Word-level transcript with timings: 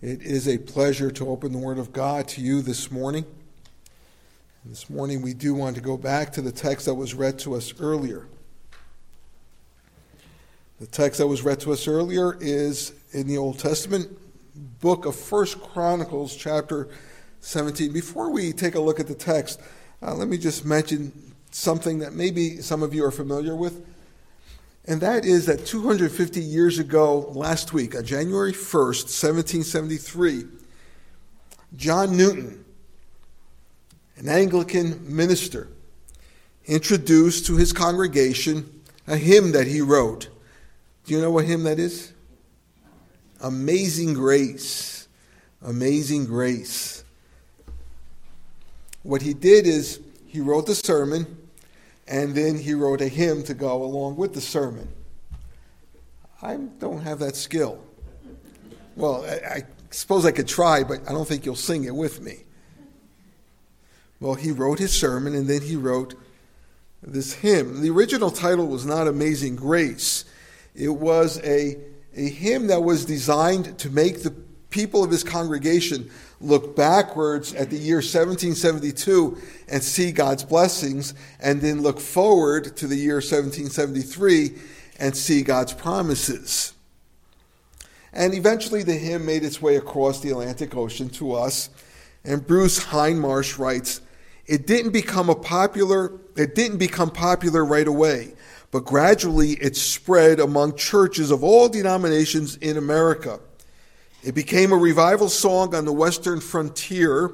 It 0.00 0.22
is 0.22 0.46
a 0.46 0.58
pleasure 0.58 1.10
to 1.10 1.28
open 1.28 1.50
the 1.50 1.58
Word 1.58 1.76
of 1.76 1.92
God 1.92 2.28
to 2.28 2.40
you 2.40 2.62
this 2.62 2.92
morning. 2.92 3.24
And 4.62 4.70
this 4.72 4.88
morning 4.88 5.22
we 5.22 5.34
do 5.34 5.54
want 5.54 5.74
to 5.74 5.82
go 5.82 5.96
back 5.96 6.32
to 6.34 6.40
the 6.40 6.52
text 6.52 6.86
that 6.86 6.94
was 6.94 7.14
read 7.14 7.36
to 7.40 7.56
us 7.56 7.74
earlier. 7.80 8.28
The 10.78 10.86
text 10.86 11.18
that 11.18 11.26
was 11.26 11.42
read 11.42 11.58
to 11.60 11.72
us 11.72 11.88
earlier 11.88 12.36
is 12.40 12.92
in 13.10 13.26
the 13.26 13.38
Old 13.38 13.58
Testament 13.58 14.16
book 14.80 15.04
of 15.04 15.16
First 15.16 15.60
Chronicles, 15.60 16.36
chapter 16.36 16.88
17. 17.40 17.92
Before 17.92 18.30
we 18.30 18.52
take 18.52 18.76
a 18.76 18.80
look 18.80 19.00
at 19.00 19.08
the 19.08 19.16
text, 19.16 19.60
uh, 20.00 20.14
let 20.14 20.28
me 20.28 20.38
just 20.38 20.64
mention 20.64 21.34
something 21.50 21.98
that 21.98 22.12
maybe 22.12 22.58
some 22.62 22.84
of 22.84 22.94
you 22.94 23.04
are 23.04 23.10
familiar 23.10 23.56
with. 23.56 23.84
And 24.88 25.02
that 25.02 25.26
is 25.26 25.44
that 25.46 25.66
250 25.66 26.40
years 26.40 26.78
ago, 26.78 27.30
last 27.34 27.74
week, 27.74 27.94
on 27.94 28.04
January 28.04 28.52
1st, 28.52 29.04
1773, 29.04 30.44
John 31.76 32.16
Newton, 32.16 32.64
an 34.16 34.28
Anglican 34.30 35.14
minister, 35.14 35.68
introduced 36.64 37.44
to 37.46 37.56
his 37.56 37.72
congregation 37.72 38.80
a 39.06 39.18
hymn 39.18 39.52
that 39.52 39.66
he 39.66 39.82
wrote. 39.82 40.30
Do 41.04 41.14
you 41.14 41.20
know 41.20 41.30
what 41.30 41.44
hymn 41.44 41.64
that 41.64 41.78
is? 41.78 42.14
Amazing 43.42 44.14
Grace. 44.14 45.06
Amazing 45.60 46.24
Grace. 46.24 47.04
What 49.02 49.20
he 49.20 49.34
did 49.34 49.66
is 49.66 50.00
he 50.26 50.40
wrote 50.40 50.64
the 50.64 50.74
sermon 50.74 51.37
and 52.08 52.34
then 52.34 52.58
he 52.58 52.74
wrote 52.74 53.00
a 53.00 53.08
hymn 53.08 53.42
to 53.44 53.54
go 53.54 53.82
along 53.82 54.16
with 54.16 54.34
the 54.34 54.40
sermon. 54.40 54.88
I 56.40 56.56
don't 56.56 57.02
have 57.02 57.18
that 57.18 57.36
skill. 57.36 57.82
Well, 58.96 59.24
I, 59.24 59.56
I 59.56 59.62
suppose 59.90 60.24
I 60.24 60.32
could 60.32 60.48
try, 60.48 60.84
but 60.84 61.00
I 61.08 61.12
don't 61.12 61.26
think 61.26 61.44
you'll 61.44 61.56
sing 61.56 61.84
it 61.84 61.94
with 61.94 62.20
me. 62.20 62.44
Well, 64.20 64.34
he 64.34 64.50
wrote 64.50 64.78
his 64.78 64.92
sermon 64.92 65.34
and 65.34 65.46
then 65.46 65.62
he 65.62 65.76
wrote 65.76 66.14
this 67.02 67.34
hymn. 67.34 67.82
The 67.82 67.90
original 67.90 68.30
title 68.30 68.66
was 68.66 68.84
not 68.84 69.06
Amazing 69.06 69.56
Grace, 69.56 70.24
it 70.74 70.88
was 70.88 71.40
a, 71.42 71.76
a 72.14 72.28
hymn 72.28 72.68
that 72.68 72.82
was 72.82 73.04
designed 73.04 73.78
to 73.80 73.90
make 73.90 74.22
the 74.22 74.30
people 74.70 75.02
of 75.02 75.10
his 75.10 75.24
congregation 75.24 76.10
look 76.40 76.76
backwards 76.76 77.54
at 77.54 77.70
the 77.70 77.76
year 77.76 77.96
1772 77.96 79.38
and 79.68 79.82
see 79.82 80.12
God's 80.12 80.44
blessings, 80.44 81.14
and 81.40 81.60
then 81.60 81.82
look 81.82 82.00
forward 82.00 82.76
to 82.76 82.86
the 82.86 82.96
year 82.96 83.16
1773 83.16 84.52
and 84.98 85.16
see 85.16 85.42
God's 85.42 85.72
promises. 85.72 86.74
And 88.12 88.34
eventually 88.34 88.82
the 88.82 88.94
hymn 88.94 89.26
made 89.26 89.44
its 89.44 89.60
way 89.60 89.76
across 89.76 90.20
the 90.20 90.30
Atlantic 90.30 90.76
Ocean 90.76 91.08
to 91.10 91.34
us, 91.34 91.70
and 92.24 92.46
Bruce 92.46 92.84
Hindmarsh 92.86 93.58
writes, 93.58 94.00
it 94.46 94.66
didn't 94.66 94.92
become 94.92 95.28
a 95.28 95.34
popular 95.34 96.12
it 96.36 96.54
didn't 96.54 96.78
become 96.78 97.10
popular 97.10 97.64
right 97.64 97.86
away, 97.86 98.32
but 98.70 98.84
gradually 98.84 99.52
it 99.54 99.76
spread 99.76 100.38
among 100.38 100.76
churches 100.76 101.32
of 101.32 101.42
all 101.42 101.68
denominations 101.68 102.56
in 102.58 102.76
America. 102.76 103.40
It 104.22 104.34
became 104.34 104.72
a 104.72 104.76
revival 104.76 105.28
song 105.28 105.74
on 105.74 105.84
the 105.84 105.92
western 105.92 106.40
frontier 106.40 107.32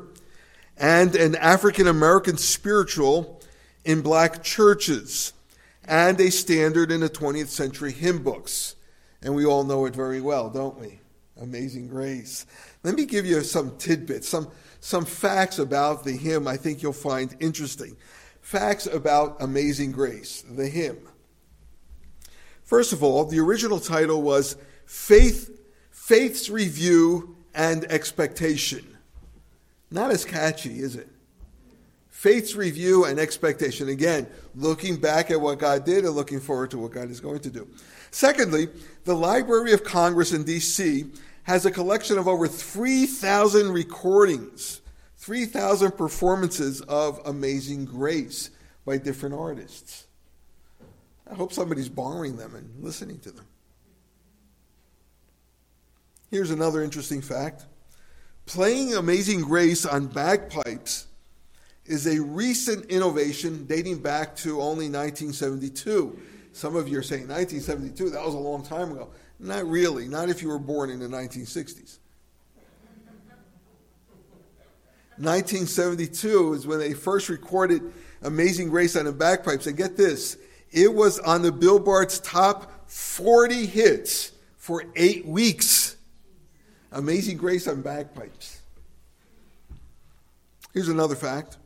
and 0.77 1.17
an 1.17 1.35
African 1.37 1.87
American 1.87 2.37
spiritual 2.37 3.41
in 3.85 4.03
black 4.03 4.43
churches 4.43 5.33
and 5.85 6.21
a 6.21 6.31
standard 6.31 6.91
in 6.91 7.01
the 7.01 7.09
20th 7.09 7.49
century 7.49 7.93
hymn 7.93 8.23
books. 8.23 8.77
And 9.23 9.35
we 9.35 9.47
all 9.47 9.65
know 9.65 9.87
it 9.87 9.95
very 9.95 10.21
well, 10.21 10.51
don't 10.51 10.79
we? 10.79 11.01
Amazing 11.41 11.89
Grace. 11.89 12.45
Let 12.83 12.95
me 12.95 13.07
give 13.07 13.25
you 13.25 13.41
some 13.43 13.77
tidbits, 13.79 14.29
some, 14.29 14.49
some 14.81 15.07
facts 15.07 15.59
about 15.59 16.05
the 16.05 16.13
hymn 16.13 16.47
I 16.47 16.59
think 16.59 16.83
you'll 16.83 16.93
find 16.93 17.35
interesting. 17.41 17.97
Facts 18.43 18.87
about 18.87 19.39
Amazing 19.41 19.93
Grace, 19.93 20.43
the 20.43 20.69
hymn. 20.69 20.99
First 22.63 22.93
of 22.93 23.03
all, 23.03 23.25
the 23.25 23.41
original 23.41 23.81
title 23.81 24.21
was 24.21 24.57
Faith 24.87 25.54
Faith's 26.05 26.51
Review 26.51 27.35
and 27.55 27.91
Expectation. 27.91 28.87
Not 29.91 30.11
as 30.11 30.27
catchy, 30.27 30.81
is 30.81 30.97
it? 30.97 31.09
Faith's 32.11 32.55
review 32.55 33.07
and 33.07 33.19
expectation. 33.19 33.89
Again, 33.89 34.27
looking 34.55 34.97
back 34.97 35.31
at 35.31 35.41
what 35.41 35.59
God 35.59 35.87
did 35.87 36.05
and 36.05 36.15
looking 36.15 36.41
forward 36.41 36.71
to 36.73 36.79
what 36.79 36.93
God 36.93 37.11
is 37.11 37.21
going 37.21 37.41
to 37.41 37.49
do. 37.49 37.67
Secondly, 38.11 38.69
the 39.05 39.15
Library 39.15 39.73
of 39.73 39.83
Congress 39.83 40.35
in 40.35 40.45
D.C. 40.45 41.07
has 41.45 41.65
a 41.65 41.71
collection 41.71 42.19
of 42.19 42.29
over 42.29 42.49
3,000 42.49 43.73
recordings, 43.73 44.83
3,000 45.17 45.93
performances 45.93 46.83
of 46.83 47.19
Amazing 47.25 47.87
Grace 47.87 48.51
by 48.85 48.99
different 48.99 49.35
artists. 49.35 50.07
I 51.31 51.35
hope 51.35 51.55
somebody's 51.55 51.89
borrowing 51.89 52.37
them 52.37 52.55
and 52.55 52.85
listening 52.85 53.21
to 53.21 53.31
them. 53.31 53.47
Here's 56.35 56.51
another 56.51 56.83
interesting 56.83 57.23
fact 57.23 57.65
playing 58.45 58.95
Amazing 58.95 59.43
Grace 59.43 59.87
on 59.87 60.09
bagpipes 60.09 61.07
is 61.87 62.09
a 62.09 62.21
recent 62.21 62.87
innovation 62.87 63.67
dating 63.67 63.99
back 63.99 64.35
to 64.39 64.61
only 64.61 64.87
1972. 64.91 66.19
Some 66.53 66.75
of 66.75 66.89
you 66.89 66.99
are 66.99 67.05
saying 67.05 67.29
1972, 67.29 68.11
that 68.11 68.27
was 68.27 68.35
a 68.35 68.39
long 68.39 68.65
time 68.65 68.91
ago. 68.91 69.11
Not 69.39 69.65
really, 69.69 70.09
not 70.09 70.29
if 70.29 70.43
you 70.43 70.49
were 70.49 70.59
born 70.59 70.91
in 70.91 70.99
the 70.99 71.07
1960s. 71.07 71.99
1972 75.19 76.55
is 76.55 76.67
when 76.67 76.81
they 76.81 76.95
first 76.95 77.29
recorded 77.29 77.93
Amazing 78.23 78.71
Grace 78.71 78.97
on 78.97 79.05
the 79.05 79.13
bagpipes. 79.13 79.69
And 79.69 79.77
get 79.77 79.97
this, 79.97 80.37
it 80.73 80.93
was 80.93 81.21
on 81.21 81.43
the 81.43 81.53
Billboard's 81.53 82.19
top 82.19 82.91
40 82.91 83.67
hits 83.67 84.33
for 84.57 84.83
eight 84.97 85.25
weeks. 85.25 85.95
Amazing 86.95 87.37
Grace 87.37 87.67
on 87.67 87.83
bagpipes. 87.83 88.61
Here's 90.73 90.89
another 90.89 91.17
fact. 91.17 91.59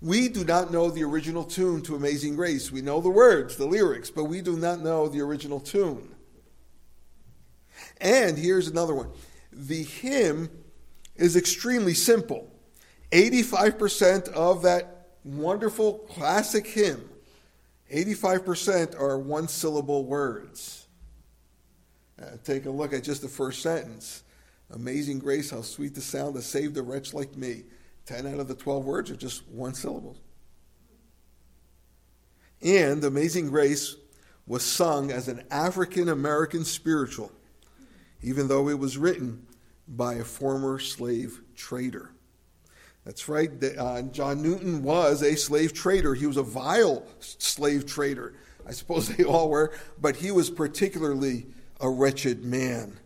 We 0.00 0.28
do 0.28 0.44
not 0.44 0.72
know 0.72 0.90
the 0.90 1.02
original 1.02 1.42
tune 1.42 1.82
to 1.82 1.96
Amazing 1.96 2.36
Grace. 2.36 2.70
We 2.70 2.80
know 2.80 3.00
the 3.00 3.10
words, 3.10 3.56
the 3.56 3.66
lyrics, 3.66 4.10
but 4.10 4.24
we 4.24 4.40
do 4.40 4.56
not 4.56 4.80
know 4.80 5.08
the 5.08 5.20
original 5.20 5.58
tune. 5.58 6.14
And 8.00 8.38
here's 8.38 8.68
another 8.68 8.94
one. 8.94 9.10
The 9.52 9.82
hymn 9.82 10.50
is 11.16 11.36
extremely 11.36 11.94
simple. 11.94 12.48
85% 13.10 14.28
of 14.28 14.62
that 14.62 15.08
wonderful 15.24 15.98
classic 16.10 16.66
hymn, 16.66 17.08
85% 17.92 19.00
are 19.00 19.18
one 19.18 19.48
syllable 19.48 20.04
words. 20.04 20.86
Uh, 22.20 22.26
take 22.44 22.66
a 22.66 22.70
look 22.70 22.92
at 22.92 23.02
just 23.02 23.22
the 23.22 23.28
first 23.28 23.62
sentence. 23.62 24.22
Amazing 24.70 25.18
grace, 25.18 25.50
how 25.50 25.62
sweet 25.62 25.94
the 25.94 26.00
sound 26.00 26.34
that 26.36 26.42
saved 26.42 26.76
a 26.76 26.82
wretch 26.82 27.14
like 27.14 27.36
me. 27.36 27.64
Ten 28.04 28.26
out 28.26 28.40
of 28.40 28.48
the 28.48 28.54
twelve 28.54 28.84
words 28.84 29.10
are 29.10 29.16
just 29.16 29.46
one 29.48 29.74
syllable. 29.74 30.16
And 32.62 33.04
Amazing 33.04 33.48
Grace 33.48 33.96
was 34.46 34.62
sung 34.64 35.10
as 35.10 35.28
an 35.28 35.44
African 35.50 36.08
American 36.08 36.64
spiritual, 36.64 37.30
even 38.22 38.48
though 38.48 38.68
it 38.68 38.78
was 38.78 38.98
written 38.98 39.46
by 39.86 40.14
a 40.14 40.24
former 40.24 40.78
slave 40.78 41.40
trader. 41.54 42.10
That's 43.04 43.28
right. 43.28 43.50
Uh, 43.62 44.02
John 44.02 44.42
Newton 44.42 44.82
was 44.82 45.22
a 45.22 45.36
slave 45.36 45.72
trader. 45.72 46.14
He 46.14 46.26
was 46.26 46.36
a 46.36 46.42
vile 46.42 47.04
slave 47.20 47.86
trader. 47.86 48.34
I 48.66 48.72
suppose 48.72 49.08
they 49.08 49.24
all 49.24 49.48
were, 49.48 49.72
but 49.98 50.16
he 50.16 50.30
was 50.30 50.50
particularly 50.50 51.46
a 51.80 51.88
wretched 51.88 52.44
man 52.44 52.97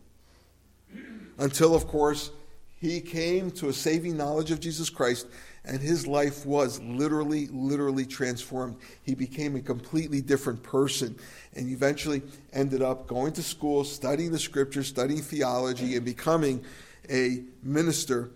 until, 1.43 1.75
of 1.75 1.87
course, 1.87 2.31
he 2.79 3.01
came 3.01 3.51
to 3.51 3.67
a 3.67 3.73
saving 3.73 4.15
knowledge 4.15 4.49
of 4.49 4.61
Jesus 4.61 4.89
Christ 4.89 5.27
and 5.65 5.81
his 5.81 6.07
life 6.07 6.45
was 6.45 6.79
literally, 6.81 7.47
literally 7.47 8.05
transformed. 8.05 8.77
He 9.03 9.13
became 9.13 9.57
a 9.57 9.61
completely 9.61 10.21
different 10.21 10.63
person 10.63 11.17
and 11.53 11.69
eventually 11.69 12.21
ended 12.53 12.81
up 12.81 13.07
going 13.07 13.33
to 13.33 13.43
school, 13.43 13.83
studying 13.83 14.31
the 14.31 14.39
scriptures, 14.39 14.87
studying 14.87 15.21
theology, 15.21 15.97
and 15.97 16.05
becoming 16.05 16.63
a 17.09 17.43
minister 17.61 18.31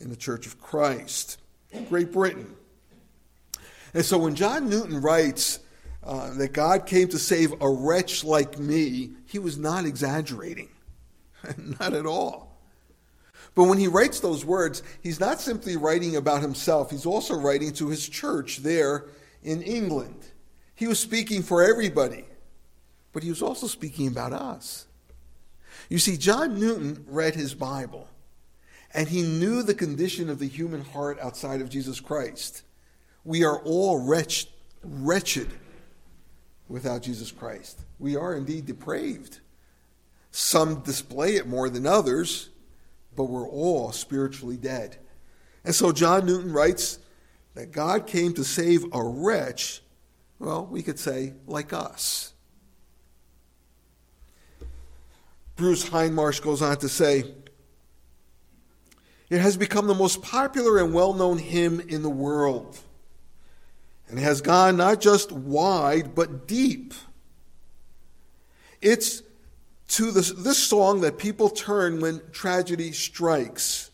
in 0.00 0.08
the 0.08 0.16
Church 0.16 0.46
of 0.46 0.60
Christ 0.60 1.38
in 1.72 1.84
Great 1.86 2.12
Britain. 2.12 2.54
And 3.92 4.04
so 4.04 4.18
when 4.18 4.36
John 4.36 4.68
Newton 4.68 5.00
writes 5.00 5.58
uh, 6.04 6.32
that 6.34 6.52
God 6.52 6.86
came 6.86 7.08
to 7.08 7.18
save 7.18 7.60
a 7.60 7.68
wretch 7.68 8.22
like 8.22 8.56
me, 8.56 9.10
he 9.26 9.40
was 9.40 9.58
not 9.58 9.84
exaggerating. 9.84 10.68
not 11.80 11.94
at 11.94 12.06
all. 12.06 12.51
But 13.54 13.64
when 13.64 13.78
he 13.78 13.86
writes 13.86 14.20
those 14.20 14.44
words, 14.44 14.82
he's 15.02 15.20
not 15.20 15.40
simply 15.40 15.76
writing 15.76 16.16
about 16.16 16.40
himself, 16.40 16.90
he's 16.90 17.06
also 17.06 17.34
writing 17.34 17.72
to 17.74 17.88
his 17.88 18.08
church 18.08 18.58
there 18.58 19.06
in 19.42 19.62
England. 19.62 20.24
He 20.74 20.86
was 20.86 20.98
speaking 20.98 21.42
for 21.42 21.62
everybody, 21.62 22.24
but 23.12 23.22
he 23.22 23.28
was 23.28 23.42
also 23.42 23.66
speaking 23.66 24.08
about 24.08 24.32
us. 24.32 24.86
You 25.88 25.98
see, 25.98 26.16
John 26.16 26.58
Newton 26.58 27.04
read 27.06 27.34
his 27.34 27.54
Bible, 27.54 28.08
and 28.94 29.08
he 29.08 29.22
knew 29.22 29.62
the 29.62 29.74
condition 29.74 30.30
of 30.30 30.38
the 30.38 30.48
human 30.48 30.82
heart 30.82 31.18
outside 31.20 31.60
of 31.60 31.68
Jesus 31.68 32.00
Christ. 32.00 32.62
We 33.24 33.44
are 33.44 33.58
all 33.60 34.02
wretched, 34.06 34.48
wretched 34.82 35.50
without 36.68 37.02
Jesus 37.02 37.30
Christ. 37.30 37.80
We 37.98 38.16
are 38.16 38.34
indeed 38.34 38.66
depraved. 38.66 39.40
Some 40.30 40.80
display 40.80 41.36
it 41.36 41.46
more 41.46 41.68
than 41.68 41.86
others, 41.86 42.48
but 43.16 43.24
we're 43.24 43.48
all 43.48 43.92
spiritually 43.92 44.56
dead. 44.56 44.96
And 45.64 45.74
so 45.74 45.92
John 45.92 46.26
Newton 46.26 46.52
writes 46.52 46.98
that 47.54 47.72
God 47.72 48.06
came 48.06 48.32
to 48.34 48.44
save 48.44 48.84
a 48.92 49.02
wretch, 49.02 49.82
well, 50.38 50.66
we 50.66 50.82
could 50.82 50.98
say, 50.98 51.34
like 51.46 51.72
us. 51.72 52.32
Bruce 55.56 55.88
Hindmarsh 55.88 56.42
goes 56.42 56.62
on 56.62 56.76
to 56.78 56.88
say, 56.88 57.24
it 59.30 59.40
has 59.40 59.56
become 59.56 59.86
the 59.86 59.94
most 59.94 60.22
popular 60.22 60.78
and 60.78 60.92
well 60.92 61.14
known 61.14 61.38
hymn 61.38 61.80
in 61.80 62.02
the 62.02 62.10
world. 62.10 62.78
And 64.08 64.18
has 64.18 64.42
gone 64.42 64.76
not 64.76 65.00
just 65.00 65.32
wide, 65.32 66.14
but 66.14 66.46
deep. 66.46 66.92
It's 68.82 69.22
to 69.92 70.10
this, 70.10 70.30
this 70.32 70.56
song 70.56 71.02
that 71.02 71.18
people 71.18 71.50
turn 71.50 72.00
when 72.00 72.22
tragedy 72.32 72.92
strikes. 72.92 73.90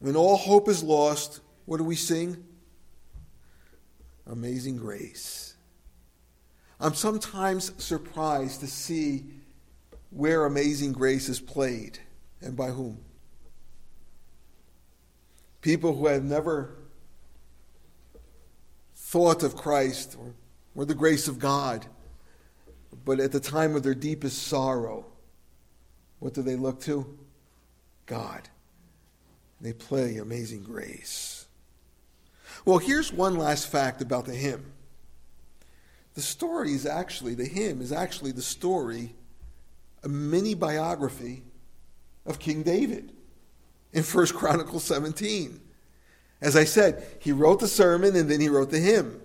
When 0.00 0.16
all 0.16 0.36
hope 0.36 0.68
is 0.68 0.82
lost, 0.82 1.40
what 1.66 1.76
do 1.76 1.84
we 1.84 1.94
sing? 1.94 2.44
Amazing 4.26 4.76
grace. 4.76 5.54
I'm 6.80 6.94
sometimes 6.94 7.72
surprised 7.82 8.60
to 8.60 8.66
see 8.66 9.24
where 10.10 10.46
Amazing 10.46 10.92
Grace 10.92 11.28
is 11.28 11.38
played 11.38 11.98
and 12.40 12.56
by 12.56 12.70
whom. 12.70 12.98
People 15.60 15.94
who 15.96 16.08
have 16.08 16.24
never 16.24 16.76
thought 18.96 19.44
of 19.44 19.54
Christ 19.54 20.16
or, 20.18 20.34
or 20.74 20.84
the 20.84 20.94
grace 20.94 21.28
of 21.28 21.38
God 21.38 21.86
but 23.04 23.20
at 23.20 23.32
the 23.32 23.40
time 23.40 23.76
of 23.76 23.82
their 23.82 23.94
deepest 23.94 24.44
sorrow, 24.44 25.06
what 26.18 26.34
do 26.34 26.42
they 26.42 26.56
look 26.56 26.80
to? 26.82 27.18
God. 28.06 28.48
They 29.60 29.72
play 29.72 30.16
Amazing 30.16 30.62
Grace. 30.64 31.46
Well, 32.64 32.78
here's 32.78 33.12
one 33.12 33.36
last 33.36 33.66
fact 33.66 34.00
about 34.00 34.24
the 34.24 34.34
hymn. 34.34 34.72
The 36.14 36.22
story 36.22 36.72
is 36.72 36.86
actually, 36.86 37.34
the 37.34 37.44
hymn 37.44 37.82
is 37.82 37.92
actually 37.92 38.32
the 38.32 38.42
story, 38.42 39.14
a 40.02 40.08
mini 40.08 40.54
biography 40.54 41.42
of 42.24 42.38
King 42.38 42.62
David 42.62 43.12
in 43.92 44.02
1 44.02 44.26
Chronicles 44.28 44.84
17. 44.84 45.60
As 46.40 46.56
I 46.56 46.64
said, 46.64 47.06
he 47.20 47.32
wrote 47.32 47.60
the 47.60 47.68
sermon 47.68 48.14
and 48.16 48.30
then 48.30 48.40
he 48.40 48.48
wrote 48.48 48.70
the 48.70 48.78
hymn. 48.78 49.20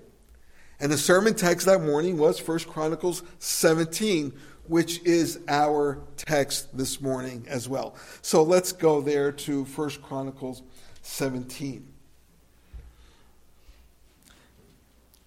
And 0.79 0.91
the 0.91 0.97
sermon 0.97 1.35
text 1.35 1.65
that 1.65 1.81
morning 1.81 2.17
was 2.17 2.45
1 2.45 2.59
Chronicles 2.59 3.23
17, 3.39 4.33
which 4.67 5.03
is 5.03 5.39
our 5.47 6.01
text 6.15 6.77
this 6.77 7.01
morning 7.01 7.45
as 7.49 7.67
well. 7.67 7.95
So 8.21 8.43
let's 8.43 8.71
go 8.71 9.01
there 9.01 9.31
to 9.31 9.65
1 9.65 9.89
Chronicles 10.01 10.61
17. 11.01 11.85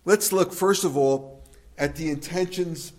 Let's 0.05 0.33
look 0.33 0.53
first 0.53 0.85
of 0.85 0.97
all 0.97 1.43
at 1.77 1.97
the 1.97 2.09
intentions 2.09 2.93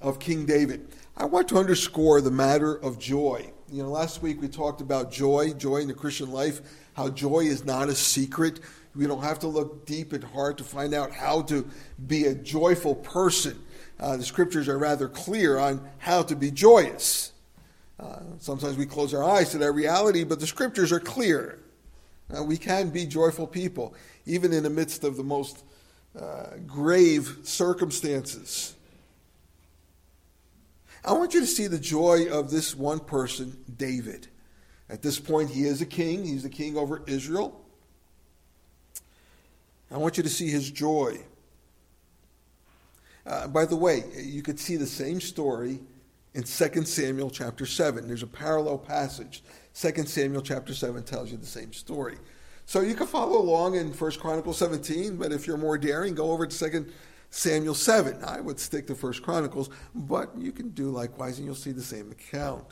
of 0.00 0.18
King 0.18 0.46
David. 0.46 0.88
I 1.16 1.24
want 1.24 1.48
to 1.48 1.58
underscore 1.58 2.20
the 2.20 2.30
matter 2.30 2.74
of 2.74 2.98
joy. 2.98 3.52
You 3.70 3.82
know, 3.82 3.90
last 3.90 4.22
week 4.22 4.40
we 4.40 4.48
talked 4.48 4.80
about 4.80 5.12
joy, 5.12 5.52
joy 5.52 5.78
in 5.78 5.88
the 5.88 5.94
Christian 5.94 6.30
life, 6.30 6.60
how 6.94 7.10
joy 7.10 7.40
is 7.40 7.64
not 7.64 7.88
a 7.88 7.94
secret. 7.94 8.60
We 8.94 9.06
don't 9.06 9.22
have 9.22 9.38
to 9.40 9.46
look 9.46 9.86
deep 9.86 10.12
and 10.12 10.24
hard 10.24 10.58
to 10.58 10.64
find 10.64 10.94
out 10.94 11.12
how 11.12 11.42
to 11.42 11.68
be 12.06 12.26
a 12.26 12.34
joyful 12.34 12.94
person. 12.94 13.62
Uh, 14.00 14.16
the 14.16 14.24
scriptures 14.24 14.68
are 14.68 14.78
rather 14.78 15.08
clear 15.08 15.58
on 15.58 15.88
how 15.98 16.22
to 16.22 16.36
be 16.36 16.50
joyous. 16.50 17.32
Uh, 17.98 18.20
sometimes 18.38 18.76
we 18.76 18.86
close 18.86 19.12
our 19.12 19.24
eyes 19.24 19.50
to 19.50 19.58
that 19.58 19.72
reality, 19.72 20.24
but 20.24 20.40
the 20.40 20.46
scriptures 20.46 20.92
are 20.92 21.00
clear. 21.00 21.58
Uh, 22.36 22.42
we 22.42 22.56
can 22.56 22.90
be 22.90 23.06
joyful 23.06 23.46
people, 23.46 23.94
even 24.26 24.52
in 24.52 24.62
the 24.62 24.70
midst 24.70 25.02
of 25.04 25.16
the 25.16 25.24
most 25.24 25.64
uh, 26.18 26.56
grave 26.66 27.38
circumstances. 27.42 28.74
I 31.04 31.12
want 31.12 31.34
you 31.34 31.40
to 31.40 31.46
see 31.46 31.66
the 31.66 31.78
joy 31.78 32.28
of 32.30 32.50
this 32.50 32.74
one 32.74 33.00
person, 33.00 33.64
David. 33.76 34.28
At 34.90 35.02
this 35.02 35.18
point, 35.18 35.50
he 35.50 35.64
is 35.64 35.80
a 35.80 35.86
king. 35.86 36.24
He's 36.24 36.42
the 36.42 36.48
king 36.48 36.76
over 36.76 37.02
Israel. 37.06 37.64
I 39.90 39.96
want 39.96 40.16
you 40.16 40.22
to 40.22 40.28
see 40.28 40.48
his 40.48 40.70
joy. 40.70 41.20
Uh, 43.26 43.46
by 43.48 43.64
the 43.64 43.76
way, 43.76 44.04
you 44.16 44.42
could 44.42 44.58
see 44.58 44.76
the 44.76 44.86
same 44.86 45.20
story 45.20 45.80
in 46.34 46.42
2 46.42 46.84
Samuel 46.84 47.30
chapter 47.30 47.66
7. 47.66 48.06
There's 48.06 48.22
a 48.22 48.26
parallel 48.26 48.78
passage. 48.78 49.42
2 49.74 50.04
Samuel 50.04 50.42
chapter 50.42 50.74
7 50.74 51.02
tells 51.02 51.30
you 51.30 51.36
the 51.36 51.46
same 51.46 51.72
story. 51.72 52.16
So 52.66 52.80
you 52.80 52.94
can 52.94 53.06
follow 53.06 53.40
along 53.40 53.76
in 53.76 53.92
1 53.92 54.10
Chronicles 54.12 54.58
17, 54.58 55.16
but 55.16 55.32
if 55.32 55.46
you're 55.46 55.56
more 55.56 55.78
daring, 55.78 56.14
go 56.14 56.32
over 56.32 56.46
to 56.46 56.70
2 56.70 56.86
Samuel 57.30 57.74
7. 57.74 58.22
I 58.24 58.40
would 58.40 58.60
stick 58.60 58.86
to 58.88 58.94
1 58.94 59.14
Chronicles, 59.14 59.70
but 59.94 60.30
you 60.36 60.52
can 60.52 60.70
do 60.70 60.90
likewise 60.90 61.38
and 61.38 61.46
you'll 61.46 61.54
see 61.54 61.72
the 61.72 61.82
same 61.82 62.10
account. 62.10 62.66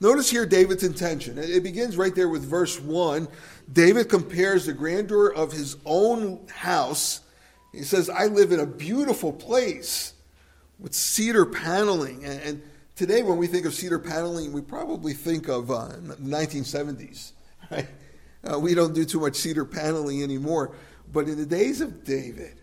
Notice 0.00 0.30
here 0.30 0.44
David's 0.44 0.84
intention. 0.84 1.38
It 1.38 1.62
begins 1.62 1.96
right 1.96 2.14
there 2.14 2.28
with 2.28 2.44
verse 2.44 2.78
1. 2.80 3.28
David 3.72 4.08
compares 4.08 4.66
the 4.66 4.72
grandeur 4.72 5.28
of 5.28 5.52
his 5.52 5.76
own 5.86 6.46
house. 6.48 7.20
He 7.72 7.82
says, 7.82 8.10
I 8.10 8.26
live 8.26 8.52
in 8.52 8.60
a 8.60 8.66
beautiful 8.66 9.32
place 9.32 10.12
with 10.78 10.94
cedar 10.94 11.46
paneling. 11.46 12.24
And 12.24 12.62
today, 12.94 13.22
when 13.22 13.38
we 13.38 13.46
think 13.46 13.64
of 13.64 13.74
cedar 13.74 13.98
paneling, 13.98 14.52
we 14.52 14.60
probably 14.60 15.14
think 15.14 15.48
of 15.48 15.70
uh, 15.70 15.92
1970s. 16.00 17.32
Right? 17.68 17.88
Uh, 18.48 18.60
we 18.60 18.74
don't 18.74 18.94
do 18.94 19.04
too 19.04 19.18
much 19.18 19.34
cedar 19.34 19.64
paneling 19.64 20.22
anymore. 20.22 20.76
But 21.12 21.26
in 21.26 21.36
the 21.36 21.46
days 21.46 21.80
of 21.80 22.04
David, 22.04 22.60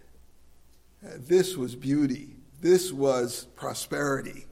uh, 1.06 1.09
this 1.18 1.57
was 1.57 1.75
beauty. 1.75 2.38
This 2.62 2.94
was 2.94 3.47
prosperity 3.57 4.45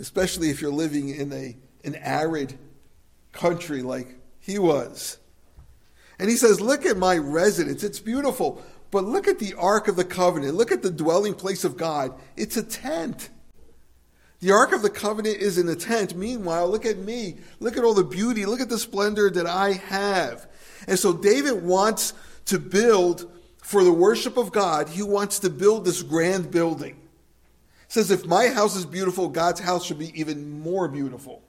especially 0.00 0.48
if 0.50 0.60
you're 0.60 0.72
living 0.72 1.10
in 1.10 1.32
a, 1.32 1.56
an 1.84 1.94
arid 1.96 2.58
country 3.32 3.82
like 3.82 4.16
he 4.38 4.58
was. 4.58 5.18
And 6.18 6.28
he 6.28 6.36
says, 6.36 6.60
Look 6.60 6.84
at 6.84 6.96
my 6.96 7.16
residence. 7.16 7.82
It's 7.82 8.00
beautiful. 8.00 8.62
But 8.90 9.04
look 9.04 9.28
at 9.28 9.38
the 9.38 9.54
Ark 9.54 9.86
of 9.86 9.96
the 9.96 10.04
Covenant. 10.04 10.54
Look 10.54 10.72
at 10.72 10.82
the 10.82 10.90
dwelling 10.90 11.34
place 11.34 11.62
of 11.62 11.76
God. 11.76 12.12
It's 12.36 12.56
a 12.56 12.62
tent. 12.62 13.30
The 14.40 14.50
Ark 14.50 14.72
of 14.72 14.82
the 14.82 14.90
Covenant 14.90 15.36
is 15.36 15.58
in 15.58 15.68
a 15.68 15.76
tent. 15.76 16.16
Meanwhile, 16.16 16.68
look 16.68 16.84
at 16.84 16.98
me. 16.98 17.38
Look 17.60 17.76
at 17.76 17.84
all 17.84 17.94
the 17.94 18.02
beauty. 18.02 18.46
Look 18.46 18.60
at 18.60 18.68
the 18.68 18.78
splendor 18.78 19.30
that 19.30 19.46
I 19.46 19.74
have. 19.74 20.48
And 20.88 20.98
so 20.98 21.12
David 21.12 21.62
wants 21.62 22.14
to 22.46 22.58
build 22.58 23.30
for 23.62 23.84
the 23.84 23.92
worship 23.92 24.36
of 24.36 24.50
God, 24.50 24.88
he 24.88 25.02
wants 25.02 25.38
to 25.40 25.50
build 25.50 25.84
this 25.84 26.02
grand 26.02 26.50
building 26.50 26.96
says, 27.90 28.10
If 28.10 28.24
my 28.24 28.48
house 28.48 28.76
is 28.76 28.86
beautiful, 28.86 29.28
God's 29.28 29.60
house 29.60 29.84
should 29.84 29.98
be 29.98 30.18
even 30.18 30.60
more 30.60 30.88
beautiful. 30.88 31.42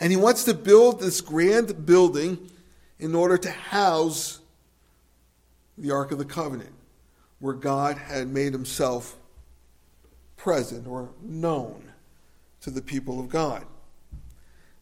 And 0.00 0.12
he 0.12 0.16
wants 0.16 0.44
to 0.44 0.54
build 0.54 1.00
this 1.00 1.20
grand 1.20 1.84
building 1.84 2.50
in 2.98 3.14
order 3.14 3.36
to 3.38 3.50
house 3.50 4.40
the 5.76 5.90
Ark 5.90 6.12
of 6.12 6.18
the 6.18 6.24
Covenant, 6.24 6.72
where 7.38 7.54
God 7.54 7.98
had 7.98 8.28
made 8.28 8.52
himself 8.52 9.16
present 10.36 10.86
or 10.86 11.10
known 11.22 11.92
to 12.60 12.70
the 12.70 12.82
people 12.82 13.20
of 13.20 13.28
God. 13.28 13.64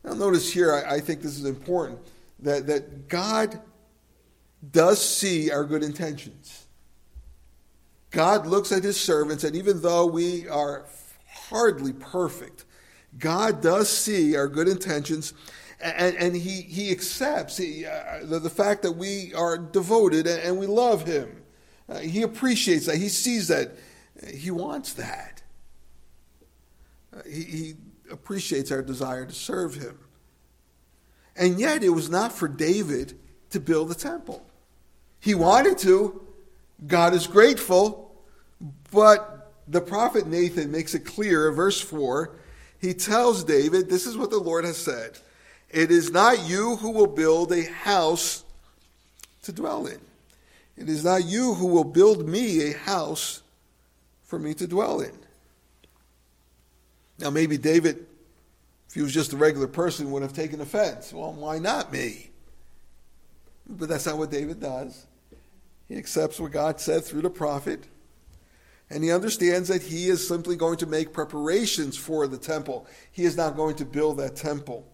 Now, 0.04 0.14
notice 0.14 0.52
here, 0.52 0.73
I, 0.73 0.96
I 0.96 1.00
think 1.00 1.20
this 1.20 1.38
is 1.38 1.44
important 1.44 1.99
that, 2.40 2.66
that 2.66 3.08
God 3.08 3.61
does 4.70 5.02
see 5.02 5.50
our 5.50 5.64
good 5.64 5.82
intentions. 5.82 6.66
God 8.11 8.46
looks 8.46 8.73
at 8.73 8.82
his 8.82 8.99
servants, 8.99 9.44
and 9.44 9.54
even 9.56 9.82
though 9.82 10.06
we 10.06 10.49
are 10.49 10.87
hardly 11.28 11.92
perfect, 11.92 12.64
God 13.18 13.61
does 13.62 13.88
see 13.88 14.37
our 14.37 14.49
good 14.49 14.68
intentions, 14.68 15.32
and, 15.80 16.16
and 16.16 16.37
he, 16.37 16.62
he 16.62 16.90
accepts 16.90 17.56
he, 17.56 17.87
uh, 17.87 18.20
the, 18.23 18.38
the, 18.38 18.50
fact 18.50 18.82
that 18.82 18.92
we 18.92 19.32
are 19.35 19.56
devoted 19.58 20.26
and, 20.26 20.40
and 20.42 20.58
we 20.58 20.66
love 20.66 21.06
him. 21.06 21.42
Uh, 21.88 21.99
he 21.99 22.23
appreciates 22.23 22.87
that. 22.87 22.96
He 22.96 23.08
sees 23.08 23.49
that. 23.49 23.73
He 24.26 24.50
wants 24.50 24.94
that. 24.94 25.42
Uh, 27.14 27.23
he, 27.26 27.42
he 27.42 27.75
appreciates 28.11 28.70
our 28.70 28.82
desire 28.82 29.26
to 29.26 29.35
serve 29.35 29.75
him. 29.75 29.99
And 31.37 31.61
yet, 31.61 31.82
it 31.82 31.90
was 31.90 32.08
not 32.08 32.32
for 32.32 32.49
David 32.49 33.18
to 33.50 33.61
build 33.61 33.88
the 33.88 33.94
temple. 33.94 34.46
He 35.20 35.35
wanted 35.35 35.78
to, 35.78 36.23
God 36.87 37.14
is 37.14 37.26
grateful, 37.26 38.14
but 38.90 39.52
the 39.68 39.80
prophet 39.80 40.26
Nathan 40.26 40.70
makes 40.70 40.94
it 40.94 41.00
clear, 41.00 41.50
verse 41.52 41.80
4, 41.80 42.37
he 42.80 42.95
tells 42.95 43.45
David, 43.45 43.88
This 43.88 44.06
is 44.06 44.16
what 44.16 44.30
the 44.30 44.38
Lord 44.38 44.64
has 44.64 44.76
said 44.76 45.18
It 45.71 45.90
is 45.90 46.11
not 46.11 46.47
you 46.47 46.76
who 46.76 46.90
will 46.90 47.06
build 47.06 47.52
a 47.52 47.64
house 47.64 48.45
to 49.42 49.52
dwell 49.52 49.87
in. 49.87 50.00
It 50.76 50.88
is 50.88 51.04
not 51.04 51.25
you 51.25 51.54
who 51.54 51.66
will 51.66 51.85
build 51.85 52.28
me 52.28 52.71
a 52.71 52.76
house 52.76 53.42
for 54.25 54.38
me 54.38 54.52
to 54.54 54.66
dwell 54.66 55.00
in. 55.00 55.12
Now, 57.18 57.30
maybe 57.30 57.56
David, 57.56 58.04
if 58.88 58.95
he 58.95 59.00
was 59.00 59.14
just 59.14 59.33
a 59.33 59.37
regular 59.37 59.68
person, 59.68 60.11
would 60.11 60.23
have 60.23 60.35
taken 60.35 60.61
offense. 60.61 61.12
Well, 61.12 61.33
why 61.33 61.59
not 61.59 61.92
me? 61.92 62.30
But 63.68 63.88
that's 63.88 64.04
not 64.04 64.18
what 64.18 64.30
David 64.30 64.61
does. 64.61 65.06
He 65.88 65.97
accepts 65.97 66.38
what 66.38 66.52
God 66.52 66.80
said 66.80 67.04
through 67.04 67.23
the 67.23 67.30
prophet, 67.30 67.85
and 68.90 69.02
he 69.02 69.11
understands 69.11 69.69
that 69.69 69.83
he 69.83 70.09
is 70.09 70.26
simply 70.26 70.57
going 70.57 70.76
to 70.78 70.87
make 70.87 71.12
preparations 71.12 71.97
for 71.97 72.26
the 72.26 72.38
temple. 72.38 72.87
He 73.11 73.25
is 73.25 73.37
not 73.37 73.57
going 73.57 73.76
to 73.76 73.85
build 73.85 74.19
that 74.19 74.37
temple. 74.37 74.87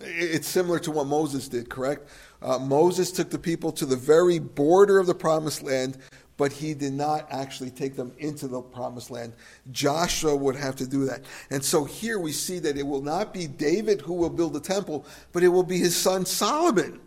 It's 0.00 0.46
similar 0.46 0.78
to 0.80 0.90
what 0.90 1.06
Moses 1.06 1.48
did, 1.48 1.68
correct? 1.68 2.08
Uh, 2.42 2.58
Moses 2.58 3.10
took 3.10 3.30
the 3.30 3.38
people 3.38 3.72
to 3.72 3.86
the 3.86 3.96
very 3.96 4.38
border 4.38 4.98
of 4.98 5.06
the 5.06 5.14
promised 5.14 5.62
land, 5.62 5.96
but 6.36 6.52
he 6.52 6.74
did 6.74 6.92
not 6.92 7.26
actually 7.30 7.70
take 7.70 7.96
them 7.96 8.12
into 8.18 8.46
the 8.46 8.60
promised 8.60 9.10
land. 9.10 9.32
Joshua 9.72 10.36
would 10.36 10.54
have 10.54 10.76
to 10.76 10.86
do 10.86 11.06
that. 11.06 11.22
And 11.50 11.64
so 11.64 11.84
here 11.84 12.18
we 12.18 12.32
see 12.32 12.58
that 12.58 12.76
it 12.76 12.86
will 12.86 13.02
not 13.02 13.32
be 13.32 13.46
David 13.46 14.02
who 14.02 14.12
will 14.12 14.30
build 14.30 14.52
the 14.52 14.60
temple, 14.60 15.06
but 15.32 15.42
it 15.42 15.48
will 15.48 15.62
be 15.62 15.78
his 15.78 15.96
son 15.96 16.26
Solomon 16.26 17.00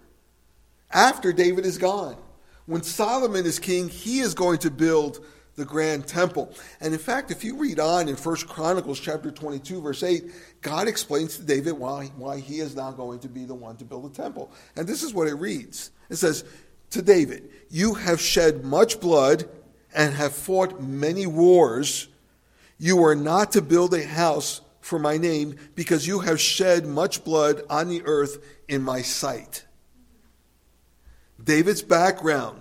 after 0.92 1.32
David 1.32 1.66
is 1.66 1.78
gone. 1.78 2.18
When 2.70 2.84
Solomon 2.84 3.48
is 3.48 3.58
king, 3.58 3.90
he 3.90 4.20
is 4.20 4.36
going 4.36 4.60
to 4.60 4.70
build 4.70 5.26
the 5.56 5.66
grand 5.66 6.06
temple. 6.06 6.54
And 6.80 6.94
in 6.94 7.00
fact, 7.00 7.32
if 7.32 7.44
you 7.44 7.58
read 7.58 7.80
on 7.80 8.08
in 8.08 8.16
1 8.16 8.36
Chronicles 8.48 9.00
chapter 9.00 9.32
22 9.32 9.82
verse 9.82 10.04
8, 10.04 10.32
God 10.62 10.88
explains 10.88 11.36
to 11.38 11.44
David 11.44 11.72
why 11.72 12.12
why 12.16 12.40
he 12.40 12.60
is 12.60 12.76
not 12.76 12.96
going 12.96 13.22
to 13.22 13.28
be 13.28 13.44
the 13.44 13.56
one 13.56 13.76
to 13.78 13.86
build 13.86 14.04
the 14.04 14.16
temple. 14.16 14.52
And 14.76 14.88
this 14.88 15.02
is 15.02 15.16
what 15.16 15.28
it 15.28 15.34
reads. 15.34 15.90
It 16.12 16.18
says, 16.18 16.44
"To 16.92 17.02
David, 17.02 17.50
you 17.72 17.96
have 17.96 18.22
shed 18.22 18.64
much 18.64 19.00
blood 19.00 19.50
and 19.96 20.14
have 20.14 20.34
fought 20.34 20.80
many 20.80 21.26
wars. 21.26 22.08
You 22.78 23.04
are 23.04 23.16
not 23.16 23.52
to 23.54 23.64
build 23.64 23.96
a 23.96 24.06
house 24.06 24.62
for 24.80 25.00
my 25.00 25.18
name 25.18 25.56
because 25.74 26.06
you 26.06 26.20
have 26.20 26.40
shed 26.40 26.86
much 26.86 27.24
blood 27.24 27.64
on 27.68 27.90
the 27.90 28.04
earth 28.06 28.38
in 28.68 28.84
my 28.84 29.02
sight." 29.02 29.66
David's 31.44 31.82
background 31.82 32.59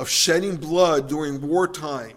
of 0.00 0.08
shedding 0.08 0.56
blood 0.56 1.10
during 1.10 1.46
wartime 1.46 2.16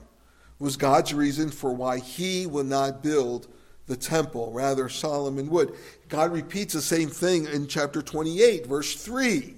was 0.57 0.77
God's 0.77 1.13
reason 1.13 1.51
for 1.51 1.73
why 1.73 1.99
he 1.99 2.47
will 2.47 2.63
not 2.63 3.03
build 3.03 3.49
the 3.87 3.97
temple. 3.97 4.53
Rather, 4.53 4.87
Solomon 4.87 5.49
would. 5.49 5.75
God 6.07 6.31
repeats 6.31 6.73
the 6.73 6.81
same 6.81 7.09
thing 7.09 7.45
in 7.45 7.67
chapter 7.67 8.01
28, 8.01 8.67
verse 8.67 8.95
3. 8.95 9.55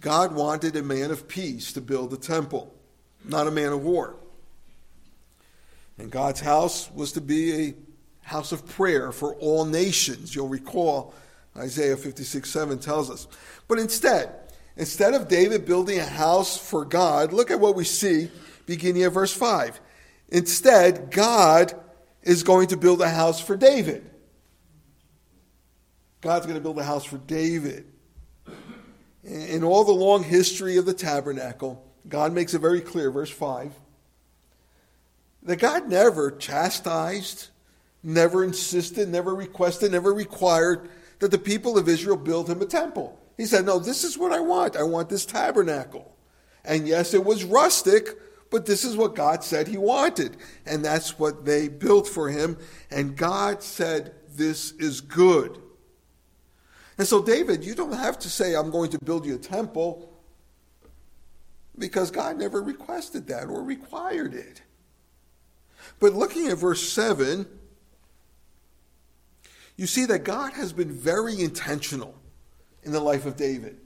God 0.00 0.34
wanted 0.34 0.76
a 0.76 0.82
man 0.82 1.10
of 1.10 1.26
peace 1.28 1.72
to 1.72 1.80
build 1.80 2.10
the 2.10 2.18
temple, 2.18 2.74
not 3.24 3.46
a 3.46 3.50
man 3.50 3.72
of 3.72 3.82
war. 3.82 4.14
And 5.96 6.10
God's 6.10 6.40
house 6.40 6.90
was 6.92 7.12
to 7.12 7.22
be 7.22 7.68
a 7.68 7.74
house 8.20 8.52
of 8.52 8.66
prayer 8.66 9.12
for 9.12 9.34
all 9.36 9.64
nations. 9.64 10.34
You'll 10.34 10.48
recall 10.48 11.14
Isaiah 11.56 11.96
56 11.96 12.50
7 12.50 12.78
tells 12.78 13.10
us. 13.10 13.26
But 13.66 13.78
instead, 13.78 14.47
instead 14.78 15.12
of 15.12 15.28
David 15.28 15.66
building 15.66 15.98
a 15.98 16.06
house 16.06 16.56
for 16.56 16.84
God, 16.84 17.32
look 17.32 17.50
at 17.50 17.60
what 17.60 17.74
we 17.74 17.84
see 17.84 18.30
beginning 18.64 19.02
at 19.02 19.12
verse 19.12 19.32
5. 19.32 19.80
Instead, 20.30 21.10
God 21.10 21.74
is 22.22 22.42
going 22.42 22.68
to 22.68 22.76
build 22.76 23.02
a 23.02 23.08
house 23.08 23.40
for 23.40 23.56
David. 23.56 24.08
God's 26.20 26.46
going 26.46 26.56
to 26.56 26.62
build 26.62 26.78
a 26.78 26.84
house 26.84 27.04
for 27.04 27.18
David. 27.18 27.86
In 29.24 29.62
all 29.64 29.84
the 29.84 29.92
long 29.92 30.22
history 30.22 30.76
of 30.76 30.86
the 30.86 30.94
tabernacle, 30.94 31.84
God 32.08 32.32
makes 32.32 32.54
it 32.54 32.60
very 32.60 32.80
clear, 32.80 33.10
verse 33.10 33.30
5, 33.30 33.72
that 35.42 35.56
God 35.56 35.88
never 35.88 36.30
chastised, 36.30 37.48
never 38.02 38.44
insisted, 38.44 39.08
never 39.08 39.34
requested, 39.34 39.92
never 39.92 40.12
required 40.12 40.88
that 41.18 41.30
the 41.30 41.38
people 41.38 41.76
of 41.76 41.88
Israel 41.88 42.16
build 42.16 42.48
him 42.48 42.62
a 42.62 42.66
temple. 42.66 43.17
He 43.38 43.46
said, 43.46 43.64
No, 43.64 43.78
this 43.78 44.04
is 44.04 44.18
what 44.18 44.32
I 44.32 44.40
want. 44.40 44.76
I 44.76 44.82
want 44.82 45.08
this 45.08 45.24
tabernacle. 45.24 46.14
And 46.64 46.86
yes, 46.86 47.14
it 47.14 47.24
was 47.24 47.44
rustic, 47.44 48.08
but 48.50 48.66
this 48.66 48.84
is 48.84 48.96
what 48.96 49.14
God 49.14 49.42
said 49.42 49.68
he 49.68 49.78
wanted. 49.78 50.36
And 50.66 50.84
that's 50.84 51.18
what 51.18 51.46
they 51.46 51.68
built 51.68 52.06
for 52.06 52.28
him. 52.28 52.58
And 52.90 53.16
God 53.16 53.62
said, 53.62 54.14
This 54.34 54.72
is 54.72 55.00
good. 55.00 55.62
And 56.98 57.06
so, 57.06 57.22
David, 57.22 57.64
you 57.64 57.76
don't 57.76 57.92
have 57.92 58.18
to 58.18 58.28
say, 58.28 58.54
I'm 58.54 58.72
going 58.72 58.90
to 58.90 58.98
build 58.98 59.24
you 59.24 59.36
a 59.36 59.38
temple, 59.38 60.12
because 61.78 62.10
God 62.10 62.36
never 62.36 62.60
requested 62.60 63.28
that 63.28 63.44
or 63.44 63.62
required 63.62 64.34
it. 64.34 64.62
But 66.00 66.12
looking 66.12 66.48
at 66.48 66.58
verse 66.58 66.88
7, 66.88 67.46
you 69.76 69.86
see 69.86 70.06
that 70.06 70.24
God 70.24 70.54
has 70.54 70.72
been 70.72 70.90
very 70.90 71.40
intentional 71.40 72.17
in 72.82 72.92
the 72.92 73.00
life 73.00 73.26
of 73.26 73.36
David. 73.36 73.78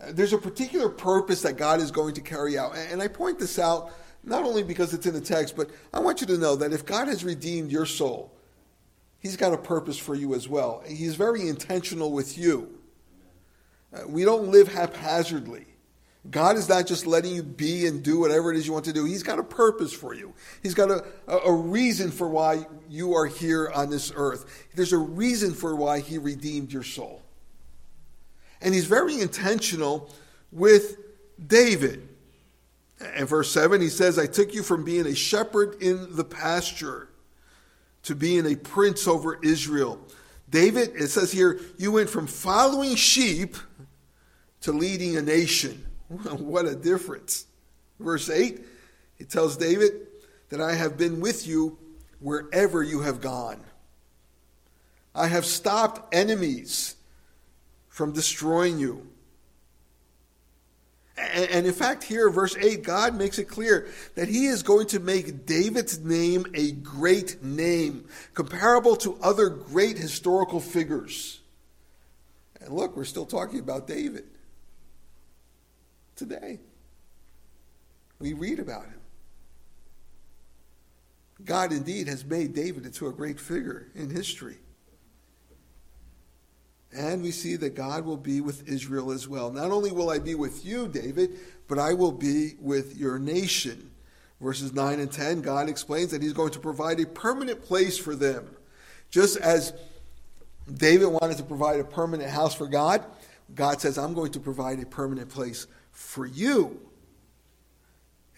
Uh, 0.00 0.12
there's 0.12 0.32
a 0.32 0.38
particular 0.38 0.88
purpose 0.88 1.42
that 1.42 1.56
God 1.56 1.80
is 1.80 1.90
going 1.90 2.14
to 2.14 2.20
carry 2.20 2.58
out. 2.58 2.76
And 2.76 3.00
I 3.00 3.08
point 3.08 3.38
this 3.38 3.58
out 3.58 3.92
not 4.22 4.44
only 4.44 4.62
because 4.62 4.94
it's 4.94 5.06
in 5.06 5.14
the 5.14 5.20
text, 5.20 5.56
but 5.56 5.70
I 5.92 6.00
want 6.00 6.20
you 6.20 6.26
to 6.28 6.38
know 6.38 6.56
that 6.56 6.72
if 6.72 6.84
God 6.84 7.08
has 7.08 7.24
redeemed 7.24 7.70
your 7.70 7.86
soul, 7.86 8.30
He's 9.20 9.36
got 9.38 9.54
a 9.54 9.58
purpose 9.58 9.96
for 9.96 10.14
you 10.14 10.34
as 10.34 10.50
well. 10.50 10.82
He's 10.86 11.14
very 11.14 11.48
intentional 11.48 12.12
with 12.12 12.36
you. 12.36 12.78
Uh, 13.90 14.06
we 14.06 14.22
don't 14.22 14.48
live 14.48 14.68
haphazardly. 14.68 15.64
God 16.30 16.56
is 16.56 16.68
not 16.68 16.86
just 16.86 17.06
letting 17.06 17.34
you 17.34 17.42
be 17.42 17.86
and 17.86 18.02
do 18.02 18.18
whatever 18.18 18.52
it 18.52 18.58
is 18.58 18.66
you 18.66 18.72
want 18.72 18.84
to 18.86 18.92
do. 18.92 19.04
He's 19.04 19.22
got 19.22 19.38
a 19.38 19.42
purpose 19.42 19.92
for 19.92 20.14
you. 20.14 20.34
He's 20.62 20.74
got 20.74 20.90
a, 20.90 21.04
a 21.26 21.52
reason 21.52 22.10
for 22.10 22.28
why 22.28 22.66
you 22.88 23.14
are 23.14 23.26
here 23.26 23.70
on 23.70 23.90
this 23.90 24.12
earth. 24.14 24.66
There's 24.74 24.92
a 24.92 24.98
reason 24.98 25.54
for 25.54 25.74
why 25.74 26.00
He 26.00 26.18
redeemed 26.18 26.72
your 26.72 26.82
soul. 26.82 27.22
And 28.64 28.74
He's 28.74 28.86
very 28.86 29.20
intentional 29.20 30.10
with 30.50 30.96
David. 31.46 32.08
In 33.16 33.26
verse 33.26 33.50
7, 33.52 33.80
he 33.80 33.88
says, 33.88 34.18
I 34.18 34.26
took 34.26 34.54
you 34.54 34.62
from 34.62 34.84
being 34.84 35.06
a 35.06 35.14
shepherd 35.14 35.82
in 35.82 36.16
the 36.16 36.24
pasture 36.24 37.08
to 38.04 38.14
being 38.14 38.46
a 38.46 38.56
prince 38.56 39.06
over 39.06 39.38
Israel. 39.42 39.98
David, 40.48 40.92
it 40.94 41.08
says 41.08 41.32
here, 41.32 41.60
you 41.76 41.92
went 41.92 42.08
from 42.08 42.26
following 42.26 42.94
sheep 42.94 43.56
to 44.60 44.72
leading 44.72 45.16
a 45.16 45.22
nation. 45.22 45.84
what 46.08 46.66
a 46.66 46.74
difference. 46.74 47.46
Verse 47.98 48.30
8, 48.30 48.60
it 49.18 49.30
tells 49.30 49.56
David 49.56 50.06
that 50.50 50.60
I 50.60 50.74
have 50.74 50.96
been 50.96 51.20
with 51.20 51.46
you 51.46 51.78
wherever 52.20 52.82
you 52.82 53.00
have 53.00 53.20
gone. 53.20 53.60
I 55.14 55.26
have 55.26 55.44
stopped 55.44 56.14
enemies 56.14 56.93
from 57.94 58.10
destroying 58.10 58.76
you. 58.76 59.06
And 61.16 61.64
in 61.64 61.72
fact, 61.72 62.02
here, 62.02 62.28
verse 62.28 62.56
8, 62.56 62.82
God 62.82 63.14
makes 63.14 63.38
it 63.38 63.44
clear 63.44 63.86
that 64.16 64.26
He 64.26 64.46
is 64.46 64.64
going 64.64 64.88
to 64.88 64.98
make 64.98 65.46
David's 65.46 66.00
name 66.00 66.44
a 66.54 66.72
great 66.72 67.40
name, 67.44 68.06
comparable 68.34 68.96
to 68.96 69.16
other 69.22 69.48
great 69.48 69.96
historical 69.96 70.58
figures. 70.58 71.40
And 72.60 72.74
look, 72.74 72.96
we're 72.96 73.04
still 73.04 73.26
talking 73.26 73.60
about 73.60 73.86
David 73.86 74.24
today. 76.16 76.58
We 78.18 78.32
read 78.32 78.58
about 78.58 78.86
him. 78.86 79.00
God 81.44 81.70
indeed 81.70 82.08
has 82.08 82.24
made 82.24 82.54
David 82.54 82.86
into 82.86 83.06
a 83.06 83.12
great 83.12 83.38
figure 83.38 83.86
in 83.94 84.10
history. 84.10 84.56
And 86.94 87.22
we 87.22 87.32
see 87.32 87.56
that 87.56 87.74
God 87.74 88.04
will 88.04 88.16
be 88.16 88.40
with 88.40 88.68
Israel 88.68 89.10
as 89.10 89.26
well. 89.26 89.50
Not 89.50 89.70
only 89.70 89.90
will 89.90 90.10
I 90.10 90.20
be 90.20 90.34
with 90.34 90.64
you, 90.64 90.86
David, 90.86 91.38
but 91.66 91.78
I 91.78 91.92
will 91.92 92.12
be 92.12 92.54
with 92.60 92.96
your 92.96 93.18
nation. 93.18 93.90
Verses 94.40 94.72
9 94.72 95.00
and 95.00 95.10
10, 95.10 95.40
God 95.42 95.68
explains 95.68 96.10
that 96.12 96.22
he's 96.22 96.32
going 96.32 96.52
to 96.52 96.60
provide 96.60 97.00
a 97.00 97.06
permanent 97.06 97.62
place 97.62 97.98
for 97.98 98.14
them. 98.14 98.48
Just 99.10 99.36
as 99.38 99.72
David 100.72 101.06
wanted 101.06 101.36
to 101.38 101.42
provide 101.42 101.80
a 101.80 101.84
permanent 101.84 102.30
house 102.30 102.54
for 102.54 102.66
God, 102.66 103.04
God 103.54 103.80
says, 103.80 103.98
I'm 103.98 104.14
going 104.14 104.32
to 104.32 104.40
provide 104.40 104.80
a 104.80 104.86
permanent 104.86 105.28
place 105.28 105.66
for 105.90 106.26
you, 106.26 106.80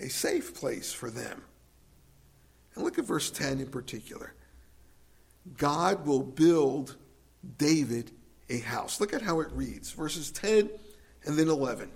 a 0.00 0.08
safe 0.08 0.54
place 0.54 0.92
for 0.92 1.10
them. 1.10 1.42
And 2.74 2.84
look 2.84 2.98
at 2.98 3.04
verse 3.04 3.30
10 3.30 3.60
in 3.60 3.68
particular. 3.68 4.34
God 5.56 6.06
will 6.06 6.22
build 6.22 6.96
David 7.58 8.12
a 8.48 8.58
house. 8.58 9.00
Look 9.00 9.12
at 9.12 9.22
how 9.22 9.40
it 9.40 9.48
reads 9.52 9.90
verses 9.90 10.30
10 10.30 10.70
and 11.24 11.38
then 11.38 11.48
11. 11.48 11.90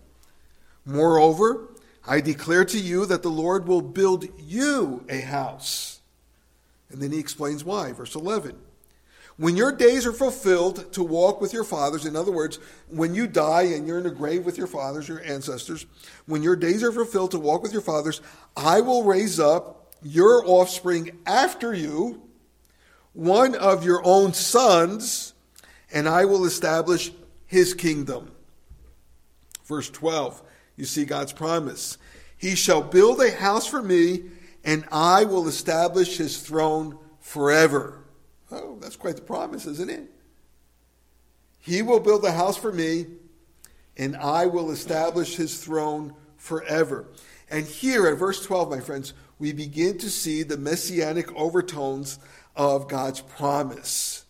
Moreover, 0.85 1.69
I 2.07 2.21
declare 2.21 2.65
to 2.67 2.79
you 2.79 3.07
that 3.07 3.23
the 3.23 3.29
Lord 3.29 3.69
will 3.69 3.83
build 3.83 4.27
you 4.39 5.05
a 5.09 5.21
house. 5.21 6.01
And 6.91 7.01
then 7.01 7.13
he 7.13 7.19
explains 7.19 7.65
why. 7.65 7.93
Verse 7.93 8.15
11. 8.15 8.57
When 9.37 9.57
your 9.57 9.73
days 9.73 10.07
are 10.07 10.13
fulfilled 10.13 10.93
to 10.93 11.03
walk 11.03 11.41
with 11.41 11.55
your 11.55 11.65
fathers, 11.65 12.05
in 12.05 12.15
other 12.15 12.33
words, 12.33 12.59
when 12.89 13.15
you 13.15 13.27
die 13.27 13.63
and 13.63 13.87
you're 13.87 13.99
in 13.99 14.05
a 14.05 14.11
grave 14.11 14.45
with 14.45 14.59
your 14.59 14.67
fathers, 14.67 15.09
your 15.09 15.23
ancestors, 15.23 15.87
when 16.27 16.43
your 16.43 16.57
days 16.57 16.83
are 16.83 16.93
fulfilled 16.93 17.31
to 17.31 17.39
walk 17.39 17.63
with 17.63 17.73
your 17.73 17.81
fathers, 17.81 18.21
I 18.55 18.83
will 18.83 19.05
raise 19.05 19.41
up 19.41 19.95
your 20.03 20.47
offspring 20.47 21.19
after 21.25 21.73
you, 21.73 22.23
one 23.15 23.55
of 23.55 23.83
your 23.83 24.03
own 24.05 24.35
sons, 24.35 25.30
and 25.93 26.09
I 26.09 26.25
will 26.25 26.45
establish 26.45 27.13
his 27.47 27.75
kingdom. 27.75 28.31
Verse 29.65 29.91
12, 29.91 30.43
you 30.77 30.85
see 30.85 31.05
God's 31.05 31.33
promise. 31.33 31.99
He 32.37 32.55
shall 32.55 32.83
build 32.83 33.21
a 33.21 33.31
house 33.31 33.67
for 33.67 33.83
me, 33.83 34.25
and 34.65 34.85
I 34.91 35.25
will 35.25 35.47
establish 35.47 36.17
his 36.17 36.41
throne 36.41 36.99
forever. 37.21 38.05
Oh, 38.51 38.79
that's 38.81 38.97
quite 38.97 39.17
the 39.17 39.23
promise, 39.23 39.67
isn't 39.67 39.91
it? 39.91 40.11
He 41.59 41.83
will 41.83 42.01
build 42.01 42.25
a 42.25 42.33
house 42.33 42.57
for 42.57 42.73
me, 42.73 43.07
and 43.97 44.17
I 44.17 44.47
will 44.47 44.71
establish 44.71 45.37
his 45.37 45.63
throne 45.63 46.15
forever. 46.37 47.07
And 47.51 47.67
here 47.67 48.07
at 48.07 48.19
verse 48.19 48.45
12, 48.45 48.71
my 48.71 48.81
friends, 48.81 49.13
we 49.39 49.53
begin 49.53 49.99
to 49.99 50.11
see 50.11 50.43
the 50.43 50.57
messianic 50.57 51.31
overtones 51.35 52.19
of 52.57 52.89
God's 52.89 53.21
promise. 53.21 54.25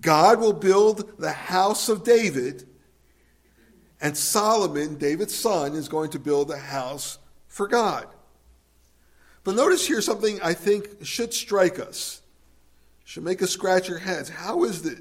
God 0.00 0.40
will 0.40 0.52
build 0.52 1.18
the 1.18 1.32
house 1.32 1.88
of 1.88 2.04
David, 2.04 2.66
and 4.00 4.16
Solomon, 4.16 4.96
David's 4.96 5.34
son, 5.34 5.74
is 5.74 5.88
going 5.88 6.10
to 6.10 6.18
build 6.18 6.50
a 6.50 6.58
house 6.58 7.18
for 7.46 7.66
God. 7.66 8.06
But 9.44 9.54
notice 9.54 9.86
here 9.86 10.02
something 10.02 10.40
I 10.42 10.52
think 10.52 11.04
should 11.04 11.32
strike 11.32 11.78
us 11.78 12.20
should 13.08 13.24
make 13.24 13.40
us 13.40 13.50
scratch 13.50 13.88
our 13.88 13.96
heads. 13.96 14.28
How 14.28 14.64
is 14.64 14.84
it 14.84 14.98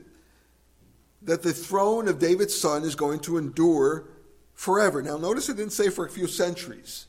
that 1.24 1.44
the 1.44 1.52
throne 1.52 2.08
of 2.08 2.20
David's 2.20 2.58
son 2.58 2.84
is 2.84 2.96
going 2.96 3.20
to 3.20 3.38
endure 3.38 4.08
forever? 4.54 5.02
Now, 5.02 5.18
notice 5.18 5.50
it 5.50 5.58
didn't 5.58 5.74
say 5.74 5.90
for 5.90 6.06
a 6.06 6.10
few 6.10 6.26
centuries, 6.26 7.08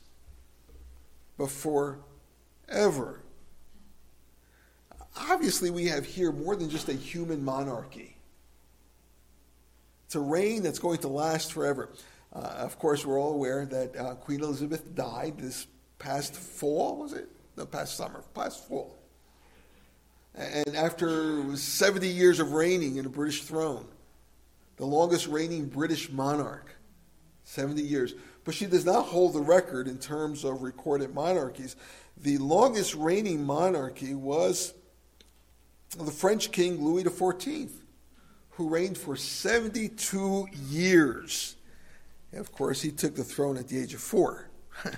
but 1.37 1.49
forever. 1.49 3.21
Obviously, 5.19 5.69
we 5.69 5.85
have 5.85 6.05
here 6.05 6.31
more 6.31 6.55
than 6.55 6.69
just 6.69 6.87
a 6.87 6.93
human 6.93 7.43
monarchy. 7.43 8.15
It's 10.05 10.15
a 10.15 10.19
reign 10.19 10.63
that's 10.63 10.79
going 10.79 10.99
to 10.99 11.07
last 11.07 11.53
forever. 11.53 11.89
Uh, 12.33 12.39
of 12.39 12.79
course, 12.79 13.05
we're 13.05 13.19
all 13.19 13.33
aware 13.33 13.65
that 13.65 13.95
uh, 13.95 14.15
Queen 14.15 14.41
Elizabeth 14.41 14.95
died 14.95 15.37
this 15.37 15.67
past 15.97 16.35
fall, 16.35 16.97
was 16.97 17.13
it? 17.13 17.27
No, 17.57 17.65
past 17.65 17.97
summer, 17.97 18.23
past 18.33 18.67
fall. 18.67 18.95
And 20.35 20.75
after 20.75 21.55
70 21.55 22.07
years 22.07 22.39
of 22.39 22.53
reigning 22.53 22.95
in 22.95 23.05
a 23.05 23.09
British 23.09 23.43
throne, 23.43 23.85
the 24.77 24.85
longest 24.85 25.27
reigning 25.27 25.65
British 25.67 26.09
monarch, 26.09 26.75
70 27.43 27.81
years. 27.81 28.13
But 28.45 28.55
she 28.55 28.65
does 28.65 28.85
not 28.85 29.05
hold 29.05 29.33
the 29.33 29.41
record 29.41 29.87
in 29.87 29.97
terms 29.97 30.43
of 30.43 30.61
recorded 30.61 31.13
monarchies. 31.13 31.75
The 32.17 32.37
longest 32.37 32.95
reigning 32.95 33.43
monarchy 33.43 34.13
was 34.13 34.73
the 35.97 36.11
French 36.11 36.51
king 36.51 36.83
Louis 36.83 37.03
XIV, 37.03 37.69
who 38.51 38.69
reigned 38.69 38.97
for 38.97 39.15
72 39.15 40.47
years. 40.67 41.55
And 42.31 42.41
of 42.41 42.51
course, 42.51 42.81
he 42.81 42.91
took 42.91 43.15
the 43.15 43.23
throne 43.23 43.57
at 43.57 43.67
the 43.67 43.79
age 43.79 43.93
of 43.93 44.01
four. 44.01 44.49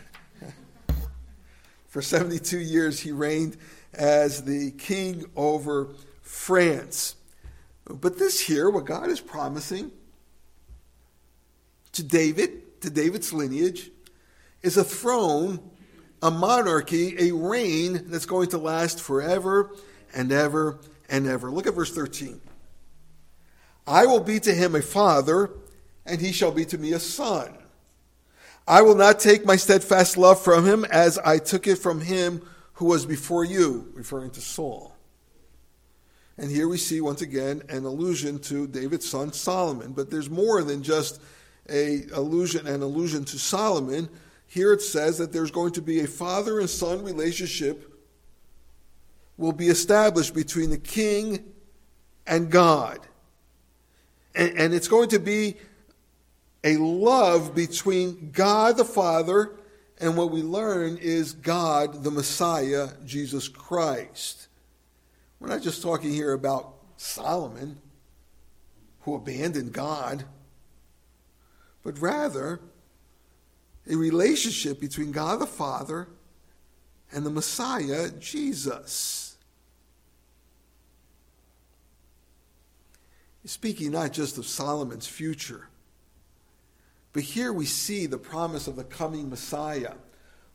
for 1.88 2.02
72 2.02 2.60
years, 2.60 3.00
he 3.00 3.12
reigned 3.12 3.58
as 3.94 4.44
the 4.44 4.72
king 4.72 5.26
over 5.36 5.90
France. 6.22 7.16
But 7.86 8.18
this 8.18 8.40
here, 8.40 8.70
what 8.70 8.86
God 8.86 9.10
is 9.10 9.20
promising 9.20 9.92
to 11.94 12.04
David, 12.04 12.82
to 12.82 12.90
David's 12.90 13.34
lineage, 13.34 13.92
is 14.62 14.78
a 14.78 14.84
throne, 14.84 15.60
a 16.22 16.32
monarchy, 16.32 17.30
a 17.30 17.34
reign 17.34 18.04
that's 18.08 18.26
going 18.26 18.50
to 18.50 18.58
last 18.58 19.02
forever 19.02 19.76
and 20.14 20.32
ever 20.32 20.78
and 21.10 21.28
ever. 21.28 21.52
Look 21.52 21.68
at 21.68 21.74
verse 21.74 21.94
13. 21.94 22.40
I 23.88 24.06
will 24.06 24.20
be 24.20 24.40
to 24.40 24.54
him 24.54 24.76
a 24.76 24.82
father, 24.82 25.50
and 26.06 26.22
he 26.22 26.32
shall 26.32 26.52
be 26.52 26.66
to 26.66 26.78
me 26.78 26.94
a 26.94 27.00
son. 27.00 27.58
I 28.68 28.82
will 28.84 28.96
not 28.96 29.20
take 29.20 29.46
my 29.46 29.56
steadfast 29.56 30.18
love 30.18 30.42
from 30.42 30.66
him 30.66 30.86
as 30.86 31.18
I 31.18 31.40
took 31.40 31.68
it 31.68 31.78
from 31.78 32.02
him 32.02 32.42
who 32.74 32.86
was 32.86 33.06
before 33.06 33.44
you, 33.44 33.92
referring 33.94 34.32
to 34.32 34.42
Saul. 34.42 34.96
And 36.38 36.50
here 36.50 36.68
we 36.68 36.78
see 36.78 37.02
once 37.02 37.22
again 37.22 37.62
an 37.70 37.86
allusion 37.86 38.40
to 38.40 38.68
David's 38.68 39.10
son 39.10 39.34
Solomon. 39.34 39.94
But 39.94 40.10
there's 40.10 40.30
more 40.30 40.64
than 40.64 40.82
just 40.82 41.22
a 41.70 42.06
allusion 42.14 42.66
an 42.68 42.82
allusion 42.82 43.26
to 43.26 43.38
Solomon. 43.38 44.10
Here 44.48 44.74
it 44.74 44.82
says 44.82 45.18
that 45.18 45.32
there's 45.32 45.52
going 45.52 45.74
to 45.74 45.82
be 45.82 46.00
a 46.00 46.08
father 46.08 46.60
and 46.60 46.70
son 46.70 47.04
relationship 47.04 47.91
will 49.38 49.52
be 49.52 49.68
established 49.68 50.34
between 50.34 50.70
the 50.70 50.78
king 50.78 51.44
and 52.28 52.50
God. 52.50 53.00
And, 54.36 54.58
and 54.58 54.74
it's 54.74 54.88
going 54.88 55.10
to 55.10 55.20
be 55.20 55.58
a 56.64 56.78
love 56.78 57.56
between 57.56 58.32
God 58.32 58.78
the 58.78 58.86
Father 58.86 59.54
and 60.00 60.18
what 60.18 60.32
we 60.32 60.42
learn 60.42 60.98
is 60.98 61.34
God, 61.34 62.04
the 62.04 62.12
Messiah, 62.12 62.90
Jesus 63.06 63.48
Christ. 63.48 64.48
We're 65.40 65.50
not 65.50 65.62
just 65.62 65.82
talking 65.82 66.12
here 66.12 66.34
about 66.34 66.76
Solomon, 66.98 67.80
who 69.02 69.16
abandoned 69.16 69.74
God, 69.74 70.26
but 71.84 72.00
rather 72.00 72.60
a 73.90 73.96
relationship 73.96 74.80
between 74.80 75.12
God 75.12 75.40
the 75.40 75.48
Father 75.48 76.08
and 77.12 77.26
the 77.26 77.30
Messiah, 77.30 78.10
Jesus. 78.20 79.38
Speaking 83.44 83.92
not 83.92 84.14
just 84.14 84.38
of 84.38 84.46
Solomon's 84.46 85.08
future, 85.08 85.68
but 87.14 87.24
here 87.24 87.52
we 87.52 87.66
see 87.66 88.06
the 88.06 88.18
promise 88.18 88.68
of 88.68 88.76
the 88.76 88.84
coming 88.84 89.30
Messiah 89.30 89.96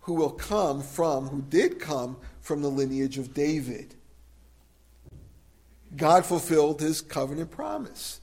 who 0.01 0.14
will 0.14 0.31
come 0.31 0.83
from, 0.83 1.29
who 1.29 1.42
did 1.42 1.81
come 1.81 2.16
from 2.40 2.62
the 2.62 2.71
lineage 2.71 3.19
of 3.19 3.35
David. 3.35 3.95
God 5.97 6.25
fulfilled 6.25 6.81
his 6.81 7.01
covenant 7.01 7.51
promise. 7.51 8.21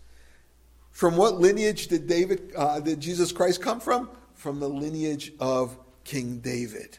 From 0.91 1.17
what 1.17 1.39
lineage 1.39 1.87
did 1.87 2.07
David, 2.07 2.53
uh, 2.55 2.79
did 2.79 2.99
Jesus 2.99 3.31
Christ 3.31 3.61
come 3.61 3.79
from? 3.79 4.09
From 4.33 4.59
the 4.59 4.69
lineage 4.69 5.33
of 5.39 5.77
King 6.03 6.39
David 6.39 6.97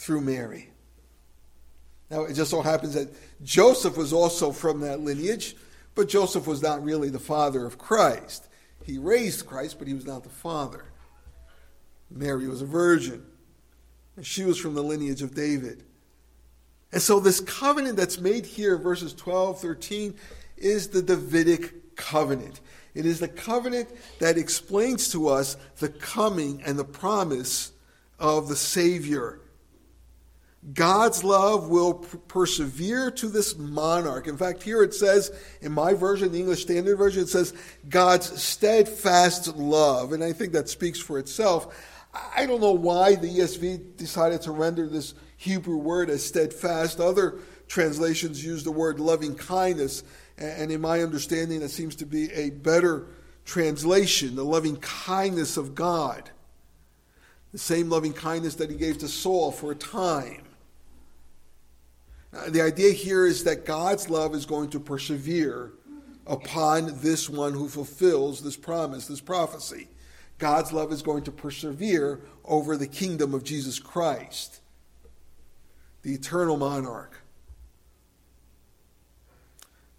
through 0.00 0.22
Mary. 0.22 0.70
Now, 2.10 2.22
it 2.22 2.32
just 2.32 2.50
so 2.50 2.62
happens 2.62 2.94
that 2.94 3.10
Joseph 3.44 3.98
was 3.98 4.14
also 4.14 4.50
from 4.50 4.80
that 4.80 5.00
lineage, 5.00 5.54
but 5.94 6.08
Joseph 6.08 6.46
was 6.46 6.62
not 6.62 6.82
really 6.82 7.10
the 7.10 7.18
father 7.18 7.66
of 7.66 7.76
Christ. 7.76 8.48
He 8.82 8.96
raised 8.96 9.46
Christ, 9.46 9.78
but 9.78 9.86
he 9.86 9.92
was 9.92 10.06
not 10.06 10.24
the 10.24 10.30
father. 10.30 10.86
Mary 12.10 12.48
was 12.48 12.62
a 12.62 12.66
virgin, 12.66 13.26
and 14.16 14.24
she 14.24 14.42
was 14.42 14.56
from 14.56 14.72
the 14.72 14.82
lineage 14.82 15.20
of 15.20 15.34
David. 15.34 15.84
And 16.92 17.02
so, 17.02 17.20
this 17.20 17.40
covenant 17.40 17.98
that's 17.98 18.18
made 18.18 18.46
here, 18.46 18.76
in 18.76 18.82
verses 18.82 19.12
12, 19.12 19.60
13, 19.60 20.14
is 20.56 20.88
the 20.88 21.02
Davidic 21.02 21.94
covenant. 21.94 22.62
It 22.94 23.04
is 23.04 23.20
the 23.20 23.28
covenant 23.28 23.90
that 24.18 24.38
explains 24.38 25.12
to 25.12 25.28
us 25.28 25.58
the 25.78 25.90
coming 25.90 26.62
and 26.64 26.78
the 26.78 26.84
promise 26.86 27.72
of 28.18 28.48
the 28.48 28.56
Savior 28.56 29.40
God's 30.74 31.24
love 31.24 31.70
will 31.70 31.94
persevere 31.94 33.10
to 33.12 33.28
this 33.28 33.56
monarch. 33.56 34.26
In 34.26 34.36
fact, 34.36 34.62
here 34.62 34.82
it 34.82 34.92
says, 34.92 35.32
in 35.62 35.72
my 35.72 35.94
version, 35.94 36.32
the 36.32 36.38
English 36.38 36.62
Standard 36.62 36.96
Version, 36.96 37.22
it 37.22 37.28
says, 37.28 37.54
God's 37.88 38.42
steadfast 38.42 39.56
love. 39.56 40.12
And 40.12 40.22
I 40.22 40.34
think 40.34 40.52
that 40.52 40.68
speaks 40.68 41.00
for 41.00 41.18
itself. 41.18 41.74
I 42.36 42.44
don't 42.44 42.60
know 42.60 42.72
why 42.72 43.14
the 43.14 43.38
ESV 43.38 43.96
decided 43.96 44.42
to 44.42 44.52
render 44.52 44.86
this 44.86 45.14
Hebrew 45.38 45.78
word 45.78 46.10
as 46.10 46.24
steadfast. 46.24 47.00
Other 47.00 47.38
translations 47.66 48.44
use 48.44 48.62
the 48.62 48.70
word 48.70 49.00
loving 49.00 49.36
kindness. 49.36 50.02
And 50.36 50.70
in 50.70 50.82
my 50.82 51.00
understanding, 51.02 51.60
that 51.60 51.70
seems 51.70 51.96
to 51.96 52.06
be 52.06 52.30
a 52.32 52.50
better 52.50 53.06
translation 53.46 54.36
the 54.36 54.44
loving 54.44 54.76
kindness 54.76 55.56
of 55.56 55.74
God. 55.74 56.30
The 57.52 57.58
same 57.58 57.88
loving 57.88 58.12
kindness 58.12 58.56
that 58.56 58.70
he 58.70 58.76
gave 58.76 58.98
to 58.98 59.08
Saul 59.08 59.50
for 59.52 59.72
a 59.72 59.74
time. 59.74 60.42
Uh, 62.32 62.48
the 62.50 62.60
idea 62.62 62.92
here 62.92 63.26
is 63.26 63.44
that 63.44 63.64
God's 63.66 64.08
love 64.08 64.34
is 64.34 64.46
going 64.46 64.70
to 64.70 64.80
persevere 64.80 65.72
upon 66.26 67.00
this 67.00 67.28
one 67.28 67.52
who 67.52 67.68
fulfills 67.68 68.40
this 68.42 68.56
promise, 68.56 69.06
this 69.08 69.20
prophecy. 69.20 69.88
God's 70.38 70.72
love 70.72 70.92
is 70.92 71.02
going 71.02 71.24
to 71.24 71.32
persevere 71.32 72.20
over 72.44 72.76
the 72.76 72.86
kingdom 72.86 73.34
of 73.34 73.44
Jesus 73.44 73.78
Christ. 73.78 74.60
the 76.02 76.14
eternal 76.14 76.56
monarch. 76.56 77.16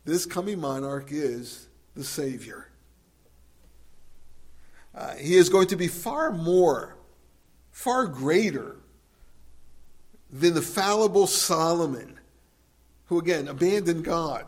This 0.03 0.25
coming 0.25 0.59
monarch 0.59 1.09
is 1.11 1.67
the 1.95 2.03
Savior. 2.03 2.67
Uh, 4.93 5.13
he 5.15 5.35
is 5.35 5.49
going 5.49 5.67
to 5.67 5.75
be 5.75 5.87
far 5.87 6.31
more, 6.31 6.97
far 7.71 8.07
greater 8.07 8.77
than 10.31 10.53
the 10.53 10.61
fallible 10.61 11.27
Solomon, 11.27 12.19
who 13.11 13.19
again 13.19 13.49
abandoned 13.49 14.05
God. 14.05 14.45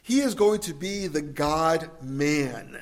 He 0.00 0.20
is 0.20 0.34
going 0.34 0.60
to 0.60 0.72
be 0.72 1.06
the 1.06 1.20
God 1.20 1.90
man. 2.00 2.80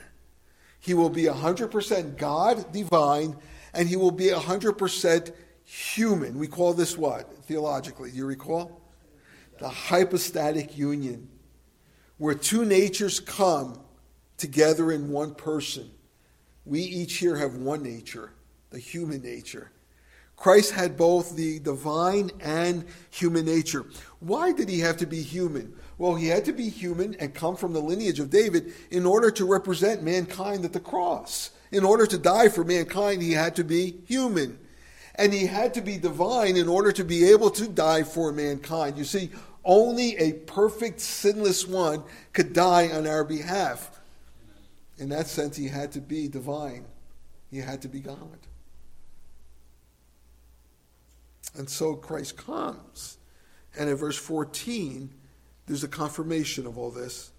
He 0.78 0.94
will 0.94 1.08
be 1.08 1.24
100% 1.24 2.16
God, 2.18 2.72
divine, 2.72 3.36
and 3.74 3.88
he 3.88 3.96
will 3.96 4.12
be 4.12 4.26
100% 4.26 5.32
human. 5.64 6.38
We 6.38 6.46
call 6.46 6.72
this 6.72 6.96
what, 6.96 7.34
theologically? 7.46 8.12
Do 8.12 8.16
you 8.16 8.24
recall? 8.24 8.80
The 9.58 9.68
hypostatic 9.68 10.78
union, 10.78 11.28
where 12.18 12.36
two 12.36 12.64
natures 12.64 13.18
come 13.18 13.80
together 14.36 14.92
in 14.92 15.10
one 15.10 15.34
person. 15.34 15.90
We 16.64 16.78
each 16.78 17.14
here 17.14 17.34
have 17.34 17.56
one 17.56 17.82
nature, 17.82 18.34
the 18.70 18.78
human 18.78 19.20
nature. 19.20 19.72
Christ 20.42 20.72
had 20.72 20.96
both 20.96 21.36
the 21.36 21.60
divine 21.60 22.32
and 22.40 22.84
human 23.10 23.44
nature. 23.44 23.86
Why 24.18 24.50
did 24.50 24.68
he 24.68 24.80
have 24.80 24.96
to 24.96 25.06
be 25.06 25.22
human? 25.22 25.72
Well, 25.98 26.16
he 26.16 26.26
had 26.26 26.44
to 26.46 26.52
be 26.52 26.68
human 26.68 27.14
and 27.20 27.32
come 27.32 27.54
from 27.54 27.72
the 27.72 27.80
lineage 27.80 28.18
of 28.18 28.30
David 28.30 28.72
in 28.90 29.06
order 29.06 29.30
to 29.30 29.44
represent 29.44 30.02
mankind 30.02 30.64
at 30.64 30.72
the 30.72 30.80
cross. 30.80 31.50
In 31.70 31.84
order 31.84 32.08
to 32.08 32.18
die 32.18 32.48
for 32.48 32.64
mankind, 32.64 33.22
he 33.22 33.30
had 33.30 33.54
to 33.54 33.62
be 33.62 33.98
human. 34.08 34.58
And 35.14 35.32
he 35.32 35.46
had 35.46 35.74
to 35.74 35.80
be 35.80 35.96
divine 35.96 36.56
in 36.56 36.68
order 36.68 36.90
to 36.90 37.04
be 37.04 37.30
able 37.30 37.50
to 37.50 37.68
die 37.68 38.02
for 38.02 38.32
mankind. 38.32 38.98
You 38.98 39.04
see, 39.04 39.30
only 39.64 40.16
a 40.16 40.32
perfect, 40.32 40.98
sinless 40.98 41.68
one 41.68 42.02
could 42.32 42.52
die 42.52 42.88
on 42.88 43.06
our 43.06 43.22
behalf. 43.22 44.00
In 44.98 45.08
that 45.10 45.28
sense, 45.28 45.56
he 45.56 45.68
had 45.68 45.92
to 45.92 46.00
be 46.00 46.26
divine, 46.26 46.84
he 47.48 47.58
had 47.58 47.80
to 47.82 47.88
be 47.88 48.00
God. 48.00 48.40
And 51.54 51.68
so 51.68 51.94
Christ 51.94 52.36
comes. 52.36 53.18
And 53.78 53.88
in 53.88 53.96
verse 53.96 54.16
14, 54.16 55.10
there's 55.66 55.84
a 55.84 55.88
confirmation 55.88 56.66
of 56.66 56.78
all 56.78 56.90
this. 56.90 57.30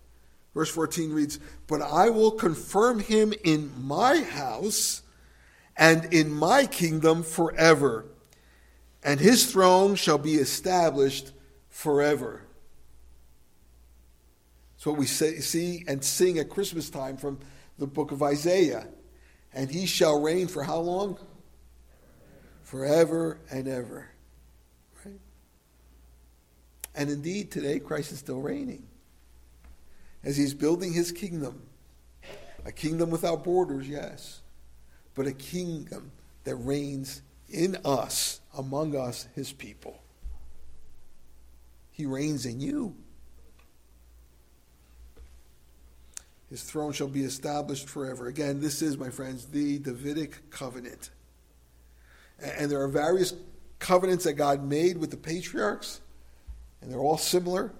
Verse 0.54 0.70
14 0.70 1.12
reads, 1.12 1.40
But 1.68 1.82
I 1.82 2.10
will 2.10 2.32
confirm 2.32 3.00
him 3.00 3.34
in 3.44 3.72
my 3.84 4.22
house 4.22 5.02
and 5.76 6.14
in 6.14 6.32
my 6.32 6.66
kingdom 6.66 7.24
forever, 7.24 8.06
and 9.04 9.20
his 9.20 9.52
throne 9.52 9.96
shall 9.96 10.20
be 10.20 10.36
established 10.36 11.32
forever. 11.70 12.44
It's 14.76 14.86
what 14.86 14.98
we 14.98 15.08
say, 15.08 15.40
see 15.40 15.84
and 15.88 16.04
sing 16.04 16.38
at 16.38 16.50
Christmas 16.50 16.90
time 16.90 17.18
from 17.18 17.40
the 17.80 17.88
book 17.88 18.12
of 18.12 18.22
Isaiah. 18.22 18.88
And 19.54 19.70
he 19.70 19.86
shall 19.86 20.22
reign 20.22 20.48
for 20.48 20.64
how 20.64 20.80
long? 20.80 21.18
Forever 22.74 23.38
and 23.52 23.68
ever. 23.68 24.10
Right? 25.06 25.20
And 26.96 27.12
indeed, 27.12 27.52
today, 27.52 27.78
Christ 27.78 28.12
is 28.12 28.18
still 28.18 28.42
reigning. 28.42 28.88
As 30.24 30.38
he's 30.38 30.56
building 30.56 30.92
his 30.92 31.12
kingdom. 31.12 31.62
A 32.66 32.72
kingdom 32.72 33.12
without 33.12 33.44
borders, 33.44 33.88
yes. 33.88 34.42
But 35.14 35.28
a 35.28 35.34
kingdom 35.34 36.14
that 36.46 36.56
reigns 36.56 37.22
in 37.48 37.78
us, 37.86 38.42
among 38.58 38.96
us, 38.96 39.28
his 39.36 39.54
people. 39.54 40.02
He 41.92 42.08
reigns 42.08 42.48
in 42.48 42.60
you. 42.60 42.96
His 46.50 46.64
throne 46.64 46.92
shall 46.92 47.08
be 47.08 47.24
established 47.24 47.88
forever. 47.88 48.26
Again, 48.26 48.62
this 48.62 48.82
is, 48.82 48.98
my 48.98 49.12
friends, 49.12 49.46
the 49.46 49.78
Davidic 49.78 50.50
covenant. 50.50 51.12
And 52.42 52.70
there 52.72 52.82
are 52.82 52.88
various 52.88 53.34
covenants 53.80 54.24
that 54.24 54.34
God 54.34 54.64
made 54.64 54.98
with 54.98 55.12
the 55.12 55.18
patriarchs, 55.18 56.02
and 56.82 56.92
they're 56.92 57.00
all 57.00 57.18
similar, 57.18 57.74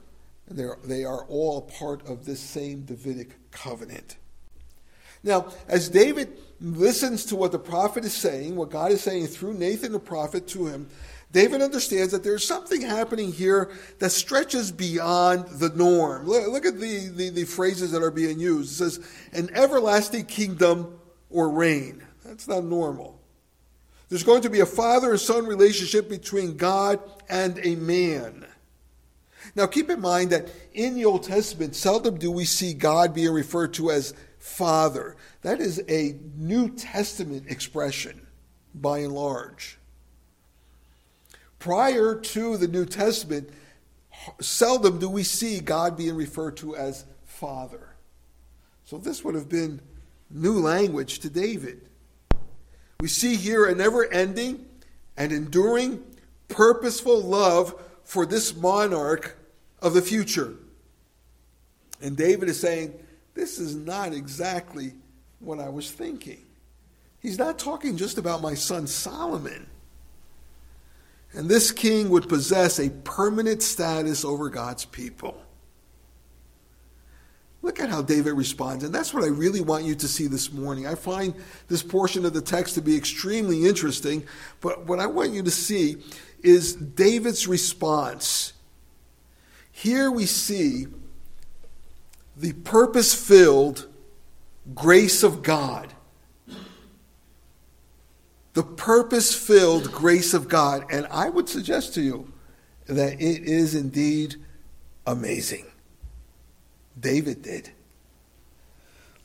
and 0.48 0.58
they're, 0.58 0.78
they 0.84 1.04
are 1.06 1.26
all 1.26 1.62
part 1.62 2.06
of 2.08 2.26
this 2.26 2.40
same 2.40 2.84
Davidic 2.84 3.52
covenant. 3.52 4.18
Now, 5.24 5.48
as 5.68 5.90
David 5.90 6.38
listens 6.60 7.26
to 7.26 7.36
what 7.36 7.52
the 7.52 7.60
prophet 7.60 8.04
is 8.04 8.14
saying, 8.14 8.56
what 8.56 8.70
God 8.70 8.92
is 8.92 9.02
saying 9.02 9.28
through 9.28 9.54
Nathan 9.54 9.94
the 9.94 10.00
prophet 10.00 10.48
to 10.50 10.68
him, 10.68 10.88
David 11.32 11.62
understands 11.62 12.12
that 12.12 12.24
there's 12.24 12.46
something 12.46 12.82
happening 12.82 13.32
here 13.32 13.72
that 14.00 14.12
stretches 14.12 14.72
beyond 14.72 15.48
the 15.60 15.70
norm. 15.70 16.28
Look, 16.28 16.48
look 16.48 16.66
at 16.66 16.80
the, 16.80 17.08
the, 17.08 17.30
the, 17.30 17.44
phrases 17.46 17.92
that 17.92 18.04
are 18.04 18.12
being 18.12 18.40
used. 18.40 18.74
It 18.74 18.76
says, 18.76 19.00
an 19.32 19.50
everlasting 19.56 20.26
kingdom 20.26 21.00
or 21.32 21.50
reign. 21.50 22.04
That's 22.24 22.48
not 22.48 22.66
normal. 22.66 23.20
There's 24.14 24.22
going 24.22 24.44
to 24.44 24.50
be 24.52 24.60
a 24.60 24.66
father 24.68 25.10
and 25.10 25.20
son 25.20 25.48
relationship 25.48 26.08
between 26.08 26.56
God 26.56 27.00
and 27.30 27.60
a 27.64 27.76
man. 27.76 28.46
Now, 29.56 29.66
keep 29.66 29.90
in 29.90 30.02
mind 30.02 30.30
that 30.30 30.50
in 30.72 30.94
the 30.94 31.06
Old 31.06 31.24
Testament, 31.24 31.76
seldom 31.76 32.20
do 32.20 32.30
we 32.30 32.46
see 32.46 32.76
God 32.76 33.16
being 33.16 33.32
referred 33.32 33.74
to 33.74 33.90
as 33.90 34.14
father. 34.38 35.16
That 35.42 35.60
is 35.60 35.82
a 35.90 36.16
New 36.38 36.70
Testament 36.76 37.50
expression 37.50 38.28
by 38.76 39.00
and 39.00 39.14
large. 39.14 39.80
Prior 41.58 42.14
to 42.14 42.58
the 42.58 42.68
New 42.68 42.86
Testament, 42.86 43.50
seldom 44.40 45.00
do 45.00 45.10
we 45.10 45.24
see 45.24 45.60
God 45.60 45.98
being 45.98 46.16
referred 46.16 46.58
to 46.58 46.76
as 46.76 47.06
Father. 47.26 47.96
So 48.86 49.00
this 49.00 49.24
would 49.24 49.34
have 49.34 49.50
been 49.50 49.82
new 50.30 50.60
language 50.60 51.18
to 51.22 51.32
David. 51.32 51.90
We 53.04 53.10
see 53.10 53.36
here 53.36 53.66
a 53.66 53.76
never 53.76 54.10
ending 54.14 54.66
and 55.18 55.34
enduring, 55.34 56.02
purposeful 56.48 57.22
love 57.22 57.76
for 58.06 58.26
this 58.26 58.56
monarch 58.56 59.38
of 59.82 59.94
the 59.94 60.02
future. 60.02 60.54
And 62.02 62.16
David 62.16 62.48
is 62.48 62.62
saying, 62.62 62.98
This 63.34 63.60
is 63.60 63.76
not 63.76 64.14
exactly 64.14 64.94
what 65.40 65.60
I 65.60 65.68
was 65.68 65.92
thinking. 65.92 66.46
He's 67.20 67.38
not 67.38 67.60
talking 67.60 67.98
just 67.98 68.18
about 68.18 68.42
my 68.42 68.54
son 68.54 68.88
Solomon. 68.88 69.68
And 71.34 71.50
this 71.50 71.74
king 71.74 72.10
would 72.10 72.30
possess 72.30 72.80
a 72.80 72.90
permanent 72.90 73.62
status 73.64 74.24
over 74.24 74.50
God's 74.50 74.86
people. 74.86 75.44
Look 77.64 77.80
at 77.80 77.90
how 77.90 78.04
David 78.04 78.34
responds. 78.34 78.84
And 78.84 78.94
that's 78.94 79.14
what 79.14 79.24
I 79.24 79.28
really 79.28 79.62
want 79.62 79.86
you 79.86 79.96
to 79.96 80.08
see 80.08 80.28
this 80.28 80.52
morning. 80.52 80.86
I 80.86 80.94
find 80.94 81.34
this 81.70 81.82
portion 81.82 82.26
of 82.26 82.34
the 82.34 82.42
text 82.42 82.76
to 82.76 82.82
be 82.82 82.96
extremely 82.96 83.66
interesting. 83.66 84.24
But 84.62 84.86
what 84.86 85.00
I 85.00 85.08
want 85.08 85.32
you 85.32 85.42
to 85.42 85.52
see 85.52 85.98
is 86.44 86.76
David's 86.76 87.48
response. 87.48 88.54
Here 89.72 90.12
we 90.12 90.28
see 90.28 90.86
the 92.38 92.54
purpose 92.54 93.16
filled 93.16 93.88
grace 94.76 95.24
of 95.24 95.42
God 95.42 95.94
the 98.54 98.64
purpose 98.64 99.36
filled 99.36 99.92
grace 99.92 100.34
of 100.34 100.48
God. 100.48 100.86
And 100.92 101.08
I 101.08 101.30
would 101.30 101.50
suggest 101.50 101.94
to 101.96 102.02
you 102.02 102.32
that 102.86 103.14
it 103.14 103.44
is 103.44 103.76
indeed 103.76 104.36
amazing. 105.06 105.66
David 107.00 107.42
did. 107.42 107.70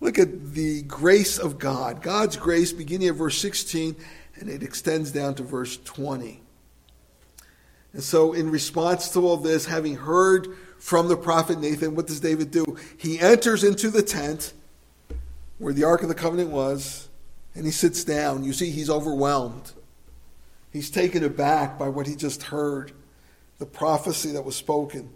Look 0.00 0.18
at 0.18 0.54
the 0.54 0.82
grace 0.82 1.38
of 1.38 1.58
God. 1.58 2.02
God's 2.02 2.36
grace, 2.36 2.72
beginning 2.72 3.08
at 3.08 3.14
verse 3.14 3.38
16, 3.38 3.96
and 4.36 4.48
it 4.48 4.62
extends 4.62 5.10
down 5.10 5.34
to 5.36 5.42
verse 5.42 5.76
20. 5.78 6.40
And 7.92 8.02
so, 8.02 8.32
in 8.32 8.50
response 8.50 9.10
to 9.10 9.26
all 9.26 9.36
this, 9.36 9.66
having 9.66 9.96
heard 9.96 10.56
from 10.78 11.08
the 11.08 11.16
prophet 11.16 11.58
Nathan, 11.58 11.94
what 11.94 12.06
does 12.06 12.20
David 12.20 12.50
do? 12.50 12.76
He 12.96 13.18
enters 13.18 13.64
into 13.64 13.90
the 13.90 14.02
tent 14.02 14.52
where 15.58 15.72
the 15.72 15.84
Ark 15.84 16.02
of 16.02 16.08
the 16.08 16.14
Covenant 16.14 16.50
was 16.50 17.08
and 17.54 17.66
he 17.66 17.72
sits 17.72 18.04
down. 18.04 18.44
You 18.44 18.52
see, 18.52 18.70
he's 18.70 18.88
overwhelmed. 18.88 19.72
He's 20.72 20.90
taken 20.90 21.24
aback 21.24 21.78
by 21.78 21.88
what 21.88 22.06
he 22.06 22.14
just 22.14 22.44
heard, 22.44 22.92
the 23.58 23.66
prophecy 23.66 24.30
that 24.32 24.44
was 24.44 24.54
spoken. 24.54 25.10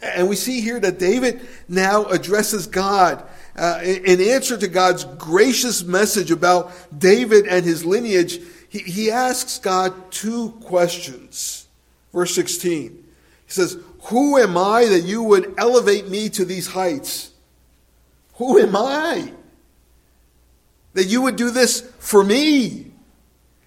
And 0.00 0.28
we 0.28 0.36
see 0.36 0.60
here 0.60 0.78
that 0.80 0.98
David 0.98 1.40
now 1.68 2.04
addresses 2.04 2.66
God 2.66 3.24
uh, 3.56 3.80
in 3.82 4.20
answer 4.20 4.56
to 4.56 4.68
God's 4.68 5.04
gracious 5.04 5.82
message 5.84 6.30
about 6.30 6.72
David 6.96 7.46
and 7.46 7.64
his 7.64 7.84
lineage. 7.84 8.40
He, 8.68 8.80
he 8.80 9.10
asks 9.10 9.58
God 9.58 10.12
two 10.12 10.50
questions. 10.62 11.66
Verse 12.12 12.34
16 12.34 12.90
He 12.92 13.04
says, 13.46 13.78
Who 14.04 14.38
am 14.38 14.56
I 14.56 14.86
that 14.86 15.00
you 15.00 15.22
would 15.22 15.54
elevate 15.58 16.08
me 16.08 16.28
to 16.30 16.44
these 16.44 16.68
heights? 16.68 17.30
Who 18.34 18.58
am 18.58 18.76
I? 18.76 19.32
that 20.96 21.04
you 21.04 21.20
would 21.22 21.36
do 21.36 21.50
this 21.50 21.82
for 21.98 22.24
me, 22.24 22.90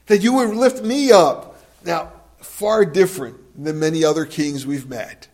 that 0.08 0.22
you 0.22 0.34
would 0.34 0.50
lift 0.56 0.84
me 0.84 1.12
up, 1.12 1.62
Now, 1.86 2.12
far 2.42 2.84
different 2.84 3.64
than 3.64 3.80
many 3.80 4.04
other 4.04 4.26
kings 4.26 4.66
we've 4.66 4.90
met. 4.90 5.28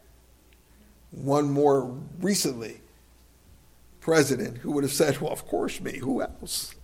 One 1.16 1.50
more 1.50 1.96
recently, 2.20 2.82
president, 4.02 4.58
who 4.58 4.72
would 4.74 4.84
have 4.84 4.92
said, 4.92 5.20
Well, 5.22 5.32
of 5.32 5.48
course, 5.48 5.80
me. 5.80 6.00
Who 6.00 6.22
else? 6.22 6.76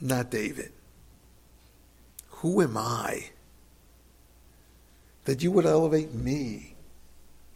Not 0.00 0.30
David. 0.30 0.72
Who 2.28 2.60
am 2.60 2.76
I 2.76 3.30
that 5.24 5.42
you 5.42 5.50
would 5.52 5.64
elevate 5.64 6.12
me 6.12 6.74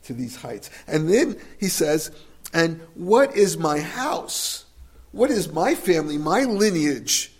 to 0.05 0.15
these 0.15 0.37
heights? 0.37 0.71
And 0.87 1.09
then 1.13 1.39
he 1.59 1.69
says, 1.69 2.11
And 2.55 2.81
what 2.95 3.37
is 3.37 3.59
my 3.59 3.79
house? 3.79 4.65
What 5.13 5.31
is 5.31 5.53
my 5.53 5.75
family, 5.75 6.17
my 6.17 6.45
lineage, 6.45 7.33